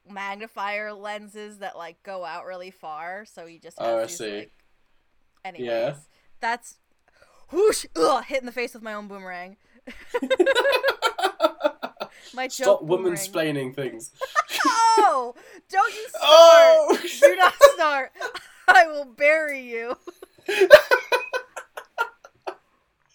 magnifier 0.07 0.93
lenses 0.93 1.57
that 1.59 1.75
like 1.75 2.01
go 2.03 2.23
out 2.23 2.45
really 2.45 2.69
far. 2.71 3.25
So 3.25 3.47
he 3.47 3.57
just 3.57 3.77
Oh, 3.81 3.97
I 3.99 4.01
these, 4.05 4.17
see. 4.17 4.37
Like... 4.37 4.51
Anyways, 5.43 5.67
Yeah. 5.67 5.95
that's 6.39 6.77
whoosh, 7.51 7.85
ugh, 7.95 8.23
hit 8.25 8.39
in 8.41 8.45
the 8.45 8.51
face 8.51 8.73
with 8.75 8.83
my 8.83 8.93
own 8.93 9.07
boomerang. 9.07 9.57
My 12.33 12.47
Stop 12.47 12.83
woman 12.83 13.13
splaining 13.13 13.73
things. 13.75 14.11
Oh, 14.97 15.35
don't 15.69 15.93
you 15.93 16.07
start! 16.09 16.23
Oh! 16.23 16.97
Do 17.21 17.35
not 17.35 17.53
start. 17.75 18.11
I 18.67 18.87
will 18.87 19.05
bury 19.05 19.61
you. 19.61 19.97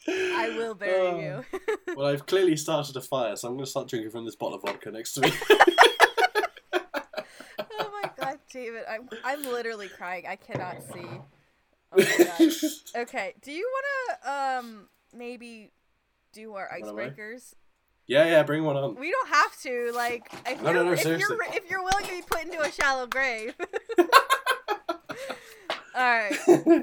I 0.07 0.55
will 0.57 0.75
bury 0.75 1.01
Oh. 1.01 1.21
you. 1.21 1.61
well, 1.97 2.07
I've 2.09 2.27
clearly 2.27 2.57
started 2.57 2.97
a 2.97 3.01
fire, 3.01 3.35
so 3.37 3.49
I'm 3.49 3.55
going 3.55 3.65
to 3.65 3.71
start 3.71 3.89
drinking 3.89 4.11
from 4.11 4.25
this 4.25 4.37
bottle 4.37 4.57
of 4.57 4.63
vodka 4.63 4.91
next 4.91 5.15
to 5.15 5.23
me. 5.23 5.33
oh 6.73 7.91
my 8.03 8.11
god, 8.19 8.39
David, 8.53 8.83
I'm 8.89 9.09
I'm 9.25 9.43
literally 9.45 9.89
crying. 9.89 10.27
I 10.29 10.37
cannot 10.37 10.83
see. 10.83 11.07
Oh 11.93 11.97
my 11.97 12.25
god. 12.25 12.53
Okay, 13.09 13.35
do 13.43 13.53
you 13.53 13.69
want 13.73 13.87
to 14.23 14.31
um 14.33 14.89
maybe 15.15 15.71
do 16.33 16.55
our 16.55 16.69
icebreakers? 16.69 17.55
Yeah, 18.11 18.27
yeah, 18.27 18.43
bring 18.43 18.65
one 18.65 18.77
on. 18.77 18.97
We 18.97 19.11
don't 19.11 19.29
have 19.29 19.57
to. 19.63 19.93
Like, 19.95 20.31
if 20.47 20.61
No, 20.63 20.73
you're 20.73 20.85
no, 20.85 20.87
no, 20.87 20.93
if 20.93 21.05
you're 21.05 21.43
if 21.55 21.71
you're 21.71 21.83
willing 21.83 22.05
to 22.05 22.11
be 22.11 22.23
put 22.23 22.43
into 22.43 22.61
a 22.61 22.71
shallow 22.71 23.07
grave. 23.07 23.55
All 23.99 24.07
right. 25.95 26.37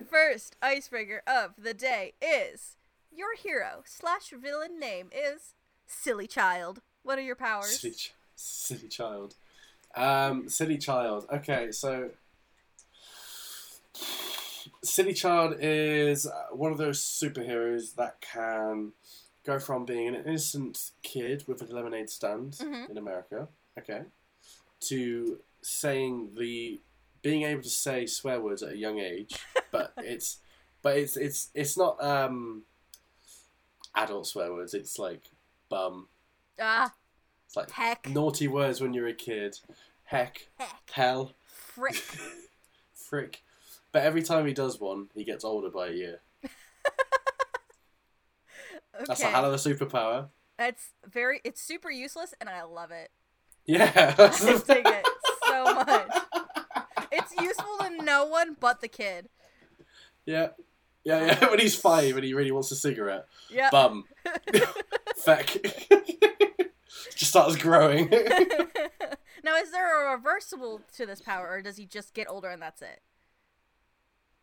First 0.10 0.56
icebreaker 0.62 1.24
of 1.28 1.52
the 1.58 1.74
day 1.74 2.14
is 2.22 2.78
your 3.12 3.36
hero 3.36 3.84
slash 3.86 4.30
villain 4.30 4.80
name 4.80 5.10
is 5.12 5.54
Silly 5.86 6.28
Child. 6.28 6.82
What 7.04 7.18
are 7.18 7.24
your 7.24 7.36
powers? 7.36 7.80
Silly, 7.80 7.94
ch- 7.94 8.14
silly 8.36 8.88
child. 8.88 9.36
Um, 9.96 10.48
silly 10.50 10.78
child. 10.78 11.26
Okay, 11.32 11.72
so 11.72 12.12
silly 14.84 15.14
child 15.14 15.56
is 15.60 16.26
uh, 16.28 16.48
one 16.52 16.72
of 16.72 16.78
those 16.78 17.02
superheroes 17.02 17.96
that 17.96 18.20
can 18.22 18.92
go 19.48 19.58
from 19.58 19.86
being 19.86 20.08
an 20.10 20.16
innocent 20.16 20.92
kid 21.02 21.46
with 21.48 21.62
a 21.62 21.66
lemonade 21.74 22.10
stand 22.10 22.52
Mhm. 22.54 22.90
in 22.90 22.98
America, 22.98 23.48
okay, 23.80 24.04
to 24.82 25.40
saying 25.62 26.36
the 26.36 26.82
being 27.22 27.44
able 27.44 27.64
to 27.64 27.70
say 27.70 28.06
swear 28.06 28.40
words 28.42 28.62
at 28.62 28.74
a 28.74 28.78
young 28.78 29.00
age, 29.00 29.34
but 29.72 29.94
it's 29.98 30.38
but 30.82 30.98
it's 30.98 31.16
it's 31.18 31.50
it's 31.54 31.78
not 31.78 32.02
um 32.04 32.64
adult 33.96 34.28
swear 34.28 34.52
words. 34.54 34.74
It's 34.74 35.00
like 35.00 35.24
bum. 35.70 36.10
Ah, 36.60 36.94
It's 37.46 37.56
like 37.56 37.72
heck, 37.72 38.08
naughty 38.10 38.48
words 38.48 38.82
when 38.82 38.94
you're 38.94 39.08
a 39.08 39.14
kid. 39.14 39.60
Heck, 40.06 40.48
heck, 40.58 40.90
hell, 40.92 41.34
frick. 41.46 41.96
frick. 42.94 43.44
But 43.92 44.04
every 44.04 44.22
time 44.22 44.46
he 44.46 44.54
does 44.54 44.80
one, 44.80 45.10
he 45.16 45.24
gets 45.24 45.44
older 45.46 45.70
by 45.70 45.88
a 45.88 45.92
year. 45.94 46.22
That's 49.06 49.22
a 49.22 49.26
hell 49.28 49.46
of 49.46 49.54
a 49.54 49.58
superpower. 49.58 50.30
It's 50.60 50.94
very 51.06 51.42
it's 51.44 51.62
super 51.62 51.92
useless 51.92 52.34
and 52.42 52.50
I 52.50 52.64
love 52.64 52.92
it. 52.92 53.12
Yeah. 53.66 54.16
I 54.18 54.28
dig 54.66 54.86
it 54.88 55.08
so 55.46 55.64
much. 55.76 56.10
It's 57.12 57.34
useful 57.40 57.78
to 57.82 58.04
no 58.04 58.26
one 58.26 58.56
but 58.60 58.82
the 58.82 58.88
kid. 58.88 59.30
yeah. 60.26 60.50
Yeah, 61.04 61.26
yeah. 61.26 61.46
When 61.50 61.60
he's 61.60 61.76
five 61.76 62.16
and 62.16 62.24
he 62.26 62.34
really 62.34 62.52
wants 62.52 62.70
a 62.72 62.76
cigarette, 62.76 63.28
Yeah. 63.50 63.70
bum, 63.72 64.04
feck, 65.16 65.46
just 67.16 67.32
starts 67.32 67.56
growing. 67.56 68.10
now 69.44 69.56
is 69.56 69.72
there 69.72 70.08
a 70.10 70.12
reversible 70.16 70.82
to 70.98 71.06
this 71.06 71.22
power 71.22 71.48
or 71.50 71.62
does 71.62 71.78
he 71.78 71.86
just 71.86 72.14
get 72.14 72.30
older 72.30 72.50
and 72.50 72.62
that's 72.62 72.82
it? 72.82 73.02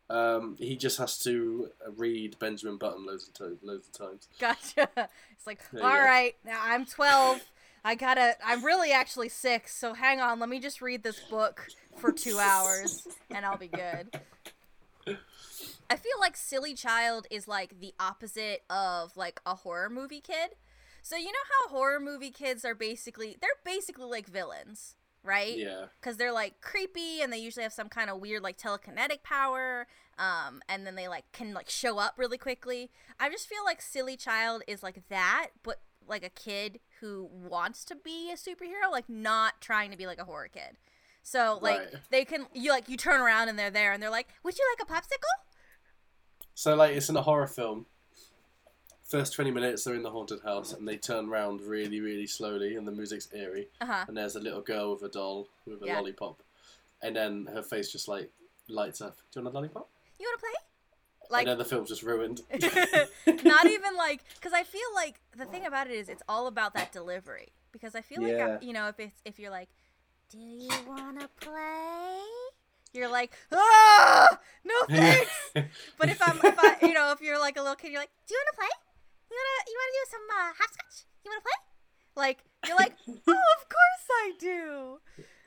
Um, 0.09 0.55
he 0.59 0.75
just 0.75 0.97
has 0.99 1.17
to 1.19 1.69
read 1.97 2.37
Benjamin 2.37 2.77
Button 2.77 3.05
loads 3.05 3.27
of 3.27 3.33
times. 3.33 3.59
Loads 3.63 3.87
of 3.87 3.93
times. 3.93 4.27
Gotcha. 4.39 4.89
It's 5.31 5.47
like, 5.47 5.59
There 5.71 5.83
all 5.83 5.99
right, 5.99 6.35
now 6.43 6.59
I'm 6.63 6.85
12. 6.85 7.41
I 7.83 7.93
gotta, 7.93 8.35
I'm 8.43 8.65
really 8.65 8.91
actually 8.91 9.29
six, 9.29 9.75
so 9.75 9.93
hang 9.93 10.19
on, 10.19 10.39
let 10.39 10.49
me 10.49 10.59
just 10.59 10.81
read 10.81 11.03
this 11.03 11.19
book 11.19 11.67
for 11.97 12.11
two 12.11 12.39
hours 12.39 13.07
and 13.29 13.45
I'll 13.45 13.57
be 13.57 13.67
good. 13.67 14.19
I 15.89 15.95
feel 15.95 16.19
like 16.19 16.35
Silly 16.35 16.73
Child 16.73 17.27
is 17.29 17.47
like 17.47 17.79
the 17.79 17.93
opposite 17.99 18.63
of 18.71 19.15
like 19.15 19.39
a 19.45 19.53
horror 19.53 19.89
movie 19.89 20.21
kid. 20.21 20.55
So, 21.03 21.15
you 21.15 21.27
know 21.27 21.37
how 21.61 21.75
horror 21.75 21.99
movie 21.99 22.31
kids 22.31 22.65
are 22.65 22.73
basically, 22.73 23.37
they're 23.39 23.51
basically 23.63 24.05
like 24.05 24.25
villains, 24.25 24.95
right? 25.25 25.57
Yeah. 25.57 25.85
because 25.99 26.17
they're 26.17 26.31
like 26.31 26.61
creepy 26.61 27.21
and 27.21 27.33
they 27.33 27.37
usually 27.39 27.63
have 27.63 27.73
some 27.73 27.89
kind 27.89 28.09
of 28.09 28.19
weird 28.21 28.43
like 28.43 28.57
telekinetic 28.57 29.23
power 29.23 29.87
um 30.17 30.61
and 30.69 30.85
then 30.87 30.95
they 30.95 31.07
like 31.07 31.25
can 31.33 31.53
like 31.53 31.69
show 31.69 31.97
up 31.97 32.13
really 32.17 32.37
quickly 32.37 32.89
i 33.19 33.29
just 33.29 33.47
feel 33.47 33.63
like 33.65 33.81
silly 33.81 34.15
child 34.15 34.61
is 34.67 34.81
like 34.83 35.01
that 35.09 35.47
but 35.63 35.81
like 36.07 36.23
a 36.23 36.29
kid 36.29 36.79
who 37.01 37.27
wants 37.31 37.83
to 37.83 37.95
be 37.95 38.31
a 38.31 38.35
superhero 38.35 38.89
like 38.91 39.09
not 39.09 39.59
trying 39.59 39.91
to 39.91 39.97
be 39.97 40.05
like 40.05 40.19
a 40.19 40.23
horror 40.23 40.47
kid 40.47 40.77
so 41.23 41.57
like 41.61 41.79
Right. 41.79 41.93
they 42.11 42.23
can 42.23 42.45
you 42.53 42.69
like 42.71 42.87
you 42.87 42.95
turn 42.95 43.19
around 43.19 43.49
and 43.49 43.57
they're 43.59 43.71
there 43.71 43.91
and 43.91 44.01
they're 44.01 44.09
like 44.11 44.29
would 44.43 44.57
you 44.57 44.63
like 44.77 44.87
a 44.87 44.93
popsicle 44.93 45.43
So 46.53 46.75
like 46.75 46.95
it's 46.95 47.09
in 47.09 47.17
a 47.17 47.21
horror 47.21 47.47
film. 47.47 47.85
First 49.05 49.33
twenty 49.35 49.51
minutes 49.51 49.83
they're 49.83 49.93
in 49.95 50.03
the 50.03 50.09
haunted 50.11 50.41
house 50.41 50.73
and 50.73 50.87
they 50.87 50.97
turn 50.97 51.29
around 51.29 51.61
really, 51.61 52.01
really 52.01 52.25
slowly 52.27 52.75
and 52.75 52.87
the 52.87 52.91
music's 52.91 53.27
eerie 53.33 53.67
uh-huh 53.79 54.05
and 54.07 54.17
there's 54.17 54.35
a 54.35 54.39
little 54.39 54.61
girl 54.61 54.93
with 54.93 55.03
a 55.03 55.09
doll 55.09 55.47
with 55.67 55.81
a 55.83 55.85
Yeah. 55.85 55.97
lollipop. 55.97 56.41
And 57.01 57.15
then 57.15 57.47
her 57.53 57.61
face 57.61 57.91
just 57.91 58.07
like 58.07 58.31
lights 58.67 59.01
up. 59.01 59.15
Do 59.31 59.39
you 59.39 59.43
want 59.43 59.53
a 59.53 59.57
lollipop? 59.59 59.89
you 60.19 60.25
want 60.27 60.39
to 60.39 60.45
play 60.45 60.55
and 61.21 61.31
like 61.31 61.45
then 61.45 61.57
the 61.57 61.65
film's 61.65 61.89
just 61.89 62.03
ruined. 62.03 62.41
not 63.43 63.65
even 63.67 63.95
like 63.97 64.21
because 64.35 64.53
i 64.53 64.63
feel 64.63 64.89
like 64.95 65.15
the 65.37 65.45
thing 65.45 65.65
about 65.65 65.87
it 65.87 65.93
is 65.93 66.07
it's 66.09 66.23
all 66.29 66.47
about 66.47 66.73
that 66.73 66.91
delivery 66.91 67.49
because 67.71 67.95
i 67.95 68.01
feel 68.01 68.21
like 68.23 68.31
Yeah. 68.31 68.57
I, 68.61 68.65
you 68.65 68.73
know 68.73 68.87
if 68.87 68.99
it's 68.99 69.21
if 69.25 69.39
you're 69.39 69.51
like 69.51 69.67
do 70.31 70.37
you 70.39 70.69
want 70.87 71.19
to 71.19 71.27
play 71.41 72.19
you're 72.93 73.09
like 73.09 73.33
ah 73.51 74.37
no 74.63 74.73
thanks 74.89 75.31
but 75.97 76.09
if 76.09 76.21
i'm 76.21 76.37
if 76.43 76.55
i 76.57 76.77
you 76.83 76.93
know 76.93 77.11
if 77.11 77.21
you're 77.21 77.39
like 77.39 77.57
a 77.57 77.61
little 77.61 77.75
kid 77.75 77.91
you're 77.91 78.01
like 78.01 78.11
do 78.27 78.33
you 78.35 78.39
want 78.45 78.55
to 78.55 78.57
play 78.61 78.69
you 79.35 79.41
want 79.43 79.51
to 79.59 79.71
you 79.71 79.75
want 79.75 79.89
to 79.91 79.97
do 79.99 80.05
some 80.15 80.25
uh, 80.31 80.51
hopscotch 80.59 80.95
you 81.23 81.27
want 81.31 81.39
to 81.43 81.47
play 81.49 81.59
like 82.23 82.39
you're 82.67 82.77
like 82.79 82.93
oh 83.27 83.43
of 83.59 83.63
course 83.67 84.05
i 84.23 84.31
do 84.39 84.99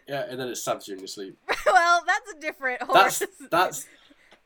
yeah, 0.08 0.24
and 0.28 0.40
then 0.40 0.48
it 0.48 0.56
stabs 0.56 0.88
you 0.88 0.94
in 0.94 1.00
your 1.00 1.06
sleep. 1.06 1.36
well 1.66 2.02
that's 2.06 2.32
a 2.32 2.40
different 2.40 2.80
horse 2.82 3.18
That's 3.18 3.48
that's 3.50 3.86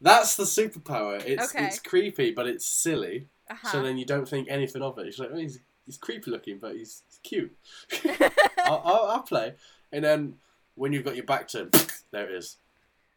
that's 0.00 0.34
the 0.34 0.42
superpower. 0.42 1.22
It's 1.24 1.54
Okay. 1.54 1.66
it's 1.66 1.78
creepy, 1.78 2.32
but 2.32 2.48
it's 2.48 2.66
silly. 2.66 3.28
uh-huh. 3.48 3.68
So 3.70 3.80
then 3.82 3.96
you 3.96 4.04
don't 4.04 4.28
think 4.28 4.48
anything 4.50 4.82
of 4.82 4.98
it. 4.98 5.06
It's 5.06 5.20
like, 5.20 5.30
oh, 5.32 5.36
he's 5.36 5.60
he's 5.86 5.96
creepy 5.98 6.32
looking, 6.32 6.58
but 6.58 6.74
he's, 6.74 7.04
he's 7.06 7.20
cute. 7.22 7.56
I'll, 8.64 8.82
I'll, 8.84 9.06
I'll 9.12 9.22
play. 9.22 9.54
And 9.92 10.04
then 10.04 10.34
when 10.74 10.92
you've 10.92 11.04
got 11.04 11.14
your 11.14 11.24
back 11.26 11.46
turned, 11.46 11.72
there 12.10 12.28
it 12.28 12.34
is. 12.34 12.56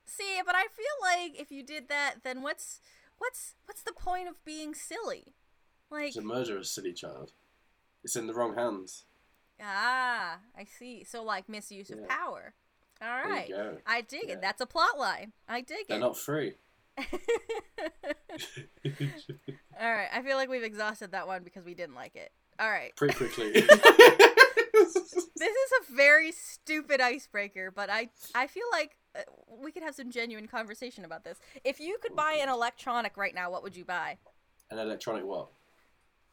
See, 0.06 0.40
but 0.46 0.54
I 0.56 0.68
feel 0.68 0.96
like 1.02 1.42
if 1.42 1.52
you 1.52 1.64
did 1.64 1.90
that, 1.90 2.18
then 2.24 2.44
what's 2.44 2.80
what's 3.18 3.56
what's 3.66 3.82
the 3.82 3.94
point 3.94 4.28
of 4.30 4.36
being 4.46 4.76
silly? 4.76 5.34
Like 5.92 6.08
It's 6.08 6.18
a 6.18 6.22
murderous 6.22 6.72
silly 6.72 6.94
child. 6.94 7.32
It's 8.04 8.16
in 8.16 8.28
the 8.28 8.34
wrong 8.34 8.56
hands. 8.56 9.06
ah, 9.62 10.38
I 10.58 10.66
see. 10.66 11.04
So 11.04 11.24
like 11.24 11.48
misuse 11.50 11.90
of 11.90 12.00
Yeah. 12.00 12.08
power. 12.08 12.54
All 13.02 13.08
right. 13.10 13.48
There 13.50 13.66
you 13.66 13.72
go. 13.72 13.78
I 13.86 14.02
dig 14.02 14.26
Yeah. 14.28 14.34
it. 14.36 14.42
That's 14.42 14.62
a 14.62 14.66
plot 14.66 14.98
line. 15.00 15.34
I 15.48 15.62
dig 15.62 15.82
it. 15.82 15.88
They're 15.90 16.00
not 16.00 16.18
free. 16.18 16.56
All 19.80 19.92
right, 19.92 20.08
I 20.14 20.22
feel 20.22 20.38
like 20.38 20.50
we've 20.50 20.64
exhausted 20.64 21.12
that 21.12 21.28
one 21.28 21.44
because 21.44 21.66
we 21.66 21.74
didn't 21.74 21.96
like 21.96 22.16
it. 22.16 22.32
All 22.60 22.70
right, 22.70 22.96
Pretty 22.96 23.14
quickly. 23.16 23.52
this 23.52 23.66
is 24.96 25.72
a 25.82 25.94
very 25.94 26.32
stupid 26.32 27.02
icebreaker, 27.02 27.70
but 27.72 27.90
I 27.90 28.10
I 28.34 28.48
feel 28.48 28.66
like 28.72 28.96
uh, 29.16 29.20
we 29.62 29.72
could 29.74 29.84
have 29.84 29.96
some 29.96 30.10
genuine 30.12 30.48
conversation 30.48 31.04
about 31.04 31.24
this. 31.26 31.38
If 31.66 31.80
you 31.82 31.98
could 32.02 32.16
buy 32.16 32.38
an 32.42 32.48
electronic 32.50 33.18
right 33.18 33.36
now, 33.36 33.52
what 33.52 33.62
would 33.64 33.76
you 33.76 33.84
buy? 33.84 34.18
An 34.72 34.80
electronic 34.80 35.26
what? 35.26 35.48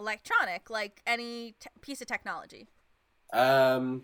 Electronic, 0.02 0.68
like 0.68 1.00
any 1.06 1.54
t- 1.60 1.70
piece 1.80 2.00
of 2.00 2.08
technology. 2.08 2.66
Um, 3.32 4.02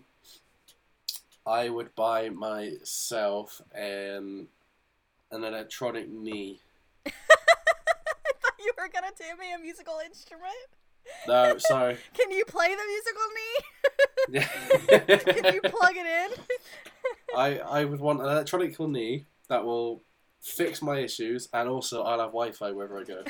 I 1.45 1.67
would 1.67 1.93
buy 1.93 2.29
myself 2.29 3.61
um, 3.75 4.47
an 5.29 5.43
electronic 5.43 6.09
knee. 6.09 6.61
I 7.05 7.11
thought 8.41 8.53
you 8.59 8.71
were 8.77 8.87
gonna 8.87 9.11
tell 9.11 9.35
me 9.35 9.51
a 9.53 9.59
musical 9.59 9.99
instrument. 10.05 10.53
No, 11.27 11.57
sorry. 11.57 11.97
Can 12.13 12.31
you 12.31 12.45
play 12.45 12.69
the 12.69 12.85
musical 12.87 13.27
knee? 13.35 14.39
Can 15.41 15.53
you 15.53 15.61
plug 15.61 15.95
it 15.95 16.05
in? 16.05 16.43
I 17.35 17.59
I 17.59 17.83
would 17.83 17.99
want 17.99 18.21
an 18.21 18.27
electronic 18.27 18.79
knee 18.79 19.25
that 19.49 19.65
will 19.65 20.01
fix 20.39 20.81
my 20.81 20.99
issues, 20.99 21.49
and 21.51 21.67
also 21.67 22.03
I'll 22.03 22.19
have 22.19 22.29
Wi-Fi 22.29 22.71
wherever 22.71 22.99
I 22.99 23.03
go. 23.03 23.23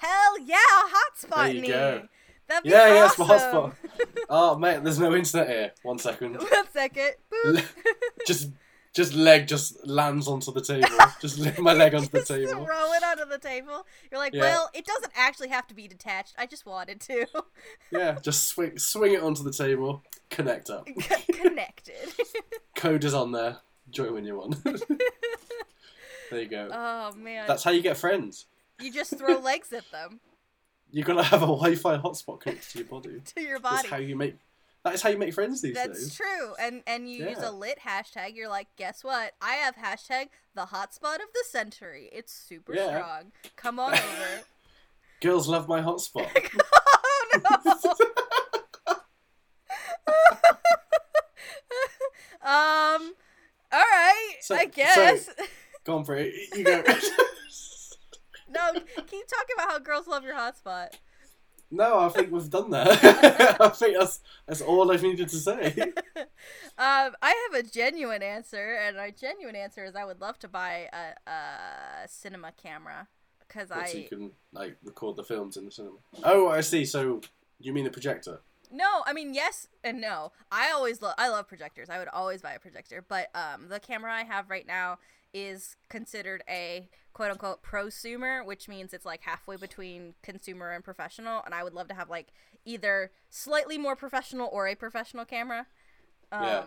Hell 0.00 0.38
yeah, 0.44 0.56
a 0.56 0.88
hotspot 0.88 1.36
There 1.44 1.48
you 1.54 1.60
knee. 1.62 1.68
go. 1.68 2.02
That'd 2.48 2.64
be 2.64 2.70
Yeah, 2.70 2.86
yeah, 2.88 3.04
it's 3.06 3.18
awesome. 3.20 3.28
my 3.28 3.36
hotspot. 3.38 3.74
Oh 4.32 4.56
mate, 4.58 4.82
there's 4.84 4.98
no 4.98 5.14
internet 5.14 5.48
here. 5.48 5.72
One 5.82 5.98
second. 5.98 6.36
One 6.40 6.66
second. 6.72 7.12
Just 8.26 8.50
just 8.92 9.14
leg 9.14 9.46
just 9.46 9.86
lands 9.86 10.26
onto 10.26 10.50
the 10.52 10.60
table. 10.60 10.88
Just 11.20 11.58
my 11.60 11.72
leg 11.74 11.94
onto 11.94 12.08
the 12.08 12.24
table. 12.24 12.64
Throw 12.64 12.92
it 12.92 13.02
onto 13.04 13.24
the 13.24 13.38
table. 13.38 13.86
You're 14.10 14.18
like, 14.20 14.34
Yeah. 14.34 14.40
well, 14.40 14.70
it 14.74 14.84
doesn't 14.84 15.12
actually 15.14 15.48
have 15.50 15.66
to 15.68 15.74
be 15.74 15.86
detached. 15.86 16.34
I 16.38 16.46
just 16.46 16.66
wanted 16.66 17.00
to. 17.02 17.26
Yeah, 17.92 18.18
just 18.20 18.48
swing 18.48 18.78
swing 18.78 19.12
it 19.14 19.22
onto 19.22 19.42
the 19.44 19.52
table. 19.52 20.02
Connect 20.30 20.70
up. 20.70 20.88
Connected. 21.32 21.94
Code 22.74 23.04
is 23.04 23.14
on 23.14 23.30
there. 23.32 23.58
Join 23.90 24.12
when 24.14 24.24
you 24.24 24.36
want. 24.38 24.62
there 24.64 26.40
you 26.40 26.46
go. 26.48 26.68
oh 26.72 27.12
man. 27.16 27.44
That's 27.46 27.62
how 27.64 27.70
you 27.70 27.82
get 27.82 27.96
friends. 27.96 28.46
You 28.80 28.92
just 28.92 29.16
throw 29.18 29.38
legs 29.38 29.72
at 29.72 29.90
them 29.90 30.20
You 30.92 31.04
gotta 31.04 31.22
have 31.22 31.42
a 31.42 31.46
Wi-Fi 31.46 31.98
hotspot 31.98 32.40
connected 32.40 32.68
to 32.72 32.78
your 32.78 32.86
body. 32.88 33.20
to 33.36 33.40
your 33.40 33.60
body. 33.60 33.76
That's 33.76 33.88
how 33.90 33.96
you 33.98 34.16
make. 34.16 34.36
That 34.82 34.94
is 34.94 35.02
how 35.02 35.10
you 35.10 35.18
make 35.18 35.34
friends 35.34 35.60
these 35.62 35.74
That's 35.74 35.88
days. 35.90 36.04
That's 36.06 36.16
true. 36.16 36.54
And 36.58 36.82
and 36.86 37.08
you 37.08 37.28
use 37.28 37.38
a 37.42 37.50
lit 37.52 37.78
hashtag. 37.86 38.34
You're 38.34 38.48
like, 38.48 38.66
guess 38.76 39.04
what? 39.04 39.32
I 39.40 39.52
have 39.54 39.76
hashtag 39.76 40.30
the 40.54 40.62
hotspot 40.62 41.16
of 41.16 41.28
the 41.34 41.44
century. 41.46 42.08
It's 42.12 42.32
super 42.32 42.74
Yeah. 42.74 42.88
strong. 42.98 43.32
Come 43.56 43.78
on 43.78 43.92
over. 43.94 44.40
Girls 45.20 45.46
love 45.48 45.68
my 45.68 45.80
hotspot. 45.82 46.28
oh 46.86 47.26
no. 47.36 49.00
um. 52.42 53.12
All 53.72 53.78
right. 53.80 54.34
So- 54.40 54.56
I 54.56 54.64
guess. 54.64 55.30
Go 55.84 55.98
on 55.98 56.04
for 56.04 56.16
it. 56.16 56.34
You 56.56 56.64
go. 56.64 56.82
No, 58.50 58.72
keep 58.72 59.26
talking 59.28 59.54
about 59.54 59.70
how 59.70 59.78
girls 59.78 60.06
love 60.06 60.24
your 60.24 60.34
hotspot. 60.34 60.88
no, 61.70 62.00
I 62.00 62.08
think 62.08 62.32
we've 62.32 62.50
done 62.50 62.70
that. 62.70 62.88
I 63.60 63.68
think 63.68 63.96
that's 63.98 64.20
that's 64.46 64.60
all 64.60 64.90
I've 64.90 65.02
needed 65.02 65.28
to 65.28 65.36
say. 65.36 65.92
Um, 66.78 67.12
I 67.20 67.48
have 67.52 67.62
a 67.62 67.68
genuine 67.68 68.22
answer, 68.22 68.74
and 68.82 68.96
my 68.96 69.10
genuine 69.10 69.54
answer 69.54 69.84
is 69.84 69.94
I 69.94 70.06
would 70.06 70.20
love 70.22 70.38
to 70.38 70.48
buy 70.48 70.88
a, 70.92 71.30
a 71.30 72.08
cinema 72.08 72.52
camera 72.52 73.06
because 73.46 73.68
What, 73.68 73.88
so 73.90 73.98
I 73.98 74.00
you 74.00 74.08
can 74.08 74.30
like 74.52 74.76
record 74.82 75.16
the 75.16 75.24
films 75.24 75.58
in 75.58 75.66
the 75.66 75.70
cinema. 75.70 75.96
Oh, 76.24 76.48
I 76.48 76.62
see. 76.62 76.86
So 76.86 77.20
you 77.58 77.74
mean 77.74 77.84
the 77.84 77.90
projector? 77.90 78.40
no, 78.72 79.02
I 79.04 79.12
mean 79.12 79.34
yes 79.34 79.68
and 79.84 80.00
no. 80.00 80.32
I 80.50 80.70
always 80.70 81.02
love 81.02 81.14
I 81.18 81.28
love 81.28 81.46
projectors. 81.48 81.90
I 81.90 81.98
would 81.98 82.08
always 82.08 82.40
buy 82.40 82.52
a 82.54 82.58
projector, 82.58 83.04
but 83.06 83.28
um, 83.34 83.68
the 83.68 83.78
camera 83.80 84.12
I 84.12 84.22
have 84.22 84.48
right 84.48 84.66
now 84.66 84.98
is 85.32 85.76
considered 85.88 86.42
a 86.48 86.88
quote 87.12 87.30
unquote 87.30 87.62
prosumer, 87.62 88.44
which 88.44 88.68
means 88.68 88.92
it's 88.92 89.04
like 89.04 89.22
halfway 89.22 89.56
between 89.56 90.14
consumer 90.22 90.70
and 90.70 90.84
professional. 90.84 91.42
And 91.44 91.54
I 91.54 91.62
would 91.64 91.74
love 91.74 91.88
to 91.88 91.94
have 91.94 92.10
like 92.10 92.28
either 92.64 93.10
slightly 93.30 93.78
more 93.78 93.96
professional 93.96 94.48
or 94.52 94.66
a 94.68 94.74
professional 94.74 95.24
camera. 95.24 95.66
Um, 96.32 96.42
Yeah. 96.44 96.64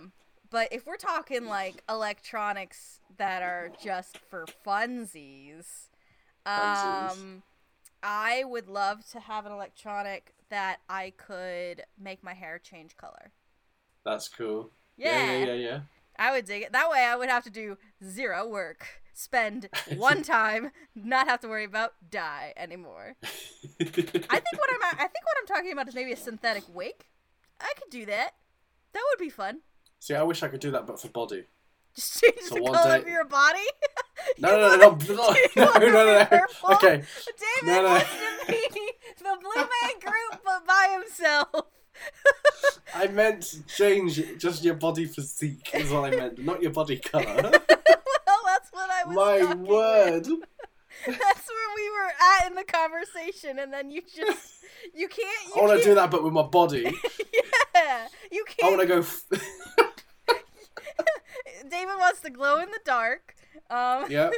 But 0.50 0.72
if 0.72 0.86
we're 0.86 0.98
talking 0.98 1.46
like 1.48 1.84
electronics 1.90 3.02
that 3.18 3.42
are 3.42 3.72
just 3.82 4.18
for 4.20 4.46
funsies, 4.66 5.90
Funsies. 6.46 7.12
um, 7.12 7.44
I 8.04 8.44
would 8.46 8.68
love 8.68 9.06
to 9.12 9.20
have 9.20 9.46
an 9.46 9.52
electronic 9.52 10.34
that 10.50 10.80
I 10.90 11.12
could 11.18 11.84
make 11.98 12.24
my 12.24 12.34
hair 12.34 12.60
change 12.60 12.96
color. 12.98 13.32
That's 14.06 14.28
cool. 14.30 14.72
Yeah, 14.98 15.20
Yeah, 15.22 15.46
yeah, 15.46 15.54
yeah, 15.54 15.80
I 16.20 16.32
would 16.32 16.46
dig 16.46 16.64
it. 16.64 16.72
That 16.74 16.90
way, 16.92 17.00
I 17.00 17.16
would 17.16 17.30
have 17.30 17.44
to 17.46 17.50
do 17.50 17.78
zero 18.04 18.48
work, 18.48 18.86
spend 19.14 19.70
one 19.96 20.24
time, 20.24 20.72
not 20.96 21.28
have 21.28 21.40
to 21.42 21.48
worry 21.48 21.66
about 21.66 21.94
dye 22.10 22.54
anymore. 22.58 23.16
I 23.24 23.84
think 23.86 24.08
what 24.08 24.70
I'm 24.74 24.84
I 24.84 25.08
think 25.08 25.26
what 25.26 25.38
I'm 25.42 25.48
talking 25.48 25.72
about 25.72 25.88
is 25.88 25.96
maybe 25.96 26.12
a 26.12 26.18
synthetic 26.18 26.64
wig. 26.74 26.94
I 27.60 27.72
could 27.80 27.90
do 27.92 28.06
that. 28.08 28.32
That 28.94 29.02
would 29.12 29.20
be 29.24 29.30
fun. 29.30 29.62
See, 30.00 30.14
I 30.16 30.24
wish 30.24 30.44
I 30.44 30.48
could 30.50 30.60
do 30.60 30.72
that, 30.72 30.86
but 30.86 31.00
for 31.00 31.08
body. 31.10 31.46
Just 31.96 32.22
change 32.22 32.36
So 32.42 32.56
the 32.56 32.62
color 32.62 32.96
day- 32.98 33.02
of 33.04 33.08
your 33.08 33.26
body. 33.26 33.60
No, 34.38 34.52
You 34.56 34.58
no, 34.58 34.76
no, 34.78 34.88
want- 34.90 35.10
no, 35.10 35.16
no, 35.16 35.34
no, 35.56 35.66
no, 35.66 35.80
no, 35.80 35.90
no, 35.90 36.20
no. 36.20 36.26
purple? 36.26 36.70
Okay, 36.76 36.96
David 36.96 37.66
No, 37.66 37.82
no. 37.82 37.90
wants 37.90 38.06
to 38.10 38.52
be 38.52 38.92
the 39.18 39.38
Blue 39.42 39.56
Man 39.56 40.00
Group, 40.00 40.42
but 40.46 40.66
by 40.66 40.98
himself. 40.98 41.50
I 42.96 43.08
meant 43.08 43.62
change 43.68 44.22
just 44.38 44.64
your 44.64 44.76
body 44.76 45.06
physique 45.06 45.70
is 45.74 45.92
what 45.92 46.14
I 46.14 46.16
meant, 46.16 46.44
not 46.44 46.62
your 46.62 46.72
body 46.72 46.98
color. 46.98 47.26
well, 47.26 48.42
that's 48.46 48.72
what 48.72 48.90
I 48.90 49.04
was. 49.06 49.16
My 49.16 49.54
word. 49.56 50.28
That's 51.06 51.50
where 51.50 51.70
we 51.76 51.90
were 51.90 52.12
at 52.38 52.48
in 52.48 52.56
the 52.56 52.64
conversation, 52.64 53.60
and 53.60 53.74
then 53.74 53.92
you 53.92 54.02
just 54.02 54.64
you 54.94 55.10
can't. 55.10 55.48
You 55.48 55.62
I 55.62 55.66
want 55.66 55.80
to 55.80 55.84
do 55.84 55.96
that, 55.96 56.10
but 56.10 56.24
with 56.24 56.34
my 56.34 56.44
body. 56.44 56.94
Yeah, 57.76 58.08
you 58.32 58.46
can't. 58.48 58.66
I 58.66 58.78
want 58.78 58.82
to 58.82 58.88
go. 58.88 59.00
F- 59.00 59.26
David 61.70 61.96
wants 61.98 62.22
to 62.22 62.30
glow 62.30 62.60
in 62.60 62.70
the 62.70 62.80
dark. 62.86 63.36
Um, 63.70 64.06
yeah. 64.10 64.30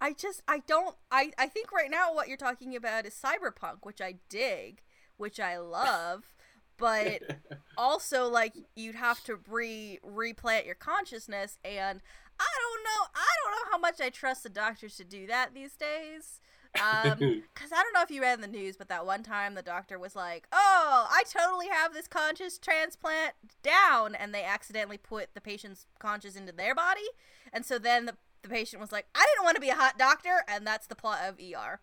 I 0.00 0.14
just 0.14 0.42
I 0.48 0.60
don't 0.66 0.96
I 1.10 1.32
I 1.38 1.46
think 1.48 1.70
right 1.70 1.90
now 1.90 2.14
what 2.14 2.28
you're 2.28 2.38
talking 2.38 2.74
about 2.74 3.04
is 3.04 3.14
cyberpunk, 3.14 3.78
which 3.82 4.00
I 4.00 4.14
dig, 4.28 4.82
which 5.18 5.38
I 5.38 5.58
love, 5.58 6.32
but 6.78 7.22
also 7.76 8.28
like 8.28 8.54
you'd 8.74 8.94
have 8.94 9.22
to 9.24 9.38
re 9.48 9.98
replant 10.02 10.64
your 10.64 10.74
consciousness 10.74 11.58
and 11.64 12.00
I 12.40 12.46
don't 12.60 12.84
know 12.84 13.06
I 13.14 13.26
don't 13.42 13.52
know 13.52 13.70
how 13.72 13.78
much 13.78 14.00
I 14.00 14.10
trust 14.10 14.44
the 14.44 14.48
doctors 14.48 14.96
to 14.96 15.04
do 15.04 15.26
that 15.26 15.54
these 15.54 15.74
days. 15.74 16.40
Um, 16.76 17.18
cause 17.54 17.70
I 17.72 17.82
don't 17.82 17.94
know 17.94 18.02
if 18.02 18.10
you 18.10 18.20
read 18.22 18.34
in 18.34 18.40
the 18.40 18.58
news, 18.58 18.76
but 18.76 18.88
that 18.88 19.06
one 19.06 19.22
time 19.22 19.54
the 19.54 19.62
doctor 19.62 19.98
was 19.98 20.14
like, 20.14 20.46
"Oh, 20.52 21.08
I 21.10 21.22
totally 21.28 21.68
have 21.68 21.92
this 21.94 22.06
conscious 22.06 22.58
transplant 22.58 23.34
down," 23.62 24.14
and 24.14 24.34
they 24.34 24.44
accidentally 24.44 24.98
put 24.98 25.34
the 25.34 25.40
patient's 25.40 25.86
conscious 25.98 26.36
into 26.36 26.52
their 26.52 26.74
body, 26.74 27.08
and 27.52 27.64
so 27.64 27.78
then 27.78 28.06
the 28.06 28.16
the 28.42 28.48
patient 28.48 28.80
was 28.80 28.92
like, 28.92 29.06
"I 29.14 29.26
didn't 29.32 29.44
want 29.44 29.56
to 29.56 29.60
be 29.60 29.70
a 29.70 29.74
hot 29.74 29.98
doctor," 29.98 30.44
and 30.46 30.66
that's 30.66 30.86
the 30.86 30.94
plot 30.94 31.20
of 31.26 31.40
ER. 31.40 31.80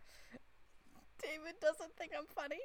David 1.22 1.60
doesn't 1.60 1.96
think 1.98 2.12
I'm 2.18 2.28
funny. 2.28 2.62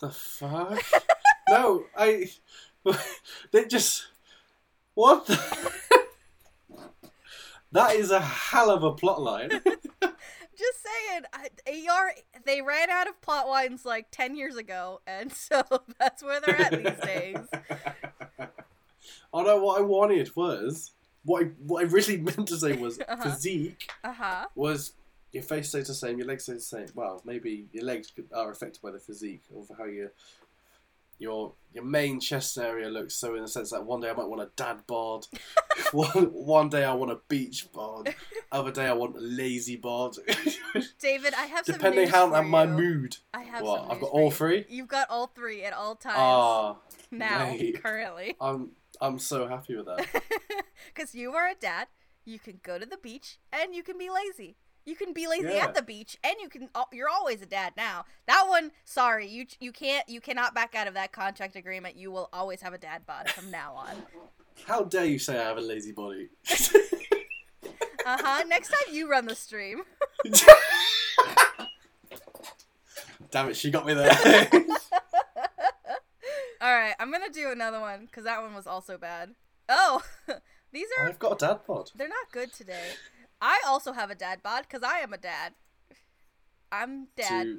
The 0.00 0.10
fuck? 0.10 0.82
no, 1.48 1.84
I. 1.96 2.30
They 3.50 3.64
just. 3.66 4.06
What 4.94 5.26
the. 5.26 5.72
that 7.72 7.96
is 7.96 8.10
a 8.12 8.20
hell 8.20 8.70
of 8.70 8.82
a 8.84 8.92
plot 8.92 9.20
line. 9.20 9.50
Just 9.50 10.86
saying, 10.86 11.22
I, 11.32 11.48
ER 11.68 12.12
they 12.46 12.62
ran 12.62 12.88
out 12.90 13.08
of 13.08 13.20
plot 13.20 13.48
lines 13.48 13.84
like 13.84 14.06
ten 14.10 14.36
years 14.36 14.56
ago, 14.56 15.00
and 15.06 15.32
so 15.32 15.62
that's 15.98 16.22
where 16.22 16.40
they're 16.40 16.56
at 16.56 16.70
these 16.82 17.04
days. 17.04 17.36
oh 19.34 19.42
no, 19.42 19.58
what 19.60 19.78
I 19.78 19.82
wanted 19.82 20.34
was. 20.36 20.92
What 21.24 21.42
I, 21.42 21.46
what 21.66 21.80
I 21.84 21.88
really 21.88 22.16
meant 22.18 22.46
to 22.48 22.56
say 22.56 22.76
was 22.76 23.00
Uh-huh. 23.00 23.22
physique 23.30 23.90
Uh 24.04 24.12
huh. 24.12 24.46
was 24.54 24.92
your 25.32 25.42
face 25.42 25.68
stays 25.68 25.88
the 25.88 25.94
same, 25.94 26.18
your 26.18 26.26
legs 26.26 26.44
stay 26.44 26.54
the 26.54 26.60
same. 26.60 26.86
Well, 26.94 27.20
maybe 27.24 27.66
your 27.72 27.84
legs 27.84 28.12
are 28.34 28.50
affected 28.50 28.80
by 28.82 28.90
the 28.92 28.98
physique 29.00 29.42
of 29.54 29.70
how 29.76 29.84
your 29.84 30.12
your 31.18 31.54
your 31.72 31.84
main 31.84 32.20
chest 32.20 32.58
area 32.58 32.88
looks. 32.90 33.14
So 33.16 33.34
in 33.36 33.42
the 33.42 33.48
sense 33.48 33.70
that 33.70 33.84
one 33.86 34.00
day 34.00 34.10
I 34.10 34.12
might 34.12 34.28
want 34.28 34.42
a 34.42 34.50
dad 34.54 34.86
bod, 34.86 35.26
one 35.92 36.06
one 36.32 36.68
day 36.68 36.84
I 36.84 36.92
want 36.92 37.10
a 37.10 37.18
beach 37.28 37.70
bod, 37.72 38.14
other 38.52 38.70
day 38.70 38.86
I 38.86 38.92
want 38.92 39.16
a 39.16 39.20
lazy 39.20 39.76
bod. 39.76 40.16
David, 40.98 41.32
I 41.34 41.46
have 41.46 41.64
some 41.64 41.76
Depending 41.76 42.08
how 42.08 42.28
for 42.28 42.36
on 42.36 42.48
my 42.50 42.64
you. 42.64 42.70
mood. 42.70 43.16
I 43.32 43.42
have 43.44 43.62
What? 43.62 43.90
I've 43.90 44.00
got 44.00 44.10
all 44.10 44.26
you. 44.26 44.30
three. 44.30 44.64
You've 44.68 44.88
got 44.88 45.08
all 45.10 45.26
three 45.28 45.64
at 45.64 45.72
all 45.72 45.94
times 45.96 46.16
Ah, 46.18 46.76
now, 47.10 47.50
mate. 47.50 47.82
currently. 47.82 48.36
I'm 48.40 48.72
I'm 49.00 49.18
so 49.18 49.46
happy 49.48 49.74
with 49.76 49.86
that. 49.86 50.06
Because 50.94 51.14
you 51.14 51.32
are 51.32 51.48
a 51.48 51.54
dad, 51.54 51.88
you 52.26 52.38
can 52.38 52.60
go 52.62 52.78
to 52.78 52.84
the 52.86 52.96
beach 52.98 53.38
and 53.52 53.74
you 53.74 53.82
can 53.82 53.96
be 53.98 54.08
lazy. 54.10 54.56
You 54.86 54.94
can 54.96 55.12
be 55.12 55.26
lazy 55.26 55.48
Yeah. 55.48 55.64
at 55.64 55.74
the 55.74 55.82
beach, 55.82 56.16
and 56.24 56.34
you 56.40 56.48
can. 56.48 56.70
You're 56.92 57.08
always 57.08 57.42
a 57.42 57.46
dad 57.46 57.72
now. 57.76 58.04
That 58.26 58.46
one, 58.48 58.70
sorry, 58.84 59.26
you 59.28 59.44
you 59.60 59.72
can't 59.72 60.08
you 60.08 60.20
cannot 60.20 60.54
back 60.54 60.74
out 60.74 60.86
of 60.86 60.94
that 60.94 61.12
contract 61.12 61.56
agreement. 61.56 61.96
You 61.96 62.10
will 62.12 62.28
always 62.32 62.60
have 62.62 62.72
a 62.72 62.78
dad 62.78 63.04
bod 63.04 63.28
from 63.30 63.50
now 63.50 63.74
on. 63.74 63.96
How 64.64 64.84
dare 64.84 65.04
you 65.04 65.18
say 65.18 65.38
I 65.38 65.42
have 65.44 65.58
a 65.58 65.60
lazy 65.60 65.92
body? 65.92 66.30
Uh 68.08 68.16
huh. 68.20 68.44
Next 68.46 68.68
time 68.68 68.94
you 68.94 69.10
run 69.10 69.26
the 69.26 69.34
stream. 69.34 69.82
Damn 73.32 73.48
it, 73.48 73.56
she 73.56 73.70
got 73.72 73.84
me 73.84 73.94
there. 73.94 74.12
All 76.60 76.72
right, 76.72 76.94
I'm 77.00 77.10
gonna 77.10 77.30
do 77.30 77.50
another 77.50 77.80
one 77.80 78.06
because 78.06 78.22
that 78.24 78.40
one 78.42 78.54
was 78.54 78.66
also 78.68 78.96
bad. 78.96 79.34
Oh, 79.68 80.02
these 80.72 80.86
are 80.98 81.08
I've 81.08 81.18
got 81.18 81.42
a 81.42 81.46
dad 81.46 81.60
bod. 81.66 81.90
they're 81.96 82.08
not 82.08 82.30
good 82.32 82.52
today. 82.52 82.90
I 83.40 83.60
also 83.66 83.92
have 83.92 84.10
a 84.10 84.14
dad 84.14 84.42
bod 84.42 84.62
because 84.62 84.82
I 84.82 84.98
am 85.00 85.12
a 85.12 85.18
dad. 85.18 85.52
I'm 86.72 87.08
dad. 87.16 87.44
To... 87.44 87.58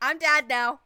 I'm 0.00 0.18
dad 0.18 0.48
now. 0.48 0.80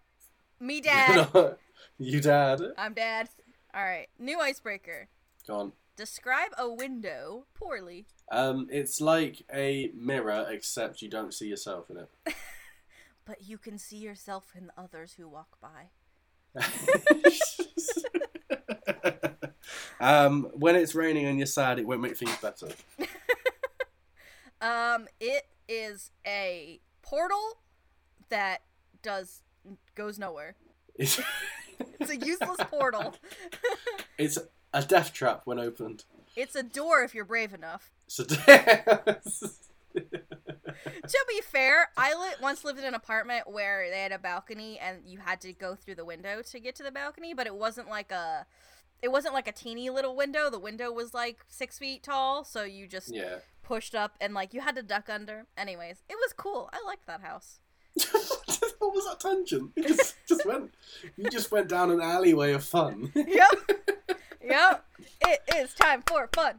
Me 0.59 0.81
dad. 0.83 1.57
you 1.99 2.21
dad. 2.21 2.61
I'm 2.77 2.95
dad. 2.95 3.29
All 3.75 3.83
right, 3.83 4.09
new 4.19 4.41
icebreaker. 4.41 5.09
Go 5.47 5.55
on. 5.55 5.73
Describe 5.97 6.51
a 6.59 6.69
window 6.69 7.45
poorly. 7.55 8.07
Um, 8.33 8.69
it's 8.71 9.01
like 9.01 9.43
a 9.53 9.91
mirror, 9.95 10.47
except 10.51 11.03
you 11.03 11.09
don't 11.09 11.35
see 11.35 11.49
yourself 11.49 11.91
in 11.91 11.99
it. 11.99 12.35
But 13.27 13.47
you 13.47 13.59
can 13.59 13.79
see 13.79 13.99
yourself 13.99 14.55
in 14.57 14.73
others 14.77 15.15
who 15.17 15.29
walk 15.29 15.59
by. 15.61 15.91
um, 20.01 20.51
when 20.55 20.75
it's 20.75 20.97
raining 20.97 21.27
and 21.27 21.39
you're 21.39 21.47
sad, 21.47 21.79
it 21.79 21.87
won't 21.87 22.01
make 22.01 22.17
things 22.17 22.37
better. 22.39 22.71
Um, 24.61 25.09
it 25.21 25.47
is 25.69 26.11
a 26.27 26.81
portal 27.03 27.59
that 28.29 28.63
does 29.03 29.43
goes 29.95 30.19
nowhere. 30.19 30.57
It's, 30.95 31.21
It's 31.99 32.11
a 32.11 32.17
useless 32.17 32.59
portal. 32.71 33.15
it's 34.19 34.39
a 34.75 34.83
death 34.83 35.13
trap 35.15 35.43
when 35.45 35.59
opened. 35.59 36.05
It's 36.37 36.55
a 36.55 36.63
door 36.63 37.03
if 37.03 37.15
you're 37.15 37.25
brave 37.25 37.55
enough. 37.55 37.91
So 38.07 38.25
To 39.95 41.25
be 41.29 41.41
fair, 41.41 41.89
I 41.97 42.15
li- 42.15 42.37
once 42.41 42.65
lived 42.65 42.79
in 42.79 42.85
an 42.85 42.95
apartment 42.95 43.51
where 43.51 43.89
they 43.91 44.01
had 44.01 44.13
a 44.13 44.19
balcony 44.19 44.79
and 44.79 44.99
you 45.05 45.19
had 45.19 45.41
to 45.43 45.53
go 45.53 45.75
through 45.75 45.97
the 45.97 46.05
window 46.05 46.43
to 46.43 46.61
get 46.61 46.77
to 46.77 46.83
the 46.83 46.93
balcony, 46.93 47.35
but 47.35 47.47
it 47.47 47.55
wasn't 47.55 47.89
like 47.89 48.13
a 48.13 48.47
it 49.03 49.11
wasn't 49.11 49.33
like 49.33 49.49
a 49.49 49.53
teeny 49.53 49.89
little 49.91 50.15
window. 50.15 50.51
The 50.51 50.59
window 50.59 50.93
was 50.93 51.15
like 51.15 51.39
six 51.49 51.79
feet 51.79 52.03
tall, 52.03 52.45
so 52.45 52.63
you 52.65 52.87
just 52.87 53.15
yeah. 53.15 53.39
Pushed 53.71 53.95
up 53.95 54.17
and 54.21 54.35
like 54.35 54.53
you 54.53 54.61
had 54.61 54.75
to 54.75 54.83
duck 54.83 55.09
under. 55.09 55.47
Anyways, 55.57 56.03
it 56.09 56.17
was 56.17 56.33
cool. 56.33 56.69
I 56.73 56.85
liked 56.85 57.07
that 57.07 57.21
house. 57.21 57.61
what 58.81 58.93
was 58.93 59.05
that 59.05 59.21
tangent? 59.21 59.71
You 59.77 59.85
just, 59.85 60.17
just 60.27 60.45
went. 60.45 60.75
You 61.17 61.31
just 61.31 61.53
went 61.53 61.69
down 61.69 61.93
an 61.93 62.01
alleyway 62.01 62.53
of 62.53 62.65
fun. 62.65 63.13
Yep. 63.15 63.71
yep. 64.45 64.85
It 65.21 65.41
is 65.55 65.73
time 65.75 66.03
for 66.05 66.29
fun. 66.35 66.59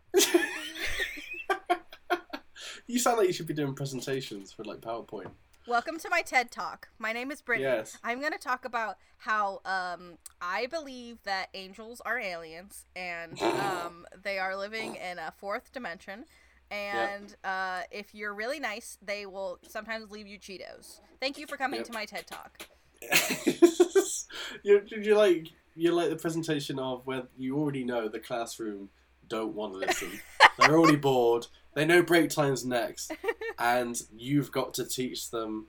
You 2.87 2.97
sound 2.97 3.17
like 3.17 3.27
you 3.27 3.33
should 3.33 3.47
be 3.47 3.53
doing 3.53 3.73
presentations 3.73 4.53
for 4.53 4.63
like 4.63 4.79
PowerPoint. 4.79 5.31
Welcome 5.67 5.99
to 5.99 6.09
my 6.09 6.21
TED 6.21 6.49
Talk. 6.49 6.87
My 6.97 7.11
name 7.11 7.29
is 7.29 7.41
Brittany. 7.41 7.67
Yes. 7.67 7.97
I'm 8.05 8.21
going 8.21 8.31
to 8.31 8.39
talk 8.39 8.63
about 8.63 8.95
how 9.17 9.59
um, 9.65 10.17
I 10.41 10.67
believe 10.67 11.17
that 11.23 11.49
angels 11.53 12.01
are 12.05 12.17
aliens 12.17 12.85
and 12.95 13.41
um, 13.41 14.05
they 14.23 14.39
are 14.39 14.55
living 14.55 14.95
in 14.95 15.19
a 15.19 15.33
fourth 15.37 15.73
dimension. 15.73 16.23
And 16.71 17.35
uh, 17.43 17.81
if 17.91 18.15
you're 18.15 18.33
really 18.33 18.59
nice, 18.59 18.97
they 19.05 19.25
will 19.25 19.59
sometimes 19.67 20.09
leave 20.09 20.25
you 20.25 20.39
Cheetos. 20.39 21.01
Thank 21.19 21.37
you 21.37 21.45
for 21.45 21.57
coming 21.57 21.79
Yep. 21.81 21.87
to 21.87 21.93
my 21.93 22.05
TED 22.05 22.25
Talk. 22.27 22.67
you're, 24.63 24.83
you're 24.85 25.17
like 25.17 25.47
you're 25.75 25.93
like 25.93 26.09
the 26.09 26.15
presentation 26.15 26.79
of 26.79 27.05
where 27.05 27.23
you 27.37 27.57
already 27.57 27.83
know 27.83 28.07
the 28.07 28.19
classroom 28.19 28.89
don't 29.27 29.53
want 29.55 29.73
to 29.73 29.79
listen. 29.79 30.09
They're 30.59 30.77
already 30.77 30.97
bored. 30.97 31.47
They 31.73 31.85
know 31.85 32.03
break 32.03 32.29
time's 32.29 32.65
next, 32.65 33.11
and 33.59 33.99
you've 34.15 34.51
got 34.51 34.73
to 34.75 34.85
teach 34.85 35.29
them 35.31 35.67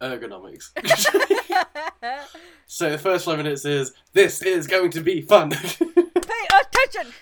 ergonomics. 0.00 0.70
so 2.66 2.90
the 2.90 2.98
first 2.98 3.24
five 3.24 3.38
minutes 3.38 3.64
is 3.64 3.92
this 4.12 4.42
is 4.42 4.66
going 4.66 4.90
to 4.92 5.00
be 5.00 5.22
fun. 5.22 5.50
Pay 5.50 6.46
attention! 6.60 7.12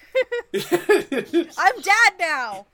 I'm 1.57 1.81
dad 1.81 2.13
now! 2.19 2.67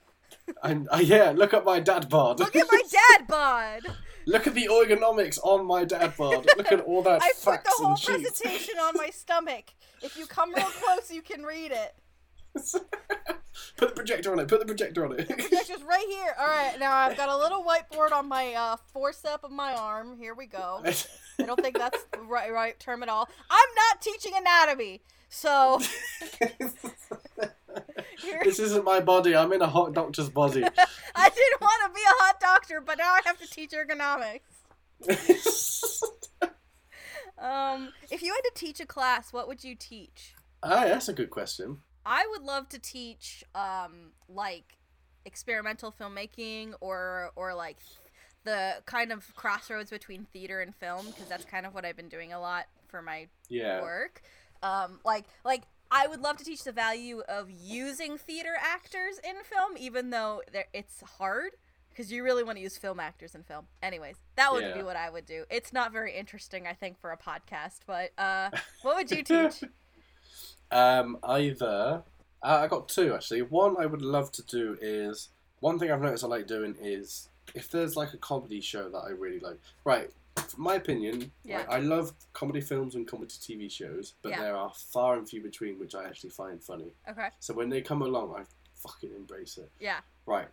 And 0.62 0.88
uh, 0.90 1.00
yeah, 1.02 1.32
look 1.34 1.54
at 1.54 1.64
my 1.64 1.80
dad 1.80 2.08
bod. 2.08 2.40
Look 2.40 2.56
at 2.56 2.66
my 2.70 2.82
dad 2.90 3.26
bod! 3.26 3.82
Look 4.26 4.46
at 4.46 4.54
the 4.54 4.68
ergonomics 4.70 5.38
on 5.42 5.66
my 5.66 5.84
dad 5.84 6.16
bod. 6.16 6.46
Look 6.56 6.72
at 6.72 6.80
all 6.80 7.02
that 7.02 7.22
I 7.22 7.32
put 7.42 7.64
the 7.64 7.70
whole 7.76 7.96
presentation 7.96 8.78
on 8.78 8.94
my 8.96 9.10
stomach. 9.10 9.74
If 10.02 10.16
you 10.16 10.26
come 10.26 10.54
real 10.54 10.64
close, 10.82 11.10
you 11.10 11.22
can 11.22 11.42
read 11.42 11.72
it. 11.72 11.94
put 13.76 13.88
the 13.88 13.94
projector 13.94 14.32
on 14.32 14.38
it. 14.38 14.48
Put 14.48 14.60
the 14.60 14.66
projector 14.66 15.04
on 15.04 15.18
it. 15.18 15.28
Projector's 15.28 15.82
right 15.82 16.06
here. 16.08 16.34
All 16.38 16.46
right, 16.46 16.78
now 16.78 16.94
I've 16.94 17.16
got 17.16 17.28
a 17.28 17.36
little 17.36 17.64
whiteboard 17.64 18.12
on 18.12 18.28
my 18.28 18.54
uh, 18.54 18.76
forcep 18.94 19.42
of 19.42 19.50
my 19.50 19.74
arm. 19.74 20.16
Here 20.16 20.34
we 20.34 20.46
go. 20.46 20.82
I 20.84 21.42
don't 21.44 21.60
think 21.60 21.76
that's 21.76 22.04
the 22.12 22.20
right 22.20 22.52
right 22.52 22.78
term 22.78 23.02
at 23.02 23.08
all. 23.08 23.28
I'm 23.50 23.68
not 23.76 24.00
teaching 24.00 24.32
anatomy, 24.36 25.02
so. 25.28 25.80
This 28.42 28.58
isn't 28.58 28.84
my 28.84 29.00
body. 29.00 29.36
I'm 29.36 29.52
in 29.52 29.62
a 29.62 29.66
hot 29.66 29.92
doctor's 29.94 30.28
body. 30.30 30.62
I 31.14 31.28
didn't 31.30 31.60
want 31.60 31.82
to 31.86 31.94
be 31.94 32.02
a 32.02 32.22
hot 32.22 32.40
doctor, 32.40 32.80
but 32.80 32.98
now 32.98 33.12
I 33.12 33.20
have 33.24 33.38
to 33.38 33.48
teach 33.48 33.70
ergonomics. 33.70 34.40
Um, 37.36 37.92
if 38.10 38.22
you 38.22 38.32
had 38.32 38.40
to 38.42 38.52
teach 38.54 38.80
a 38.80 38.86
class, 38.86 39.32
what 39.32 39.48
would 39.48 39.64
you 39.64 39.74
teach? 39.74 40.34
Ah, 40.62 40.84
that's 40.84 41.08
a 41.08 41.12
good 41.12 41.30
question. 41.30 41.78
I 42.06 42.26
would 42.30 42.42
love 42.42 42.68
to 42.70 42.78
teach 42.78 43.44
um 43.54 44.12
like 44.28 44.76
experimental 45.24 45.92
filmmaking 45.92 46.74
or 46.80 47.32
or 47.34 47.54
like 47.54 47.78
the 48.44 48.74
kind 48.86 49.10
of 49.10 49.34
crossroads 49.34 49.90
between 49.90 50.26
theater 50.32 50.60
and 50.60 50.74
film 50.74 51.06
because 51.06 51.28
that's 51.28 51.44
kind 51.44 51.66
of 51.66 51.74
what 51.74 51.84
I've 51.84 51.96
been 51.96 52.08
doing 52.08 52.32
a 52.32 52.40
lot 52.40 52.66
for 52.88 53.02
my 53.02 53.26
Yeah. 53.48 53.80
work. 53.80 54.22
Um 54.62 55.00
like 55.04 55.24
like 55.44 55.62
I 55.94 56.08
would 56.08 56.20
love 56.20 56.36
to 56.38 56.44
teach 56.44 56.64
the 56.64 56.72
value 56.72 57.20
of 57.28 57.48
using 57.48 58.18
theater 58.18 58.54
actors 58.60 59.20
in 59.22 59.36
film 59.44 59.76
even 59.78 60.10
though 60.10 60.42
it's 60.72 61.00
hard 61.18 61.52
because 61.88 62.10
you 62.10 62.24
really 62.24 62.42
want 62.42 62.58
to 62.58 62.62
use 62.62 62.76
film 62.76 62.98
actors 62.98 63.36
in 63.36 63.44
film. 63.44 63.66
Anyways, 63.80 64.16
that 64.34 64.52
would 64.52 64.74
be 64.74 64.82
what 64.82 64.96
I 64.96 65.08
would 65.08 65.24
do. 65.24 65.44
It's 65.48 65.72
not 65.72 65.92
very 65.92 66.12
interesting 66.12 66.66
I 66.66 66.72
think 66.72 66.98
for 66.98 67.12
a 67.12 67.16
podcast, 67.16 67.80
but 67.86 68.10
uh 68.18 68.50
what 68.82 68.96
would 68.96 69.10
you 69.12 69.22
teach? 69.22 69.62
Um, 70.72 71.18
either 71.22 72.02
uh, 72.42 72.58
I 72.62 72.66
got 72.66 72.88
two 72.88 73.14
actually. 73.14 73.42
One 73.42 73.76
I 73.78 73.86
would 73.86 74.02
love 74.02 74.32
to 74.32 74.42
do 74.42 74.76
is 74.80 75.28
one 75.60 75.78
thing 75.78 75.92
I've 75.92 76.02
noticed 76.02 76.24
I 76.24 76.26
like 76.26 76.48
doing 76.48 76.74
is 76.80 77.28
if 77.54 77.70
there's 77.70 77.96
like 77.96 78.12
a 78.12 78.18
comedy 78.18 78.60
show 78.60 78.88
that 78.88 78.98
I 78.98 79.10
really 79.10 79.38
like. 79.38 79.60
Right, 79.84 80.10
my 80.56 80.74
opinion, 80.74 81.30
Yeah. 81.44 81.58
like, 81.58 81.68
I 81.70 81.78
love 81.78 82.12
comedy 82.32 82.60
films 82.60 82.94
and 82.94 83.06
comedy 83.06 83.34
TV 83.40 83.68
shows, 83.70 84.14
but 84.22 84.30
Yeah. 84.30 84.40
there 84.40 84.56
are 84.56 84.72
far 84.74 85.16
and 85.16 85.28
few 85.28 85.42
between 85.42 85.78
which 85.78 85.94
I 85.94 86.04
actually 86.04 86.30
find 86.30 86.62
funny. 86.62 86.92
Okay. 87.08 87.28
So 87.40 87.54
when 87.54 87.68
they 87.68 87.80
come 87.82 88.02
along, 88.02 88.34
I 88.36 88.44
fucking 88.76 89.14
embrace 89.14 89.56
it. 89.58 89.70
Yeah. 89.80 90.00
Right, 90.26 90.48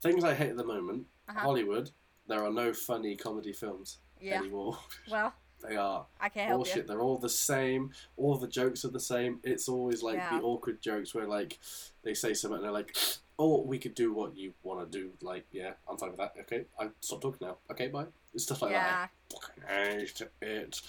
things 0.00 0.24
I 0.24 0.34
hate 0.34 0.50
at 0.50 0.56
the 0.56 0.64
moment. 0.64 1.06
Uh-huh. 1.28 1.40
Hollywood, 1.40 1.90
there 2.26 2.44
are 2.44 2.52
no 2.52 2.72
funny 2.72 3.16
comedy 3.16 3.52
films 3.52 3.98
Yeah. 4.20 4.38
anymore. 4.40 4.78
Well, 5.10 5.32
they 5.68 5.76
are 5.76 6.06
I 6.20 6.28
can't 6.28 6.48
help 6.48 6.58
bullshit. 6.58 6.76
you. 6.76 6.82
They're 6.84 7.00
all 7.00 7.18
the 7.18 7.28
same. 7.28 7.92
All 8.16 8.36
the 8.36 8.46
jokes 8.48 8.84
are 8.84 8.88
the 8.88 9.00
same. 9.00 9.40
It's 9.42 9.68
always 9.68 10.02
like 10.02 10.16
Yeah. 10.16 10.38
the 10.38 10.44
awkward 10.44 10.80
jokes 10.80 11.14
where 11.14 11.26
like 11.26 11.58
they 12.02 12.14
say 12.14 12.34
something 12.34 12.56
and 12.56 12.64
they're 12.64 12.72
like, 12.72 12.96
"Oh, 13.38 13.62
we 13.62 13.78
could 13.78 13.94
do 13.94 14.12
what 14.12 14.36
you 14.36 14.52
want 14.62 14.90
to 14.90 14.98
do." 14.98 15.12
Like, 15.22 15.44
yeah, 15.52 15.72
I'm 15.88 15.96
fine 15.98 16.10
with 16.10 16.18
that. 16.18 16.34
Okay, 16.40 16.64
I 16.78 16.88
stop 17.00 17.20
talking 17.20 17.46
now. 17.48 17.56
Okay, 17.70 17.88
bye. 17.88 18.06
It's 18.34 18.44
stuff 18.44 18.62
like 18.62 18.72
yeah. 18.72 19.08
that. 19.32 19.70
I 19.70 19.84
hate 19.96 20.22
it. 20.42 20.80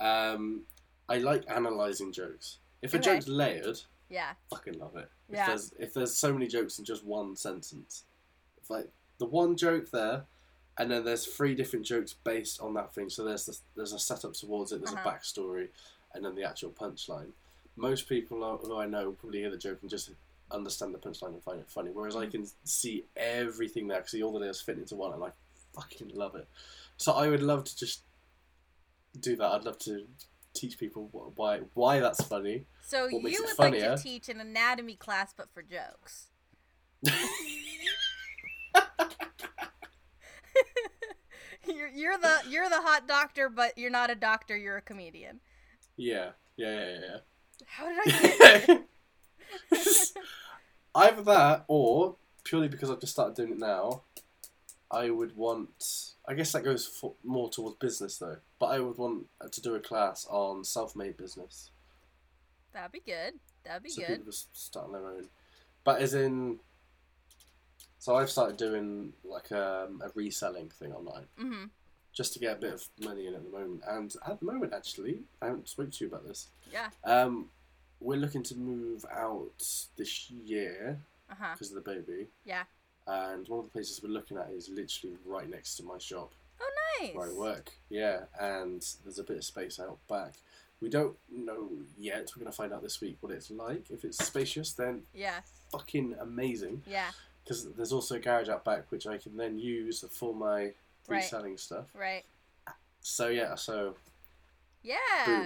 Um, 0.00 0.62
I 1.08 1.18
like 1.18 1.44
analyzing 1.50 2.12
jokes. 2.12 2.58
If 2.82 2.94
a 2.94 2.98
Okay. 2.98 3.14
joke's 3.14 3.28
layered, 3.28 3.80
Yeah. 4.08 4.34
fucking 4.50 4.78
love 4.78 4.96
it. 4.96 5.08
If 5.28 5.34
Yeah. 5.36 5.46
there's 5.48 5.72
if 5.78 5.94
there's 5.94 6.14
so 6.14 6.32
many 6.32 6.46
jokes 6.46 6.78
in 6.78 6.84
just 6.84 7.04
one 7.04 7.36
sentence, 7.36 8.04
if 8.60 8.68
like 8.70 8.90
the 9.18 9.26
one 9.26 9.56
joke 9.56 9.90
there, 9.90 10.26
and 10.78 10.90
then 10.90 11.04
there's 11.04 11.26
three 11.26 11.54
different 11.54 11.84
jokes 11.84 12.14
based 12.24 12.60
on 12.60 12.74
that 12.74 12.94
thing. 12.94 13.10
So 13.10 13.24
there's 13.24 13.46
the, 13.46 13.56
there's 13.76 13.92
a 13.92 13.98
setup 13.98 14.32
towards 14.34 14.72
it. 14.72 14.80
There's 14.80 14.94
Uh-huh. 14.94 15.08
a 15.08 15.12
backstory, 15.12 15.68
and 16.14 16.24
then 16.24 16.34
the 16.34 16.44
actual 16.44 16.70
punchline. 16.70 17.32
Most 17.76 18.08
people 18.08 18.58
who 18.62 18.76
I 18.76 18.86
know 18.86 19.12
probably 19.12 19.40
hear 19.40 19.50
the 19.50 19.56
joke 19.56 19.78
and 19.82 19.90
just 19.90 20.10
understand 20.50 20.94
the 20.94 20.98
punchline 20.98 21.28
and 21.34 21.42
find 21.42 21.60
it 21.60 21.70
funny. 21.70 21.90
Whereas 21.90 22.16
I 22.16 22.26
can 22.26 22.46
see 22.64 23.04
everything 23.16 23.88
there, 23.88 24.06
see 24.06 24.22
all 24.22 24.32
the 24.32 24.38
layers 24.40 24.60
fit 24.60 24.76
into 24.78 24.94
one, 24.94 25.12
and 25.14 25.24
I 25.24 25.30
fucking 25.74 26.10
love 26.14 26.34
it. 26.34 26.46
So 26.98 27.12
I 27.12 27.28
would 27.28 27.42
love 27.42 27.64
to 27.64 27.76
just 27.76 28.02
do 29.18 29.36
that. 29.36 29.46
I'd 29.52 29.64
love 29.64 29.78
to 29.80 30.06
teach 30.54 30.78
people 30.78 31.08
why 31.34 31.60
why 31.74 31.98
that's 32.00 32.22
funny. 32.24 32.66
So 32.82 33.06
you 33.08 33.20
would 33.22 33.32
like 33.32 33.56
funnier? 33.56 33.96
to 33.96 34.02
teach 34.02 34.28
an 34.28 34.38
anatomy 34.40 34.96
class, 34.96 35.32
but 35.34 35.48
for 35.54 35.62
jokes. 35.62 36.26
you're, 41.82 41.90
you're 42.12 42.18
the 42.18 42.40
you're 42.48 42.68
the 42.68 42.80
hot 42.80 43.08
doctor, 43.08 43.48
but 43.48 43.76
you're 43.76 43.90
not 43.90 44.10
a 44.10 44.14
doctor. 44.14 44.56
You're 44.56 44.76
a 44.76 44.82
comedian. 44.82 45.40
Yeah, 45.96 46.30
yeah, 46.56 46.78
yeah, 46.78 46.98
yeah. 47.00 47.16
How 47.66 47.88
did 47.88 47.98
I 48.06 48.66
get? 49.70 49.78
Either 50.94 51.22
that, 51.22 51.64
or 51.68 52.16
purely 52.44 52.68
because 52.68 52.90
I've 52.90 53.00
just 53.00 53.12
started 53.12 53.34
doing 53.34 53.52
it 53.52 53.58
now, 53.58 54.02
I 54.90 55.10
would 55.10 55.36
want. 55.36 55.70
I 56.28 56.34
guess 56.34 56.52
that 56.52 56.62
goes 56.64 56.86
for, 56.86 57.14
more 57.24 57.50
towards 57.50 57.76
business 57.76 58.18
though. 58.18 58.36
But 58.58 58.66
I 58.66 58.80
would 58.80 58.96
want 58.96 59.26
to 59.50 59.60
do 59.60 59.74
a 59.74 59.80
class 59.80 60.26
on 60.30 60.64
self-made 60.64 61.16
business, 61.16 61.70
That'd 62.72 62.92
be 62.92 63.00
good. 63.04 63.34
That'd 63.64 63.82
be 63.82 63.90
so 63.90 64.02
good. 64.02 64.08
people 64.18 64.24
just 64.26 64.56
start 64.56 64.86
on 64.86 64.92
their 64.92 65.06
own. 65.06 65.28
But 65.84 66.00
as 66.00 66.14
in, 66.14 66.60
so 68.02 68.16
I've 68.16 68.30
started 68.30 68.56
doing 68.56 69.12
like 69.22 69.52
um, 69.52 70.02
a 70.04 70.10
reselling 70.16 70.68
thing 70.70 70.92
online 70.92 71.26
hmm 71.38 71.64
just 72.12 72.32
to 72.34 72.38
get 72.40 72.56
a 72.58 72.60
bit 72.60 72.74
of 72.74 72.84
money 73.00 73.26
in 73.28 73.34
at 73.34 73.42
the 73.42 73.48
moment. 73.58 73.80
And 73.88 74.14
at 74.28 74.38
the 74.38 74.44
moment, 74.44 74.74
actually, 74.74 75.20
I 75.40 75.46
haven't 75.46 75.66
spoken 75.66 75.92
to 75.92 76.04
you 76.04 76.08
about 76.10 76.26
this. 76.28 76.48
Yeah. 76.70 76.88
Um, 77.04 77.48
we're 78.00 78.18
looking 78.18 78.42
to 78.42 78.54
move 78.54 79.06
out 79.10 79.64
this 79.96 80.30
year 80.30 80.98
because 81.30 81.70
of 81.70 81.76
the 81.82 81.90
baby. 81.90 82.26
Yeah. 82.44 82.64
And 83.06 83.48
one 83.48 83.60
of 83.60 83.64
the 83.64 83.70
places 83.70 84.02
we're 84.02 84.10
looking 84.10 84.36
at 84.36 84.50
is 84.50 84.68
literally 84.68 85.16
right 85.24 85.48
next 85.48 85.76
to 85.76 85.84
my 85.84 85.96
shop 85.96 86.32
Oh, 86.60 86.70
nice. 87.00 87.14
where 87.14 87.28
I 87.30 87.32
work. 87.32 87.72
Yeah, 87.88 88.24
and 88.38 88.84
there's 89.04 89.18
a 89.18 89.24
bit 89.24 89.38
of 89.38 89.44
space 89.44 89.80
out 89.80 89.96
back. 90.06 90.34
We 90.82 90.90
don't 90.90 91.16
know 91.34 91.70
yet. 91.98 92.30
We're 92.36 92.42
gonna 92.44 92.52
find 92.52 92.74
out 92.74 92.82
this 92.82 93.00
week 93.00 93.16
what 93.20 93.32
it's 93.32 93.50
like. 93.50 93.86
If 93.90 94.04
it's 94.04 94.22
spacious, 94.22 94.74
then 94.74 95.04
Yeah. 95.14 95.40
fucking 95.70 96.16
amazing. 96.20 96.82
Yeah. 96.86 97.12
Because 97.44 97.68
there's 97.72 97.92
also 97.92 98.14
a 98.16 98.18
garage 98.18 98.48
out 98.48 98.64
back 98.64 98.90
which 98.90 99.06
I 99.06 99.18
can 99.18 99.36
then 99.36 99.58
use 99.58 100.04
for 100.10 100.34
my 100.34 100.72
Right. 101.08 101.16
reselling 101.16 101.56
stuff. 101.58 101.86
Right. 101.94 102.24
So 103.00 103.28
yeah, 103.28 103.54
so 103.56 103.96
Yeah. 104.82 104.96
Boom. 105.26 105.42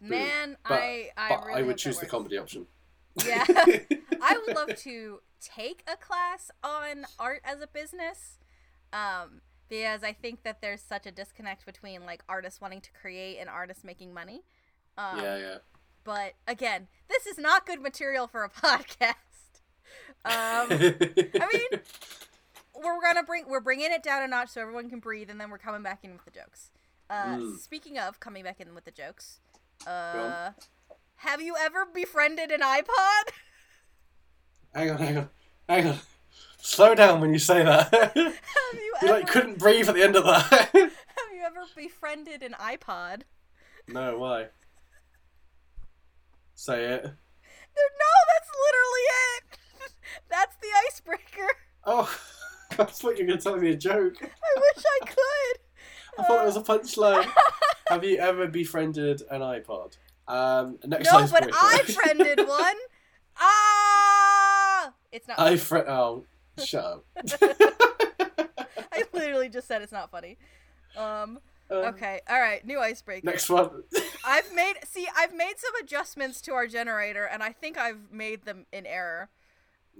Boom. 0.00 0.08
Man, 0.10 0.56
But- 0.64 0.72
I 0.74 1.10
I 1.16 1.28
but 1.28 1.44
really 1.46 1.58
I 1.60 1.62
would 1.62 1.78
choose 1.78 1.98
the 1.98 2.06
comedy 2.06 2.36
option. 2.38 2.66
Yeah. 3.24 3.44
I 3.48 4.38
would 4.46 4.54
love 4.56 4.76
to 4.78 5.20
take 5.40 5.82
a 5.86 5.96
class 5.96 6.50
on 6.64 7.06
art 7.18 7.42
as 7.44 7.60
a 7.60 7.66
business. 7.68 8.38
Um, 8.92 9.40
because 9.68 10.02
I 10.02 10.12
think 10.14 10.42
that 10.44 10.60
there's 10.62 10.80
such 10.80 11.06
a 11.06 11.10
disconnect 11.12 11.66
between 11.66 12.04
like 12.06 12.22
artists 12.28 12.60
wanting 12.60 12.80
to 12.80 12.90
create 12.92 13.38
and 13.38 13.48
artists 13.48 13.84
making 13.84 14.12
money. 14.14 14.42
Um, 14.96 15.18
yeah, 15.20 15.36
yeah. 15.36 15.58
But 16.04 16.34
again, 16.48 16.88
this 17.08 17.26
is 17.26 17.38
not 17.38 17.66
good 17.66 17.80
material 17.82 18.26
for 18.26 18.42
a 18.44 18.48
podcast. 18.66 19.14
Um, 20.24 20.32
I 20.70 21.48
mean, 21.52 21.80
we're 22.74 23.00
gonna 23.00 23.22
bring 23.22 23.44
we're 23.48 23.60
bringing 23.60 23.92
it 23.92 24.02
down 24.02 24.22
a 24.22 24.28
notch 24.28 24.50
so 24.50 24.60
everyone 24.60 24.90
can 24.90 24.98
breathe, 25.00 25.30
and 25.30 25.40
then 25.40 25.50
we're 25.50 25.58
coming 25.58 25.82
back 25.82 26.00
in 26.04 26.12
with 26.12 26.24
the 26.24 26.30
jokes. 26.30 26.70
Uh, 27.10 27.36
Mm. 27.38 27.58
Speaking 27.58 27.98
of 27.98 28.20
coming 28.20 28.44
back 28.44 28.60
in 28.60 28.74
with 28.74 28.84
the 28.84 28.90
jokes, 28.90 29.40
uh, 29.86 30.50
have 31.16 31.40
you 31.40 31.56
ever 31.58 31.86
befriended 31.86 32.50
an 32.50 32.60
iPod? 32.60 33.30
hang 34.74 34.90
on, 34.90 34.98
hang 34.98 35.16
on, 35.16 35.28
hang 35.68 35.86
on. 35.88 35.98
Slow 36.60 36.94
down 36.94 37.20
when 37.20 37.32
you 37.32 37.38
say 37.38 37.62
that. 37.62 37.90
Have 38.14 38.16
you 38.16 38.32
you 38.74 38.94
ever 39.02 39.12
like 39.12 39.28
couldn't 39.28 39.58
breathe 39.58 39.88
at 39.88 39.94
the 39.94 40.02
end 40.02 40.16
of 40.16 40.24
that. 40.24 40.50
have 40.74 40.90
you 41.32 41.42
ever 41.46 41.64
befriended 41.74 42.42
an 42.42 42.52
iPod? 42.60 43.22
no, 43.86 44.18
why? 44.18 44.48
Say 46.54 46.84
it. 46.84 47.04
No, 47.04 48.12
that's 48.28 48.50
literally 48.66 49.06
it. 49.36 49.47
That's 50.30 50.56
the 50.56 50.68
icebreaker. 50.88 51.48
Oh, 51.84 52.12
I 52.72 52.84
thought 52.84 53.18
you 53.18 53.24
were 53.24 53.28
going 53.28 53.38
to 53.38 53.44
tell 53.44 53.56
me 53.56 53.70
a 53.70 53.76
joke. 53.76 54.16
I 54.22 54.60
wish 54.60 54.84
I 55.02 55.06
could. 55.06 55.60
I 56.18 56.22
thought 56.24 56.42
it 56.42 56.46
was 56.46 56.56
a 56.56 56.60
punchline. 56.60 57.30
Have 57.88 58.04
you 58.04 58.18
ever 58.18 58.46
befriended 58.46 59.22
an 59.30 59.40
iPod? 59.40 59.96
Um, 60.26 60.78
next 60.84 61.10
no, 61.10 61.26
but. 61.30 61.48
I 61.52 61.78
friended 61.84 62.46
one. 62.46 62.76
Ah, 63.40 64.92
it's 65.12 65.28
not. 65.28 65.38
I 65.38 65.56
friend. 65.56 65.88
Oh, 65.88 66.24
shut 66.62 66.84
up. 66.84 67.04
I 68.92 69.04
literally 69.12 69.48
just 69.48 69.68
said 69.68 69.80
it's 69.80 69.92
not 69.92 70.10
funny. 70.10 70.36
Um. 70.96 71.38
Um, 71.70 71.78
Okay. 71.78 72.20
All 72.28 72.40
right. 72.40 72.66
New 72.66 72.80
icebreaker. 72.80 73.26
Next 73.26 73.48
one. 73.48 73.84
I've 74.24 74.52
made. 74.54 74.74
See, 74.84 75.06
I've 75.16 75.34
made 75.34 75.54
some 75.58 75.72
adjustments 75.82 76.40
to 76.42 76.52
our 76.52 76.66
generator, 76.66 77.24
and 77.24 77.42
I 77.42 77.52
think 77.52 77.78
I've 77.78 78.10
made 78.10 78.44
them 78.44 78.66
in 78.72 78.86
error. 78.86 79.28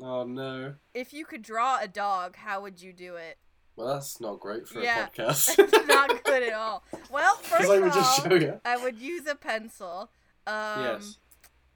Oh 0.03 0.25
no. 0.25 0.75
If 0.95 1.13
you 1.13 1.25
could 1.25 1.43
draw 1.43 1.79
a 1.81 1.89
dog, 1.89 2.37
how 2.37 2.63
would 2.63 2.81
you 2.81 2.93
do 2.93 3.17
it? 3.17 3.39
Well, 3.77 3.89
that's 3.95 4.21
not 4.21 4.41
great 4.41 4.67
for 4.67 4.81
Yeah. 4.83 5.07
a 5.07 5.09
podcast. 5.11 5.57
It's 5.59 5.87
not 5.87 6.25
good 6.25 6.43
at 6.43 6.53
all. 6.53 6.83
Well, 7.11 7.37
first 7.43 7.71
I 7.71 7.77
of 7.77 7.83
would 7.85 7.93
just 7.93 8.21
all, 8.21 8.29
show 8.31 8.35
you. 8.37 8.61
I 8.65 8.77
would 8.77 8.99
use 8.99 9.27
a 9.27 9.35
pencil. 9.37 10.11
Um, 10.47 10.81
yes. 10.83 11.19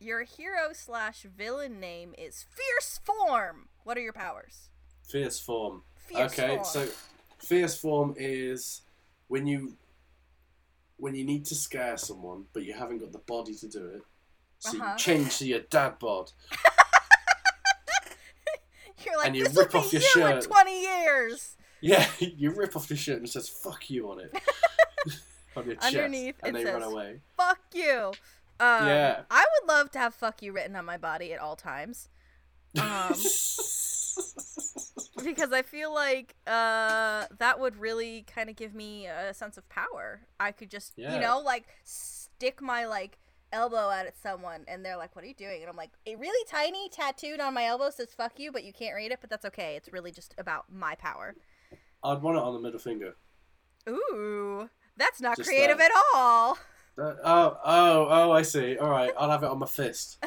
Your 0.01 0.25
hero 0.25 0.73
slash 0.73 1.23
villain 1.37 1.79
name 1.79 2.13
is 2.19 2.45
Fierce 2.57 2.99
Form. 3.05 3.69
What 3.85 3.97
are 3.97 4.01
your 4.01 4.13
powers? 4.13 4.69
Fierce 5.09 5.39
form. 5.39 5.83
Fierce 5.95 6.33
okay, 6.33 6.55
Form. 6.57 6.65
so 6.65 6.89
fierce 7.39 7.77
form 7.79 8.15
is 8.17 8.83
when 9.29 9.47
you 9.47 9.77
when 10.97 11.15
you 11.15 11.25
need 11.25 11.45
to 11.47 11.55
scare 11.55 11.97
someone, 11.97 12.45
but 12.53 12.65
you 12.65 12.73
haven't 12.75 12.99
got 12.99 13.13
the 13.13 13.19
body 13.19 13.55
to 13.57 13.69
do 13.69 13.87
it. 13.87 14.03
So 14.59 14.79
Uh-huh. 14.79 14.93
you 14.93 14.99
change 14.99 15.39
to 15.39 15.47
your 15.47 15.61
dad 15.61 15.99
bod. 16.01 16.33
You're 19.07 19.17
like, 19.17 19.27
and 19.29 19.37
you 19.37 19.45
this 19.45 19.55
will 19.55 19.63
rip 19.65 19.75
off 19.75 19.91
be 19.91 19.99
your 19.99 20.07
you 20.15 20.27
in 20.27 20.43
shirt. 20.43 20.51
20 20.51 20.81
years. 20.83 21.57
Yeah, 21.81 22.07
you 22.19 22.51
rip 22.53 22.77
off 22.77 22.89
your 22.91 22.97
shirt 22.97 23.17
and 23.19 23.27
it 23.27 23.31
says 23.33 23.49
"fuck 23.49 23.91
you" 23.91 24.11
on 24.11 24.21
it. 24.21 24.33
on 25.57 25.67
your 25.67 25.75
chest, 25.75 25.87
Underneath, 25.95 26.37
and 26.43 26.57
they 26.57 26.65
run 26.65 26.83
away. 26.83 27.21
Fuck 27.37 27.61
you. 27.75 28.13
Um, 28.61 28.87
Yeah. 28.87 29.23
I 29.31 29.45
would 29.61 29.69
love 29.69 29.91
to 29.93 29.99
have 29.99 30.15
fuck 30.15 30.43
you 30.43 30.53
written 30.53 30.77
on 30.77 30.85
my 30.85 30.97
body 30.97 31.33
at 31.33 31.41
all 31.41 31.57
times. 31.57 32.09
Um, 32.81 33.13
because 35.25 35.53
I 35.53 35.63
feel 35.63 35.93
like 35.93 36.37
uh, 36.47 37.27
that 37.39 37.57
would 37.59 37.77
really 37.77 38.25
kind 38.35 38.49
of 38.49 38.57
give 38.57 38.75
me 38.75 39.07
a 39.07 39.35
sense 39.35 39.59
of 39.59 39.69
power. 39.69 40.21
I 40.41 40.53
could 40.53 40.71
just, 40.71 40.93
Yeah. 40.97 41.15
you 41.15 41.21
know, 41.21 41.39
like 41.41 41.65
stick 41.85 42.63
my 42.63 42.87
like 42.87 43.19
elbow 43.53 43.91
out 43.91 44.07
at 44.07 44.17
someone, 44.21 44.65
and 44.67 44.85
they're 44.85 44.97
like, 44.97 45.15
"What 45.15 45.25
are 45.25 45.29
you 45.29 45.35
doing?" 45.35 45.61
And 45.61 45.71
I'm 45.71 45.77
like, 45.77 45.91
"A 46.07 46.17
really 46.17 46.45
tiny 46.49 46.89
tattooed 46.89 47.41
on 47.41 47.55
my 47.55 47.65
elbow 47.67 47.91
says 47.91 48.15
fuck 48.15 48.39
you, 48.39 48.51
but 48.53 48.65
you 48.65 48.73
can't 48.73 48.95
read 48.95 49.13
it, 49.13 49.19
but 49.21 49.31
that's 49.31 49.45
okay. 49.47 49.77
It's 49.77 49.93
really 49.93 50.11
just 50.11 50.35
about 50.39 50.67
my 50.73 50.95
power." 50.95 51.35
I'd 52.05 52.23
want 52.23 52.37
it 52.37 52.43
on 52.43 52.55
the 52.55 52.61
middle 52.61 52.81
finger. 52.81 53.15
Ooh, 53.89 54.69
that's 54.97 55.21
not 55.21 55.37
Just 55.37 55.49
creative 55.49 55.79
that. 55.79 55.91
at 55.91 55.97
all. 56.15 56.59
Uh, 56.99 57.15
oh, 57.25 57.59
oh, 57.65 58.07
oh! 58.11 58.33
I 58.33 58.43
see. 58.43 58.77
All 58.77 58.91
right, 58.91 59.13
I'll 59.19 59.31
have 59.31 59.43
it 59.43 59.51
on 59.51 59.59
my 59.59 59.67
fist. 59.67 60.23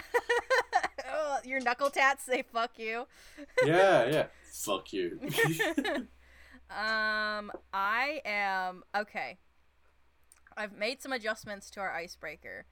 oh, 1.11 1.37
your 1.43 1.59
knuckle 1.59 1.89
tats 1.89 2.23
say 2.23 2.43
fuck 2.51 2.77
you. 2.77 3.05
Yeah, 3.63 4.05
yeah. 4.09 4.25
Fuck 4.51 4.93
you. 4.93 5.19
Um, 6.67 7.51
I 7.73 8.21
am 8.25 8.83
okay. 8.95 9.37
I've 10.57 10.73
made 10.73 11.01
some 11.01 11.11
adjustments 11.11 11.69
to 11.71 11.79
our 11.79 11.93
icebreaker, 11.93 12.65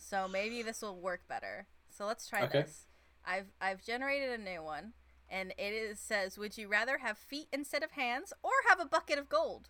so 0.00 0.28
maybe 0.28 0.62
this 0.62 0.82
will 0.82 1.00
work 1.00 1.22
better. 1.28 1.68
So 1.90 2.06
let's 2.06 2.28
try 2.28 2.46
Okay. 2.46 2.64
this. 2.64 2.86
I've 3.26 3.48
I've 3.60 3.82
generated 3.84 4.40
a 4.40 4.42
new 4.42 4.62
one, 4.62 4.94
and 5.30 5.52
it 5.58 5.74
is 5.74 6.00
says, 6.00 6.38
"Would 6.38 6.58
you 6.58 6.68
rather 6.68 6.98
have 6.98 7.18
feet 7.18 7.48
instead 7.52 7.84
of 7.84 7.92
hands, 7.92 8.32
or 8.42 8.52
have 8.68 8.80
a 8.80 8.86
bucket 8.86 9.18
of 9.18 9.28
gold?" 9.28 9.68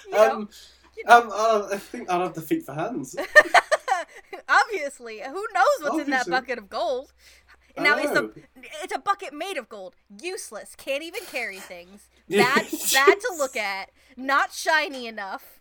You 0.06 0.20
know, 0.20 0.32
um, 0.32 0.48
you 0.96 1.04
know. 1.06 1.22
um, 1.22 1.30
uh, 1.32 1.68
I 1.72 1.78
think 1.78 2.10
I'll 2.10 2.20
have 2.22 2.34
the 2.34 2.42
feet 2.42 2.64
for 2.66 2.74
hands. 2.74 3.16
Obviously, 4.48 5.20
who 5.20 5.46
knows 5.54 5.80
what's 5.80 5.98
in 5.98 6.10
that 6.10 6.30
bucket 6.30 6.58
of 6.58 6.68
gold? 6.68 7.12
Now 7.78 7.96
it's 7.98 8.14
a 8.14 8.26
it's 8.82 8.94
a 8.94 8.98
bucket 8.98 9.34
made 9.34 9.56
of 9.58 9.68
gold. 9.68 9.96
Useless. 10.22 10.74
Can't 10.76 11.02
even 11.02 11.26
carry 11.26 11.60
things. 11.60 12.08
Bad 12.36 12.66
bad 12.92 13.20
to 13.20 13.34
look 13.36 13.56
at. 13.56 13.90
Not 14.16 14.52
shiny 14.52 15.06
enough. 15.06 15.55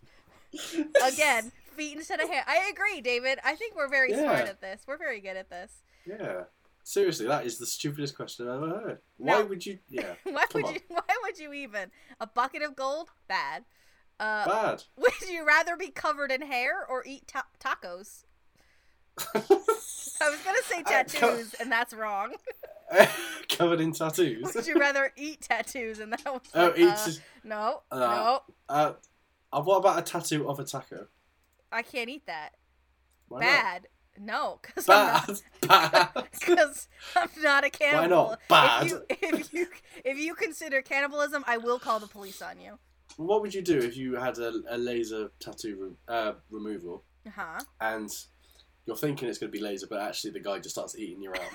Again, 1.04 1.52
feet 1.76 1.96
instead 1.96 2.20
of 2.20 2.28
hair. 2.28 2.44
I 2.46 2.70
agree, 2.72 3.00
David. 3.00 3.38
I 3.44 3.54
think 3.56 3.76
we're 3.76 3.88
very 3.88 4.12
smart 4.12 4.40
at 4.48 4.60
this. 4.60 4.82
We're 4.86 4.98
very 4.98 5.20
good 5.20 5.36
at 5.36 5.50
this. 5.50 5.72
Yeah. 6.06 6.42
Seriously, 6.84 7.26
that 7.26 7.44
is 7.44 7.58
the 7.58 7.66
stupidest 7.66 8.14
question 8.16 8.48
I've 8.48 8.62
ever 8.62 8.68
heard. 8.68 8.98
Why 9.16 9.40
No. 9.40 9.46
would 9.46 9.66
you? 9.66 9.78
Yeah. 9.88 10.14
Why 10.24 10.44
Come 10.46 10.62
would 10.62 10.64
on. 10.66 10.74
you 10.74 10.80
why 10.88 11.02
would 11.24 11.38
you 11.38 11.52
even? 11.52 11.90
A 12.20 12.26
bucket 12.28 12.62
of 12.62 12.76
gold? 12.76 13.10
Bad. 13.26 13.64
Uh 14.20 14.46
Bad. 14.46 14.82
would 14.96 15.28
you 15.28 15.44
rather 15.44 15.76
be 15.76 15.88
covered 15.88 16.30
in 16.30 16.42
hair 16.42 16.86
or 16.88 17.02
eat 17.04 17.26
ta- 17.26 17.46
tacos? 17.58 18.22
I 19.34 19.40
was 20.30 20.40
going 20.44 20.56
to 20.56 20.62
say 20.68 20.78
I- 20.78 20.82
co- 20.82 20.90
tattoos 21.02 21.54
and 21.54 21.70
that's 21.72 21.92
wrong. 21.92 22.34
Covered 23.48 23.80
in 23.80 23.92
tattoos. 23.92 24.54
would 24.54 24.66
you 24.66 24.78
rather 24.78 25.12
eat 25.16 25.40
tattoos 25.40 25.98
and 25.98 26.12
that 26.12 26.24
was 26.24 26.40
Oh, 26.54 26.66
like, 26.66 26.78
eat. 26.78 26.88
uh, 26.88 27.08
no. 27.44 27.82
Uh, 27.90 28.38
no. 28.68 28.96
Uh, 29.52 29.62
what 29.62 29.76
about 29.78 29.98
a 29.98 30.02
tattoo 30.02 30.48
of 30.48 30.58
a 30.58 30.64
taco? 30.64 31.06
I 31.72 31.82
can't 31.82 32.08
eat 32.08 32.26
that. 32.26 32.50
Why 33.28 33.40
not? 33.40 33.46
Bad. 33.46 33.88
No, 34.18 34.60
because 34.62 34.88
I'm 34.88 35.06
not. 35.06 35.26
Bad. 35.68 36.12
Bad. 36.14 36.24
Because 36.40 36.88
I'm 37.14 37.28
not 37.42 37.64
a 37.64 37.70
cannibal. 37.70 38.24
Why 38.26 38.30
not? 38.30 38.40
Bad. 38.48 38.86
If 38.86 38.90
you, 38.92 39.02
if 39.10 39.52
you 39.52 39.66
if 40.04 40.18
you 40.18 40.34
consider 40.34 40.80
cannibalism, 40.82 41.44
I 41.46 41.56
will 41.58 41.78
call 41.78 41.98
the 42.00 42.06
police 42.06 42.40
on 42.40 42.60
you. 42.60 42.78
what 43.16 43.42
would 43.42 43.52
you 43.54 43.62
do 43.62 43.78
if 43.78 43.96
you 43.96 44.14
had 44.14 44.38
a, 44.38 44.52
a 44.70 44.78
laser 44.78 45.30
tattoo 45.40 45.96
re- 46.08 46.14
uh, 46.14 46.32
removal 46.50 47.04
Huh? 47.34 47.60
and 47.80 48.08
you're 48.86 48.96
thinking 48.96 49.28
it's 49.28 49.38
going 49.38 49.50
to 49.52 49.58
be 49.58 49.62
laser, 49.64 49.86
but 49.88 50.00
actually 50.00 50.30
the 50.30 50.40
guy 50.40 50.58
just 50.60 50.74
starts 50.76 50.96
eating 50.96 51.20
your 51.22 51.36
arm? 51.36 51.54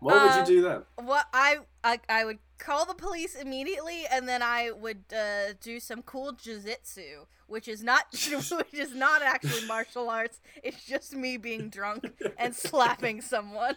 what 0.00 0.22
would 0.22 0.34
you 0.48 0.56
do 0.56 0.62
then? 0.62 0.82
What 1.04 1.26
I, 1.32 1.58
I 1.82 1.98
I 2.08 2.24
would 2.24 2.38
call 2.62 2.86
the 2.86 2.94
police 2.94 3.34
immediately, 3.34 4.04
and 4.10 4.28
then 4.28 4.42
I 4.42 4.70
would 4.70 5.04
uh, 5.12 5.54
do 5.60 5.80
some 5.80 6.02
cool 6.02 6.32
jiu-jitsu, 6.32 7.26
which 7.48 7.66
is 7.66 7.82
not 7.82 8.06
which 8.12 8.74
is 8.74 8.94
not 8.94 9.22
actually 9.22 9.66
martial 9.66 10.08
arts. 10.08 10.40
It's 10.62 10.84
just 10.84 11.14
me 11.14 11.36
being 11.36 11.68
drunk 11.68 12.04
and 12.38 12.54
slapping 12.68 13.20
someone. 13.20 13.74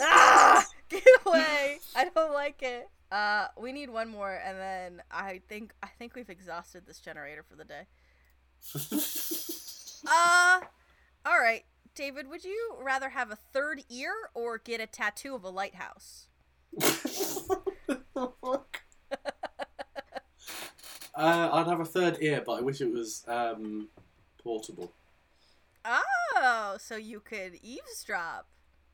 ah, 0.00 0.66
get 0.88 1.06
away! 1.24 1.78
I 1.94 2.08
don't 2.12 2.34
like 2.34 2.62
it. 2.62 2.88
Uh, 3.12 3.46
we 3.58 3.72
need 3.72 3.90
one 3.90 4.08
more, 4.08 4.40
and 4.44 4.58
then 4.58 5.02
I 5.10 5.42
think 5.48 5.72
I 5.82 5.88
think 5.98 6.16
we've 6.16 6.30
exhausted 6.30 6.86
this 6.86 6.98
generator 6.98 7.44
for 7.48 7.54
the 7.54 7.64
day. 7.64 7.86
Uh, 10.04 10.60
all 11.24 11.38
right, 11.38 11.62
David. 11.94 12.28
Would 12.28 12.44
you 12.44 12.74
rather 12.82 13.10
have 13.10 13.30
a 13.30 13.36
third 13.36 13.84
ear 13.88 14.12
or 14.34 14.58
get 14.58 14.80
a 14.80 14.86
tattoo 14.86 15.36
of 15.36 15.44
a 15.44 15.50
lighthouse? 15.50 16.26
Uh, 21.14 21.50
I'd 21.52 21.66
have 21.66 21.80
a 21.80 21.84
third 21.84 22.18
ear, 22.20 22.42
but 22.44 22.52
I 22.52 22.60
wish 22.62 22.80
it 22.80 22.90
was 22.90 23.24
um, 23.28 23.88
portable. 24.42 24.92
Oh, 25.84 26.76
so 26.80 26.96
you 26.96 27.20
could 27.20 27.60
eavesdrop. 27.62 28.46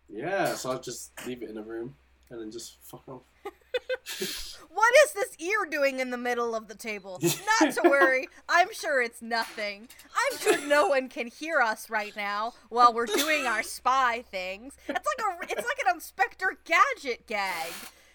Yeah, 0.08 0.54
so 0.54 0.72
I'd 0.72 0.82
just 0.82 1.12
leave 1.26 1.42
it 1.42 1.50
in 1.50 1.56
a 1.56 1.62
room 1.62 1.94
and 2.30 2.40
then 2.40 2.50
just 2.50 2.76
fuck 2.82 3.08
off. 3.08 3.22
What 4.70 4.92
is 5.04 5.12
this 5.12 5.36
ear 5.40 5.66
doing 5.68 5.98
in 5.98 6.10
the 6.10 6.16
middle 6.18 6.54
of 6.54 6.68
the 6.68 6.74
table? 6.74 7.20
Not 7.60 7.74
to 7.74 7.88
worry, 7.88 8.28
I'm 8.48 8.72
sure 8.72 9.02
it's 9.02 9.20
nothing. 9.20 9.88
I'm 10.14 10.38
sure 10.38 10.66
no 10.68 10.88
one 10.88 11.08
can 11.08 11.26
hear 11.26 11.60
us 11.60 11.90
right 11.90 12.14
now 12.14 12.52
while 12.68 12.92
we're 12.94 13.06
doing 13.06 13.44
our 13.46 13.62
spy 13.64 14.22
things. 14.30 14.76
It's 14.88 14.88
like 14.88 15.26
a 15.26 15.42
it's 15.52 15.66
like 15.66 15.78
an 15.86 15.94
Inspector 15.94 16.58
Gadget 16.64 17.26
gag. 17.26 17.72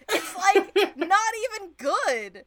It's 0.08 0.36
like 0.36 0.96
not 0.96 1.32
even 1.58 1.70
good. 1.76 2.44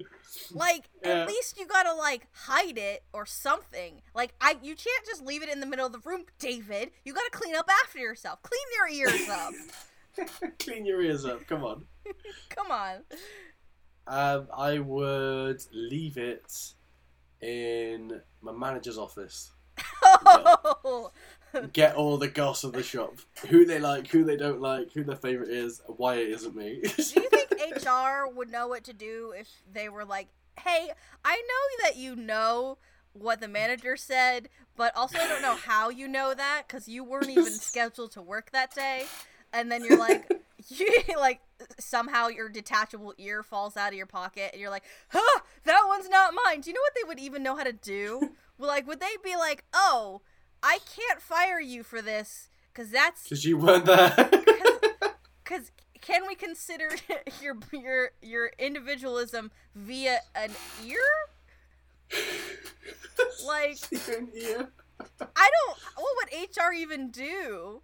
Like 0.51 0.89
Yeah. 1.03 1.22
at 1.22 1.28
least 1.28 1.59
you 1.59 1.68
gotta 1.68 1.93
like 1.93 2.28
hide 2.32 2.78
it 2.78 3.03
or 3.13 3.26
something. 3.28 4.01
Like 4.15 4.34
I 4.41 4.57
you 4.63 4.76
can't 4.76 5.05
just 5.05 5.24
leave 5.24 5.43
it 5.43 5.49
in 5.49 5.59
the 5.59 5.65
middle 5.68 5.86
of 5.86 5.91
the 5.91 5.99
room, 5.99 6.24
David. 6.39 6.91
You 7.05 7.13
gotta 7.13 7.30
clean 7.32 7.55
up 7.55 7.70
after 7.84 7.99
yourself. 7.99 8.39
Clean 8.41 8.61
your 8.76 9.09
ears 9.09 9.30
up. 9.30 9.53
Clean 10.59 10.86
your 10.86 11.01
ears 11.01 11.26
up, 11.26 11.45
come 11.47 11.63
on. 11.63 11.86
Come 12.49 12.72
on. 12.72 13.03
Um, 14.07 14.47
I 14.55 14.80
would 14.80 15.61
leave 15.74 16.18
it 16.18 16.74
in 17.41 18.22
my 18.41 18.53
manager's 18.53 18.97
office. 18.97 19.51
Oh, 20.03 21.11
Get 21.74 21.95
all 21.95 22.18
the 22.18 22.28
goss 22.28 22.63
of 22.63 22.74
the 22.74 22.84
shop. 22.84 23.15
Who 23.47 23.65
they 23.65 23.80
like, 23.80 24.07
who 24.07 24.24
they 24.24 24.38
don't 24.38 24.61
like, 24.61 24.93
who 24.93 25.03
their 25.03 25.15
favourite 25.15 25.51
is, 25.51 25.82
why 25.88 26.15
it 26.15 26.30
isn't 26.30 26.55
me. 26.55 26.82
Do 26.82 27.03
you 27.22 27.30
think 27.30 27.86
HR 27.86 28.28
would 28.34 28.51
know 28.51 28.68
what 28.68 28.84
to 28.86 28.93
do 28.93 29.34
if 29.38 29.49
they 29.72 29.89
were 29.89 30.05
like, 30.05 30.28
"Hey, 30.59 30.91
I 31.24 31.36
know 31.36 31.84
that 31.84 31.97
you 31.97 32.15
know 32.15 32.78
what 33.13 33.39
the 33.39 33.47
manager 33.47 33.97
said, 33.97 34.49
but 34.76 34.95
also 34.95 35.18
I 35.18 35.28
don't 35.28 35.41
know 35.41 35.55
how 35.55 35.89
you 35.89 36.07
know 36.07 36.34
that 36.34 36.63
because 36.68 36.88
you 36.88 37.03
weren't 37.03 37.30
even 37.30 37.45
scheduled 37.51 38.11
to 38.13 38.22
work 38.22 38.51
that 38.51 38.74
day." 38.74 39.05
And 39.54 39.72
then 39.72 39.84
you're 39.84 39.98
like, 39.98 40.32
you 40.70 40.88
like 41.18 41.39
somehow 41.80 42.28
your 42.28 42.50
detachable 42.50 43.14
ear 43.18 43.43
falls 43.43 43.78
out 43.78 43.89
of 43.89 43.93
your 43.98 44.06
pocket, 44.08 44.50
and 44.54 44.62
you're 44.62 44.70
like, 44.72 44.84
"Huh, 45.10 45.41
that 45.64 45.84
one's 45.88 46.10
not 46.10 46.34
mine." 46.45 46.62
Do 46.62 46.70
you 46.70 46.74
know 46.74 46.82
what 46.82 46.93
they 46.95 47.08
would 47.08 47.20
even 47.20 47.43
know 47.43 47.56
how 47.56 47.64
to 47.64 47.74
do? 47.74 48.32
Well, 48.58 48.68
like, 48.76 48.88
would 48.88 49.00
they 49.00 49.16
be 49.24 49.36
like, 49.36 49.64
"Oh, 49.74 50.22
I 50.64 50.80
can't 50.95 51.22
fire 51.22 51.60
you 51.62 51.84
for 51.84 52.02
this 52.02 52.50
because 52.74 52.91
that's 52.91 53.24
Because 53.24 53.45
you 53.45 53.58
weren't 53.58 53.86
there. 53.86 54.30
because 55.43 55.72
can 56.02 56.28
we 56.28 56.36
consider 56.36 56.89
your 57.41 57.56
your 57.72 58.12
your 58.22 58.52
individualism 58.58 59.52
via 59.76 60.20
an 60.36 60.52
ear? 60.86 60.98
Like 63.45 63.78
Your 63.91 64.24
ear. 64.34 64.70
I 65.00 65.50
don't. 65.50 65.78
What 65.95 66.16
would 66.18 66.50
HR 66.50 66.74
even 66.74 67.12
do? 67.12 67.82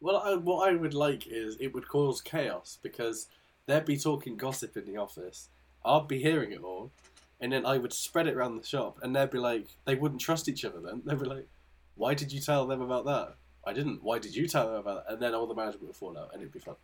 Well, 0.00 0.18
I, 0.18 0.34
what 0.36 0.68
I 0.68 0.74
would 0.74 0.94
like 0.94 1.26
is 1.26 1.56
it 1.58 1.74
would 1.74 1.88
cause 1.88 2.20
chaos 2.20 2.78
because 2.82 3.28
they'd 3.66 3.84
be 3.84 3.96
talking 3.96 4.36
gossip 4.36 4.76
in 4.76 4.84
the 4.84 4.96
office. 4.96 5.48
I'd 5.84 6.08
be 6.08 6.20
hearing 6.20 6.52
it 6.52 6.62
all, 6.62 6.92
and 7.40 7.52
then 7.52 7.66
I 7.66 7.78
would 7.78 7.92
spread 7.92 8.26
it 8.26 8.34
around 8.34 8.56
the 8.56 8.66
shop, 8.66 8.98
and 9.02 9.14
they'd 9.14 9.30
be 9.30 9.38
like, 9.38 9.68
they 9.84 9.94
wouldn't 9.94 10.20
trust 10.20 10.48
each 10.48 10.64
other. 10.64 10.80
Then 10.80 11.02
they'd 11.04 11.18
be 11.18 11.24
like, 11.26 11.48
"Why 11.94 12.14
did 12.14 12.32
you 12.32 12.40
tell 12.40 12.66
them 12.66 12.80
about 12.80 13.04
that? 13.06 13.34
I 13.66 13.72
didn't. 13.72 14.02
Why 14.02 14.18
did 14.18 14.34
you 14.34 14.46
tell 14.46 14.66
them 14.66 14.80
about 14.80 15.06
that?" 15.06 15.12
And 15.12 15.22
then 15.22 15.34
all 15.34 15.46
the 15.46 15.54
management 15.54 15.86
would 15.86 15.96
fall 15.96 16.18
out, 16.18 16.30
and 16.32 16.42
it'd 16.42 16.52
be 16.52 16.58
fun. 16.58 16.76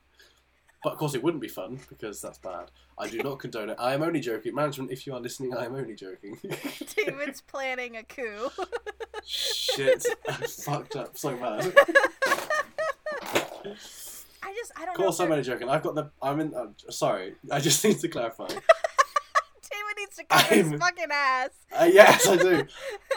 But 0.84 0.92
of 0.92 0.98
course, 0.98 1.14
it 1.14 1.22
wouldn't 1.22 1.40
be 1.40 1.48
fun 1.48 1.80
because 1.88 2.20
that's 2.20 2.36
bad. 2.36 2.70
I 2.98 3.08
do 3.08 3.22
not 3.22 3.38
condone 3.38 3.70
it. 3.70 3.76
I 3.80 3.94
am 3.94 4.02
only 4.02 4.20
joking. 4.20 4.54
Management, 4.54 4.90
if 4.90 5.06
you 5.06 5.14
are 5.14 5.20
listening, 5.20 5.54
I 5.54 5.64
am 5.64 5.74
only 5.74 5.94
joking. 5.94 6.38
David's 6.94 7.40
planning 7.40 7.96
a 7.96 8.02
coup. 8.02 8.50
Shit, 9.24 10.04
I 10.28 10.32
fucked 10.46 10.94
up 10.94 11.16
so 11.16 11.34
bad. 11.36 11.74
I 13.66 14.52
just 14.52 14.72
I 14.76 14.84
don't 14.84 14.90
Of 14.90 14.96
course, 14.96 15.20
if 15.20 15.26
I'm 15.26 15.32
only 15.32 15.44
joking. 15.44 15.68
I've 15.68 15.82
got 15.82 15.94
the. 15.94 16.10
I'm 16.20 16.40
in. 16.40 16.54
Uh, 16.54 16.66
sorry, 16.90 17.34
I 17.50 17.60
just 17.60 17.82
need 17.84 17.98
to 18.00 18.08
clarify. 18.08 18.46
David 18.48 18.62
needs 19.98 20.16
to 20.16 20.24
cover 20.24 20.54
his 20.54 20.70
fucking 20.80 21.06
ass. 21.10 21.50
Uh, 21.72 21.90
yes, 21.90 22.28
I 22.28 22.36
do. 22.36 22.66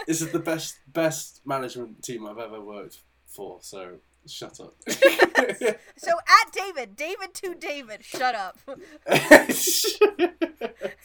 This 0.08 0.22
is 0.22 0.32
the 0.32 0.40
best 0.40 0.80
best 0.92 1.42
management 1.46 2.04
team 2.04 2.26
I've 2.26 2.38
ever 2.38 2.62
worked 2.62 3.00
for. 3.26 3.60
So 3.62 3.98
shut 4.26 4.60
up. 4.60 4.76
So 6.00 6.12
at 6.12 6.52
David, 6.54 6.96
David 6.96 7.34
to 7.36 7.56
David, 7.56 8.04
shut 8.04 8.36
up. 8.36 8.58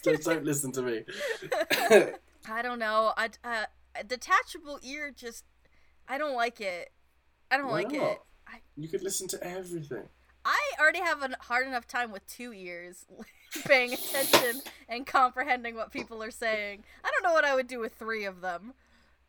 don't, 0.03 0.23
don't 0.23 0.45
listen 0.45 0.71
to 0.73 0.83
me. 0.83 1.05
I 2.49 2.61
don't 2.63 2.79
know. 2.79 3.13
I 3.17 3.31
uh, 3.43 3.65
detachable 4.07 4.79
ear 4.83 5.11
just 5.15 5.45
I 6.09 6.19
don't 6.19 6.35
like 6.35 6.61
it. 6.61 6.93
I 7.51 7.57
don't 7.57 7.69
Why 7.69 7.73
like 7.73 7.93
not? 7.93 8.03
it. 8.03 8.19
I, 8.53 8.57
You 8.77 8.89
could 8.89 9.03
listen 9.03 9.29
to 9.29 9.43
everything. 9.43 10.05
I 10.45 10.59
already 10.81 10.99
have 11.01 11.23
a 11.23 11.31
hard 11.41 11.67
enough 11.67 11.87
time 11.87 12.11
with 12.11 12.27
two 12.27 12.53
ears 12.53 13.07
paying 13.65 13.93
attention 13.93 14.61
and 14.89 15.07
comprehending 15.07 15.77
what 15.77 15.93
people 15.93 16.23
are 16.23 16.33
saying. 16.33 16.83
I 17.05 17.11
don't 17.11 17.23
know 17.23 17.33
what 17.33 17.45
I 17.45 17.55
would 17.55 17.69
do 17.69 17.79
with 17.79 17.95
three 17.95 18.25
of 18.25 18.41
them. 18.41 18.75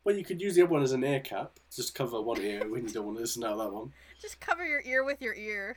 Well, 0.02 0.16
you 0.16 0.24
could 0.24 0.40
use 0.40 0.54
the 0.54 0.62
other 0.62 0.72
one 0.72 0.82
as 0.82 0.92
an 0.92 1.04
ear 1.04 1.20
cap. 1.20 1.52
Just 1.74 1.94
cover 1.94 2.20
one 2.20 2.40
ear 2.40 2.68
when 2.68 2.82
you 2.86 2.92
don't 2.92 3.06
want 3.06 3.16
to 3.16 3.22
listen 3.22 3.44
out 3.44 3.52
of 3.52 3.58
that 3.58 3.72
one. 3.72 3.92
Just 4.20 4.40
cover 4.40 4.66
your 4.66 4.82
ear 4.84 5.04
with 5.04 5.22
your 5.22 5.34
ear. 5.34 5.76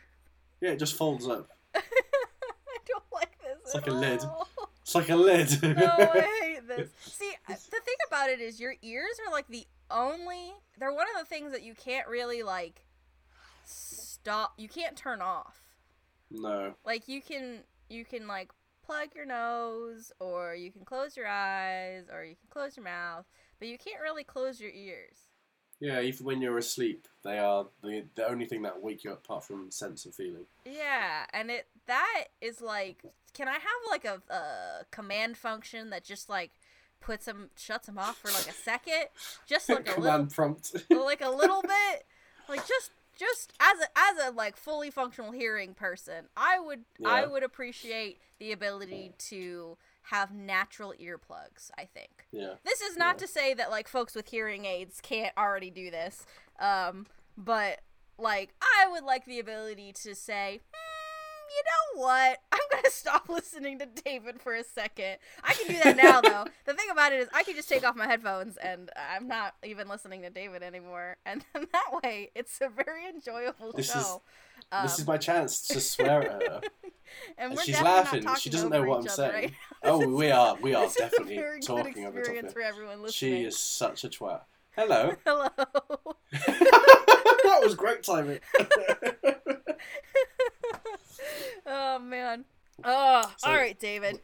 Yeah, 0.60 0.72
it 0.72 0.80
just 0.80 0.96
folds 0.96 1.28
up. 1.28 1.50
I 1.76 1.82
don't 2.88 3.04
like 3.14 3.38
this. 3.40 3.58
It's 3.64 3.76
like 3.76 3.88
a 3.88 3.92
lid. 3.92 4.22
It's 4.82 4.96
like 4.96 5.10
a 5.10 5.16
lid. 5.16 5.62
no, 5.62 5.86
I 5.98 6.28
hate 6.42 6.68
this. 6.68 6.90
See, 7.00 7.32
the 7.48 7.56
thing 7.56 7.96
about 8.08 8.30
it 8.30 8.40
is 8.42 8.60
your 8.60 8.76
ears 8.82 9.20
are 9.26 9.32
like 9.32 9.48
the 9.48 9.66
only 9.92 10.54
they're 10.80 10.94
one 10.94 11.08
of 11.16 11.20
the 11.20 11.26
things 11.26 11.52
that 11.52 11.64
you 11.64 11.74
can't 11.74 12.08
really 12.08 12.44
like 12.44 12.82
stop. 13.68 14.54
You 14.58 14.68
can't 14.68 14.96
turn 14.96 15.22
off. 15.22 15.62
no. 16.32 16.74
Like 16.86 17.08
you 17.08 17.22
can 17.22 17.60
you 17.90 18.06
can 18.06 18.28
like 18.28 18.52
plug 18.86 19.10
your 19.16 19.26
nose 19.26 20.12
or 20.20 20.56
you 20.56 20.72
can 20.72 20.86
close 20.86 21.18
your 21.18 21.28
eyes 21.28 22.06
or 22.12 22.24
you 22.24 22.36
can 22.36 22.50
close 22.50 22.78
your 22.78 22.84
mouth, 22.86 23.26
but 23.60 23.68
you 23.68 23.78
can't 23.78 24.02
really 24.02 24.24
close 24.24 24.60
your 24.60 24.72
ears. 24.72 25.18
Yeah, 25.80 26.02
even 26.02 26.26
when 26.26 26.42
you're 26.42 26.58
asleep, 26.58 27.08
they 27.24 27.38
are 27.38 27.68
the 27.84 28.06
the 28.16 28.28
only 28.28 28.46
thing 28.46 28.64
that 28.64 28.82
wake 28.82 29.04
you 29.04 29.12
up 29.12 29.20
apart 29.26 29.44
from 29.44 29.70
sense 29.70 30.06
and 30.06 30.16
feeling. 30.16 30.46
Yeah, 30.66 31.26
and 31.34 31.52
it 31.52 31.68
that 31.86 32.26
is 32.42 32.62
like 32.62 33.04
can 33.34 33.48
I 33.48 33.54
have 33.54 33.62
like 33.90 34.06
a, 34.06 34.22
a 34.34 34.86
command 34.90 35.38
function 35.38 35.92
that 35.92 36.04
just 36.04 36.30
like 36.30 36.52
puts 37.00 37.26
them 37.26 37.52
shuts 37.56 37.86
them 37.86 38.00
off 38.00 38.18
for 38.18 38.30
like 38.30 38.48
a 38.48 38.54
second? 38.54 39.06
Just 39.46 39.70
like 39.70 39.96
a 39.96 40.00
little 40.02 40.26
prompt. 40.26 40.72
like 40.90 41.22
a 41.22 41.30
little 41.30 41.62
bit 41.62 42.06
like 42.50 42.66
just 42.68 42.92
just 43.18 43.54
as 43.60 43.80
a 43.80 43.88
as 43.98 44.28
a 44.28 44.32
like 44.32 44.56
fully 44.56 44.90
functional 44.92 45.32
hearing 45.32 45.74
person 45.74 46.26
i 46.38 46.60
would 46.60 46.84
i 47.06 47.26
would 47.26 47.44
appreciate 47.44 48.20
the 48.40 48.52
ability 48.52 49.14
to 49.18 49.78
have 50.04 50.34
natural 50.34 50.94
earplugs 51.02 51.70
i 51.78 51.84
think 51.86 52.26
yeah. 52.32 52.54
this 52.64 52.80
is 52.82 52.96
not 52.96 53.16
Yeah. 53.16 53.20
to 53.26 53.28
say 53.28 53.54
that 53.54 53.70
like 53.72 53.88
folks 53.88 54.16
with 54.16 54.30
hearing 54.30 54.66
aids 54.66 55.00
can't 55.02 55.34
already 55.38 55.70
do 55.70 55.90
this 55.92 56.26
um 56.60 57.06
but 57.38 57.82
like 58.18 58.54
i 58.62 58.88
would 58.90 59.04
like 59.04 59.26
the 59.26 59.40
ability 59.40 59.92
to 59.94 60.16
say 60.16 60.62
"Hmm, 60.74 60.87
you 61.50 62.00
know 62.00 62.02
what 62.04 62.38
i'm 62.52 62.60
gonna 62.72 62.90
stop 62.90 63.30
listening 63.30 63.80
to 63.80 63.86
david 64.04 64.40
for 64.42 64.54
a 64.56 64.64
second 64.64 65.18
i 65.44 65.54
can 65.54 65.68
do 65.68 65.80
that 65.84 65.98
now 65.98 66.22
though 66.22 66.46
the 66.66 66.74
thing 66.74 66.90
about 66.92 67.12
it 67.14 67.20
is 67.20 67.28
i 67.34 67.44
can 67.44 67.56
just 67.56 67.70
take 67.70 67.88
off 67.88 67.96
my 67.96 68.06
headphones 68.06 68.58
and 68.58 68.90
i'm 69.14 69.28
not 69.28 69.56
even 69.64 69.88
listening 69.88 70.22
to 70.22 70.30
david 70.30 70.62
anymore 70.64 71.18
and 71.26 71.44
then 71.54 71.68
that 71.72 72.02
way 72.04 72.30
it's 72.36 72.60
a 72.62 72.70
very 72.70 73.08
enjoyable 73.08 73.72
This 73.74 73.88
is- 73.88 73.94
show 73.94 74.22
um, 74.72 74.84
this 74.84 74.98
is 75.00 75.06
my 75.08 75.18
chance 75.18 75.62
to 75.68 75.80
swear 75.80 76.24
at 76.32 76.42
her. 76.48 76.62
and 77.38 77.52
and 77.52 77.56
we're 77.56 77.64
she's 77.64 77.80
laughing. 77.80 78.26
She 78.40 78.50
doesn't 78.50 78.70
know 78.72 78.82
what 78.84 79.02
I'm 79.02 79.08
saying. 79.08 79.32
right 79.32 79.54
Oh, 79.84 80.06
we 80.08 80.32
are. 80.32 80.58
We 80.60 80.74
are 80.74 80.88
definitely 80.98 81.40
talking 81.62 82.06
over 82.06 82.24
for 82.52 82.62
everyone 82.62 83.04
listening. 83.04 83.12
She 83.40 83.44
is 83.46 83.58
such 83.58 84.04
a 84.04 84.10
twat. 84.10 84.42
Hello. 84.76 85.14
Hello. 85.26 85.48
that 86.32 87.60
was 87.62 87.76
great 87.76 88.02
timing. 88.04 88.40
Oh 91.66 92.00
man. 92.00 92.46
Oh, 92.84 93.32
So- 93.38 93.50
all 93.50 93.56
right, 93.56 93.78
David. 93.80 94.20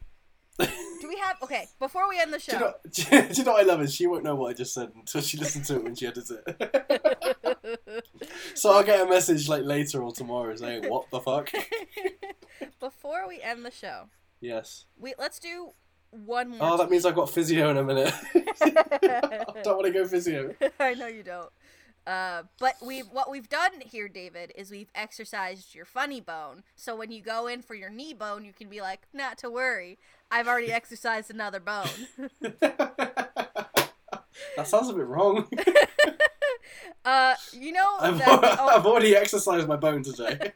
Do 0.58 1.08
we 1.08 1.16
have 1.16 1.36
okay? 1.42 1.66
Before 1.80 2.08
we 2.08 2.20
end 2.20 2.32
the 2.32 2.38
Do 2.38 2.44
you, 2.46 2.52
show, 2.52 2.58
know, 2.60 2.74
do 3.28 3.34
you 3.40 3.44
know 3.44 3.52
what 3.54 3.64
I 3.64 3.66
love 3.66 3.82
is 3.82 3.92
she 3.92 4.06
won't 4.06 4.22
know 4.22 4.36
what 4.36 4.50
I 4.50 4.52
just 4.52 4.72
said 4.72 4.92
until 4.94 5.20
she 5.20 5.36
listens 5.36 5.66
to 5.66 5.74
it 5.76 5.82
when 5.82 5.96
she 5.96 6.06
edits 6.06 6.30
it. 6.30 6.44
so 8.54 8.70
I'll 8.70 8.84
get 8.84 9.00
a 9.00 9.06
message 9.10 9.48
like 9.48 9.64
later 9.64 10.00
or 10.00 10.12
tomorrow 10.12 10.54
saying, 10.54 10.88
"What 10.88 11.10
the 11.10 11.18
fuck?" 11.20 11.50
before 12.78 13.26
we 13.26 13.40
end 13.42 13.64
the 13.66 13.72
show, 13.72 14.04
Yes. 14.40 14.84
we 14.96 15.14
let's 15.18 15.40
do 15.40 15.70
one 16.10 16.50
more. 16.50 16.58
Oh, 16.60 16.76
that 16.76 16.88
means 16.88 17.04
I've 17.04 17.16
got 17.16 17.30
physio 17.30 17.70
in 17.70 17.76
a 17.78 17.82
minute. 17.84 18.14
I 18.62 19.44
don't 19.64 19.76
want 19.76 19.86
to 19.86 19.90
go 19.92 20.06
physio. 20.06 20.54
I 20.78 20.94
know 20.94 21.08
you 21.08 21.24
don't. 21.24 21.50
Uh, 22.06 22.42
but 22.58 22.74
we 22.82 23.00
what 23.00 23.30
we've 23.30 23.48
done 23.48 23.80
here, 23.80 24.08
David, 24.08 24.52
is 24.56 24.70
we've 24.70 24.90
exercised 24.94 25.74
your 25.74 25.86
funny 25.86 26.20
bone. 26.20 26.62
So 26.76 26.94
when 26.94 27.10
you 27.10 27.22
go 27.22 27.46
in 27.46 27.62
for 27.62 27.74
your 27.74 27.88
knee 27.88 28.12
bone, 28.12 28.44
you 28.44 28.52
can 28.52 28.68
be 28.68 28.80
like, 28.82 29.02
"Not 29.12 29.38
to 29.38 29.50
worry, 29.50 29.98
I've 30.30 30.46
already 30.46 30.70
exercised 30.80 31.30
another 31.30 31.60
bone." 31.60 32.08
that 32.40 33.90
sounds 34.64 34.90
a 34.90 34.92
bit 34.92 35.06
wrong. 35.06 35.48
uh, 37.06 37.34
you 37.52 37.72
know 37.72 37.96
I've, 37.98 38.18
that 38.18 38.40
the, 38.40 38.62
o- 38.62 38.66
I've 38.68 38.86
already 38.86 39.16
exercised 39.16 39.66
my 39.66 39.76
bone 39.76 40.02
today. 40.02 40.52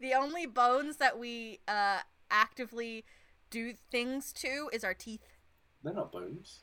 the 0.00 0.12
only 0.12 0.44
bones 0.44 0.96
that 0.96 1.18
we 1.18 1.60
uh 1.66 2.00
actively 2.30 3.04
do 3.48 3.72
things 3.90 4.32
to 4.34 4.68
is 4.72 4.84
our 4.84 4.94
teeth. 4.94 5.22
They're 5.82 5.94
not 5.94 6.12
bones. 6.12 6.60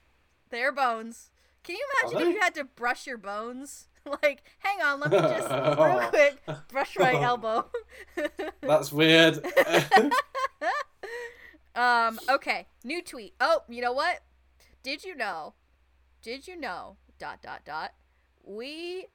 They're 0.49 0.71
bones. 0.71 1.31
Can 1.63 1.75
you 1.75 1.85
imagine 2.03 2.27
if 2.27 2.35
you 2.35 2.41
had 2.41 2.55
to 2.55 2.65
brush 2.65 3.07
your 3.07 3.17
bones? 3.17 3.87
like, 4.23 4.43
hang 4.59 4.81
on, 4.81 4.99
let 4.99 5.11
me 5.11 5.17
just 5.17 5.49
real 5.79 6.09
quick 6.09 6.67
brush 6.69 6.97
my 6.97 7.13
elbow. 7.21 7.65
That's 8.61 8.91
weird. 8.91 9.45
um, 11.75 12.19
okay, 12.29 12.67
new 12.83 13.01
tweet. 13.01 13.33
Oh, 13.39 13.61
you 13.69 13.81
know 13.81 13.93
what? 13.93 14.21
Did 14.83 15.03
you 15.03 15.15
know? 15.15 15.53
Did 16.21 16.47
you 16.47 16.59
know? 16.59 16.97
Dot 17.19 17.41
dot 17.41 17.61
dot. 17.65 17.91
We 18.43 19.07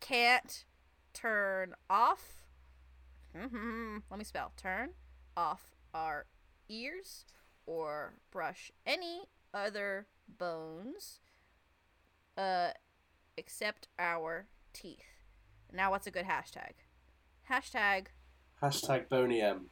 can't 0.00 0.64
turn 1.12 1.74
off. 1.88 2.44
Let 3.34 4.18
me 4.18 4.24
spell. 4.24 4.52
Turn 4.56 4.90
off 5.36 5.76
our 5.94 6.26
ears 6.68 7.24
or 7.66 8.14
brush 8.30 8.70
any 8.86 9.22
other 9.52 10.06
bones, 10.38 11.20
uh, 12.36 12.70
except 13.40 13.88
our 13.98 14.46
teeth. 14.74 14.98
Now, 15.72 15.90
what's 15.90 16.06
a 16.06 16.10
good 16.10 16.26
hashtag? 16.26 16.74
Hashtag 17.50 18.08
hashtag 18.62 19.08
Boney 19.08 19.40
M. 19.40 19.70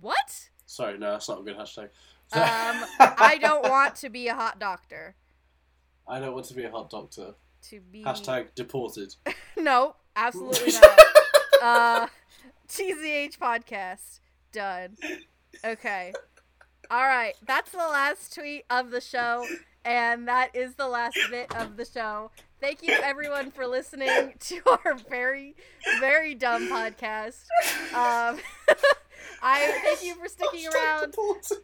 what? 0.00 0.48
Sorry, 0.66 0.96
no, 0.96 1.10
that's 1.12 1.28
not 1.28 1.40
a 1.40 1.42
good 1.42 1.56
hashtag. 1.56 1.88
Um, 2.32 2.86
I 3.00 3.38
don't 3.40 3.68
want 3.68 3.96
to 3.96 4.08
be 4.08 4.28
a 4.28 4.34
hot 4.34 4.60
doctor. 4.60 5.16
I 6.06 6.20
don't 6.20 6.32
want 6.32 6.46
to 6.46 6.54
be 6.54 6.62
a 6.62 6.70
hot 6.70 6.88
doctor. 6.90 7.34
To 7.70 7.80
be 7.80 8.02
Hashtag 8.04 8.54
deported. 8.54 9.14
no, 9.56 9.96
absolutely 10.16 10.72
not. 10.80 10.98
uh, 11.62 12.06
TZH 12.68 13.38
podcast 13.38 14.20
done. 14.52 14.96
Okay. 15.64 16.12
All 16.90 17.02
right, 17.02 17.34
that's 17.46 17.72
the 17.72 17.78
last 17.78 18.34
tweet 18.34 18.64
of 18.70 18.90
the 18.90 19.00
show, 19.00 19.44
and 19.84 20.26
that 20.28 20.54
is 20.54 20.74
the 20.74 20.88
last 20.88 21.18
bit 21.30 21.54
of 21.56 21.76
the 21.76 21.84
show. 21.84 22.30
Thank 22.62 22.84
you 22.84 22.94
everyone 23.02 23.50
for 23.50 23.66
listening 23.66 24.34
to 24.38 24.60
our 24.68 24.94
very, 25.10 25.56
very 25.98 26.36
dumb 26.36 26.68
podcast. 26.68 27.42
Um, 27.92 28.38
I 29.42 29.80
thank 29.82 30.04
you 30.04 30.14
for 30.14 30.28
sticking 30.28 30.68
around. 30.72 31.12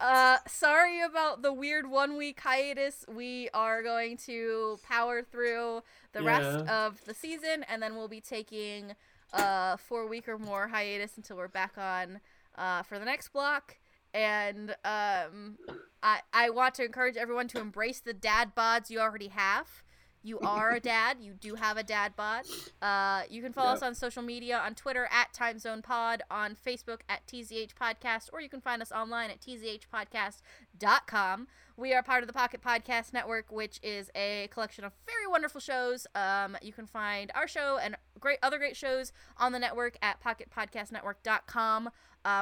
Uh, 0.00 0.38
sorry 0.48 1.00
about 1.02 1.42
the 1.42 1.52
weird 1.52 1.88
one 1.88 2.16
week 2.16 2.40
hiatus. 2.40 3.04
We 3.08 3.48
are 3.54 3.80
going 3.84 4.16
to 4.26 4.80
power 4.88 5.22
through 5.22 5.84
the 6.14 6.22
rest 6.24 6.66
of 6.66 7.04
the 7.04 7.14
season, 7.14 7.64
and 7.68 7.80
then 7.80 7.94
we'll 7.94 8.08
be 8.08 8.20
taking 8.20 8.96
a 9.32 9.78
four 9.78 10.08
week 10.08 10.28
or 10.28 10.36
more 10.36 10.66
hiatus 10.66 11.16
until 11.16 11.36
we're 11.36 11.46
back 11.46 11.78
on 11.78 12.18
uh, 12.56 12.82
for 12.82 12.98
the 12.98 13.04
next 13.04 13.28
block. 13.28 13.76
And 14.12 14.72
um, 14.84 15.58
I 16.02 16.22
I 16.32 16.50
want 16.50 16.74
to 16.74 16.84
encourage 16.84 17.16
everyone 17.16 17.46
to 17.48 17.60
embrace 17.60 18.00
the 18.00 18.14
dad 18.14 18.56
bods 18.56 18.90
you 18.90 18.98
already 18.98 19.28
have. 19.28 19.84
You 20.22 20.38
are 20.40 20.72
a 20.72 20.80
dad. 20.80 21.18
You 21.20 21.32
do 21.32 21.54
have 21.54 21.76
a 21.76 21.82
dad 21.82 22.14
bod. 22.16 22.44
Uh, 22.82 23.22
you 23.30 23.42
can 23.42 23.52
follow 23.52 23.70
Yep. 23.70 23.76
us 23.78 23.82
on 23.82 23.94
social 23.94 24.22
media 24.22 24.58
on 24.58 24.74
Twitter 24.74 25.08
at 25.10 25.32
Timezone 25.32 25.82
Pod, 25.82 26.22
on 26.30 26.54
Facebook 26.56 27.00
at 27.08 27.26
TZH 27.26 27.74
Podcast, 27.74 28.28
or 28.32 28.40
you 28.40 28.48
can 28.48 28.60
find 28.60 28.82
us 28.82 28.92
online 28.92 29.30
at 29.30 29.40
tzhpodcast.com. 29.40 31.48
We 31.76 31.94
are 31.94 32.02
part 32.02 32.22
of 32.22 32.26
the 32.26 32.32
Pocket 32.32 32.60
Podcast 32.60 33.12
Network, 33.12 33.52
which 33.52 33.78
is 33.82 34.10
a 34.16 34.48
collection 34.50 34.84
of 34.84 34.92
very 35.06 35.26
wonderful 35.28 35.60
shows. 35.60 36.06
Um, 36.14 36.56
you 36.60 36.72
can 36.72 36.86
find 36.86 37.30
our 37.34 37.46
show 37.46 37.78
and 37.80 37.96
great 38.18 38.38
other 38.42 38.58
great 38.58 38.76
shows 38.76 39.12
on 39.36 39.52
the 39.52 39.58
network 39.60 39.96
at 40.02 40.20
pocketpodcastnetwork.com. 40.22 41.86
Um, 41.86 41.92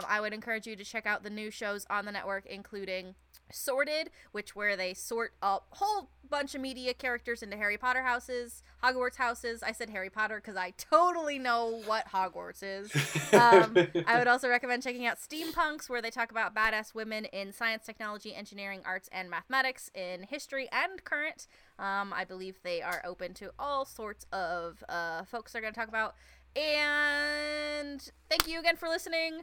I 0.09 0.21
would 0.23 0.33
encourage 0.33 0.67
you 0.67 0.75
to 0.77 0.85
check 0.85 1.05
out 1.07 1.23
the 1.23 1.29
new 1.31 1.51
shows 1.51 1.87
on 1.91 2.07
the 2.07 2.13
network, 2.13 2.47
including 2.47 3.15
Sorted, 3.51 4.11
which 4.33 4.57
where 4.57 4.77
they 4.77 4.95
sort 4.95 5.33
a 5.43 5.59
whole 5.71 6.11
bunch 6.29 6.55
of 6.55 6.61
media 6.61 6.93
characters 6.93 7.43
into 7.43 7.57
Harry 7.57 7.79
Potter 7.79 8.03
houses, 8.03 8.63
Hogwarts 8.83 9.17
houses. 9.17 9.63
I 9.63 9.73
said 9.73 9.91
Harry 9.91 10.11
Potter 10.11 10.37
because 10.37 10.57
I 10.57 10.73
totally 10.77 11.39
know 11.39 11.81
what 11.87 12.09
Hogwarts 12.09 12.63
is. 12.63 12.93
Um, 13.33 13.77
I 14.07 14.19
would 14.19 14.27
also 14.27 14.49
recommend 14.49 14.83
checking 14.83 15.07
out 15.07 15.19
Steampunks, 15.19 15.89
where 15.89 16.03
they 16.03 16.11
talk 16.11 16.31
about 16.31 16.55
badass 16.55 16.95
women 16.95 17.27
in 17.27 17.53
science, 17.53 17.85
technology, 17.85 18.35
engineering, 18.35 18.81
arts, 18.85 19.09
and 19.13 19.31
mathematics, 19.31 19.91
in 19.95 20.25
history 20.25 20.69
and 20.73 21.05
current. 21.05 21.47
Um, 21.79 22.13
I 22.13 22.25
believe 22.25 22.59
they 22.63 22.83
are 22.83 23.03
open 23.05 23.35
to 23.35 23.53
all 23.59 23.85
sorts 23.85 24.27
of 24.33 24.83
uh, 24.89 25.25
folks 25.25 25.53
they're 25.53 25.63
going 25.63 25.75
to 25.75 25.79
talk 25.79 25.89
about. 25.89 26.15
And 26.57 28.11
thank 28.31 28.49
you 28.49 28.59
again 28.59 28.77
for 28.77 28.89
listening. 28.89 29.43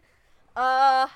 Uh, 0.55 1.07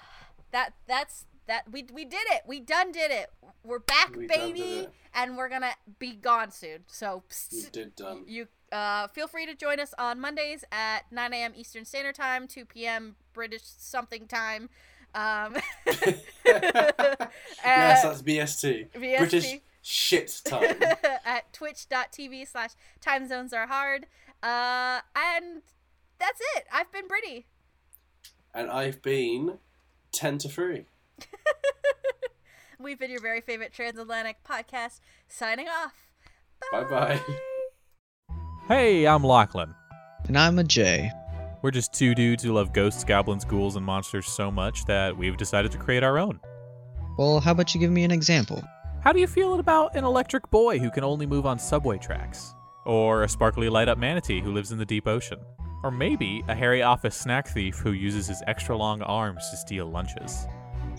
that 0.52 0.74
that's 0.88 1.26
that 1.48 1.72
we 1.72 1.86
we 1.94 2.06
did 2.06 2.26
it. 2.32 2.44
We 2.46 2.60
done 2.60 2.92
did 2.92 3.12
it. 3.12 3.32
We're 3.64 3.80
back, 3.80 4.16
We 4.16 4.28
baby, 4.28 4.88
and 5.14 5.38
we're 5.38 5.50
gonna 5.50 5.74
be 6.00 6.14
gone 6.14 6.52
soon. 6.52 6.84
So 6.88 7.24
you 7.52 7.64
did 7.72 7.96
done. 7.96 8.24
you 8.28 8.48
uh, 8.72 9.08
feel 9.08 9.28
free 9.28 9.46
to 9.46 9.56
join 9.56 9.80
us 9.80 9.94
on 9.98 10.20
Mondays 10.20 10.64
at 10.72 11.12
9 11.12 11.34
a.m. 11.34 11.54
Eastern 11.56 11.86
Standard 11.86 12.16
Time, 12.16 12.48
2 12.48 12.66
p.m. 12.66 13.16
British 13.34 13.62
something 13.64 14.28
time. 14.28 14.70
Um, 15.16 15.56
yes, 16.46 17.28
that's 17.64 18.22
BST. 18.22 18.90
BST. 18.92 19.18
British 19.18 19.56
shit 19.82 20.42
time. 20.44 20.76
at 21.26 21.52
twitch.tv 21.54 22.48
slash 22.48 22.72
time 23.02 23.28
zones 23.28 23.54
are 23.54 23.68
hard. 23.68 24.06
Uh, 24.44 25.00
and 25.16 25.62
that's 26.20 26.42
it. 26.56 26.66
I've 26.72 26.92
been 26.92 27.08
Brittany. 27.08 27.48
and 28.54 28.70
I've 28.70 29.02
been 29.02 29.60
ten 30.12 30.38
to 30.40 30.50
three. 30.50 30.86
We've 32.80 33.00
been 33.00 33.12
your 33.12 33.22
very 33.22 33.42
favorite 33.42 33.74
transatlantic 33.74 34.44
podcast. 34.44 35.00
Signing 35.28 35.68
off. 35.68 35.94
Bye 36.72 36.84
bye. 36.84 37.20
Hey, 38.68 39.08
I'm 39.08 39.24
Lachlan. 39.24 39.74
And 40.28 40.38
I'm 40.38 40.58
AJ. 40.58 41.12
We're 41.62 41.72
just 41.72 41.94
two 41.94 42.14
dudes 42.14 42.44
who 42.44 42.54
love 42.54 42.74
ghosts, 42.74 43.04
goblins, 43.04 43.46
ghouls, 43.46 43.76
and 43.76 43.86
monsters 43.86 44.28
so 44.28 44.52
much 44.52 44.86
that 44.86 45.18
we've 45.18 45.38
decided 45.38 45.72
to 45.72 45.78
create 45.78 46.04
our 46.04 46.18
own. 46.18 46.40
Well, 47.18 47.40
how 47.40 47.52
about 47.52 47.74
you 47.74 47.80
give 47.80 47.92
me 47.92 48.04
an 48.04 48.12
example? 48.12 48.64
How 49.02 49.12
do 49.12 49.20
you 49.20 49.28
feel 49.28 49.60
about 49.60 49.96
an 49.96 50.04
electric 50.04 50.50
boy 50.52 50.80
who 50.80 50.92
can 50.92 51.04
only 51.04 51.26
move 51.26 51.46
on 51.46 51.58
subway 51.58 51.98
tracks? 51.98 52.54
Or 52.86 53.24
a 53.24 53.30
sparkly 53.30 53.70
light 53.70 53.88
up 53.88 53.98
manatee 53.98 54.42
who 54.42 54.52
lives 54.52 54.72
in 54.72 54.78
the 54.78 54.86
deep 54.86 55.08
ocean? 55.08 55.40
Or 55.84 55.92
maybe 55.92 56.44
a 56.48 56.56
hairy 56.56 56.84
office 56.84 57.16
snack 57.16 57.48
thief 57.48 57.78
who 57.78 57.94
uses 57.94 58.28
his 58.28 58.44
extra 58.48 58.76
long 58.78 59.02
arms 59.02 59.50
to 59.50 59.58
steal 59.58 59.88
lunches? 59.88 60.46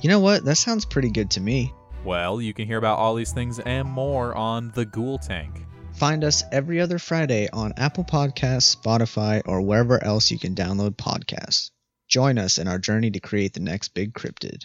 You 0.00 0.08
know 0.08 0.20
what? 0.20 0.44
That 0.44 0.56
sounds 0.56 0.84
pretty 0.84 1.10
good 1.10 1.30
to 1.32 1.40
me. 1.40 1.72
Well, 2.04 2.40
you 2.40 2.54
can 2.54 2.66
hear 2.66 2.78
about 2.78 2.98
all 2.98 3.14
these 3.14 3.32
things 3.32 3.58
and 3.58 3.88
more 3.88 4.34
on 4.34 4.70
The 4.74 4.84
Ghoul 4.84 5.18
Tank. 5.18 5.66
Find 5.94 6.22
us 6.22 6.44
every 6.52 6.80
other 6.80 7.00
Friday 7.00 7.48
on 7.52 7.72
Apple 7.76 8.04
Podcasts, 8.04 8.76
Spotify, 8.76 9.42
or 9.46 9.60
wherever 9.60 10.02
else 10.02 10.30
you 10.30 10.38
can 10.38 10.54
download 10.54 10.92
podcasts. 10.96 11.72
Join 12.06 12.38
us 12.38 12.58
in 12.58 12.68
our 12.68 12.78
journey 12.78 13.10
to 13.10 13.20
create 13.20 13.52
the 13.54 13.60
next 13.60 13.88
big 13.88 14.14
cryptid. 14.14 14.62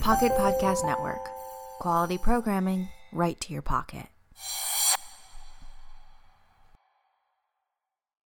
Pocket 0.00 0.32
Podcast 0.32 0.84
Network. 0.84 1.26
Quality 1.78 2.18
programming 2.18 2.88
right 3.12 3.40
to 3.40 3.52
your 3.52 3.62
pocket. 3.62 4.06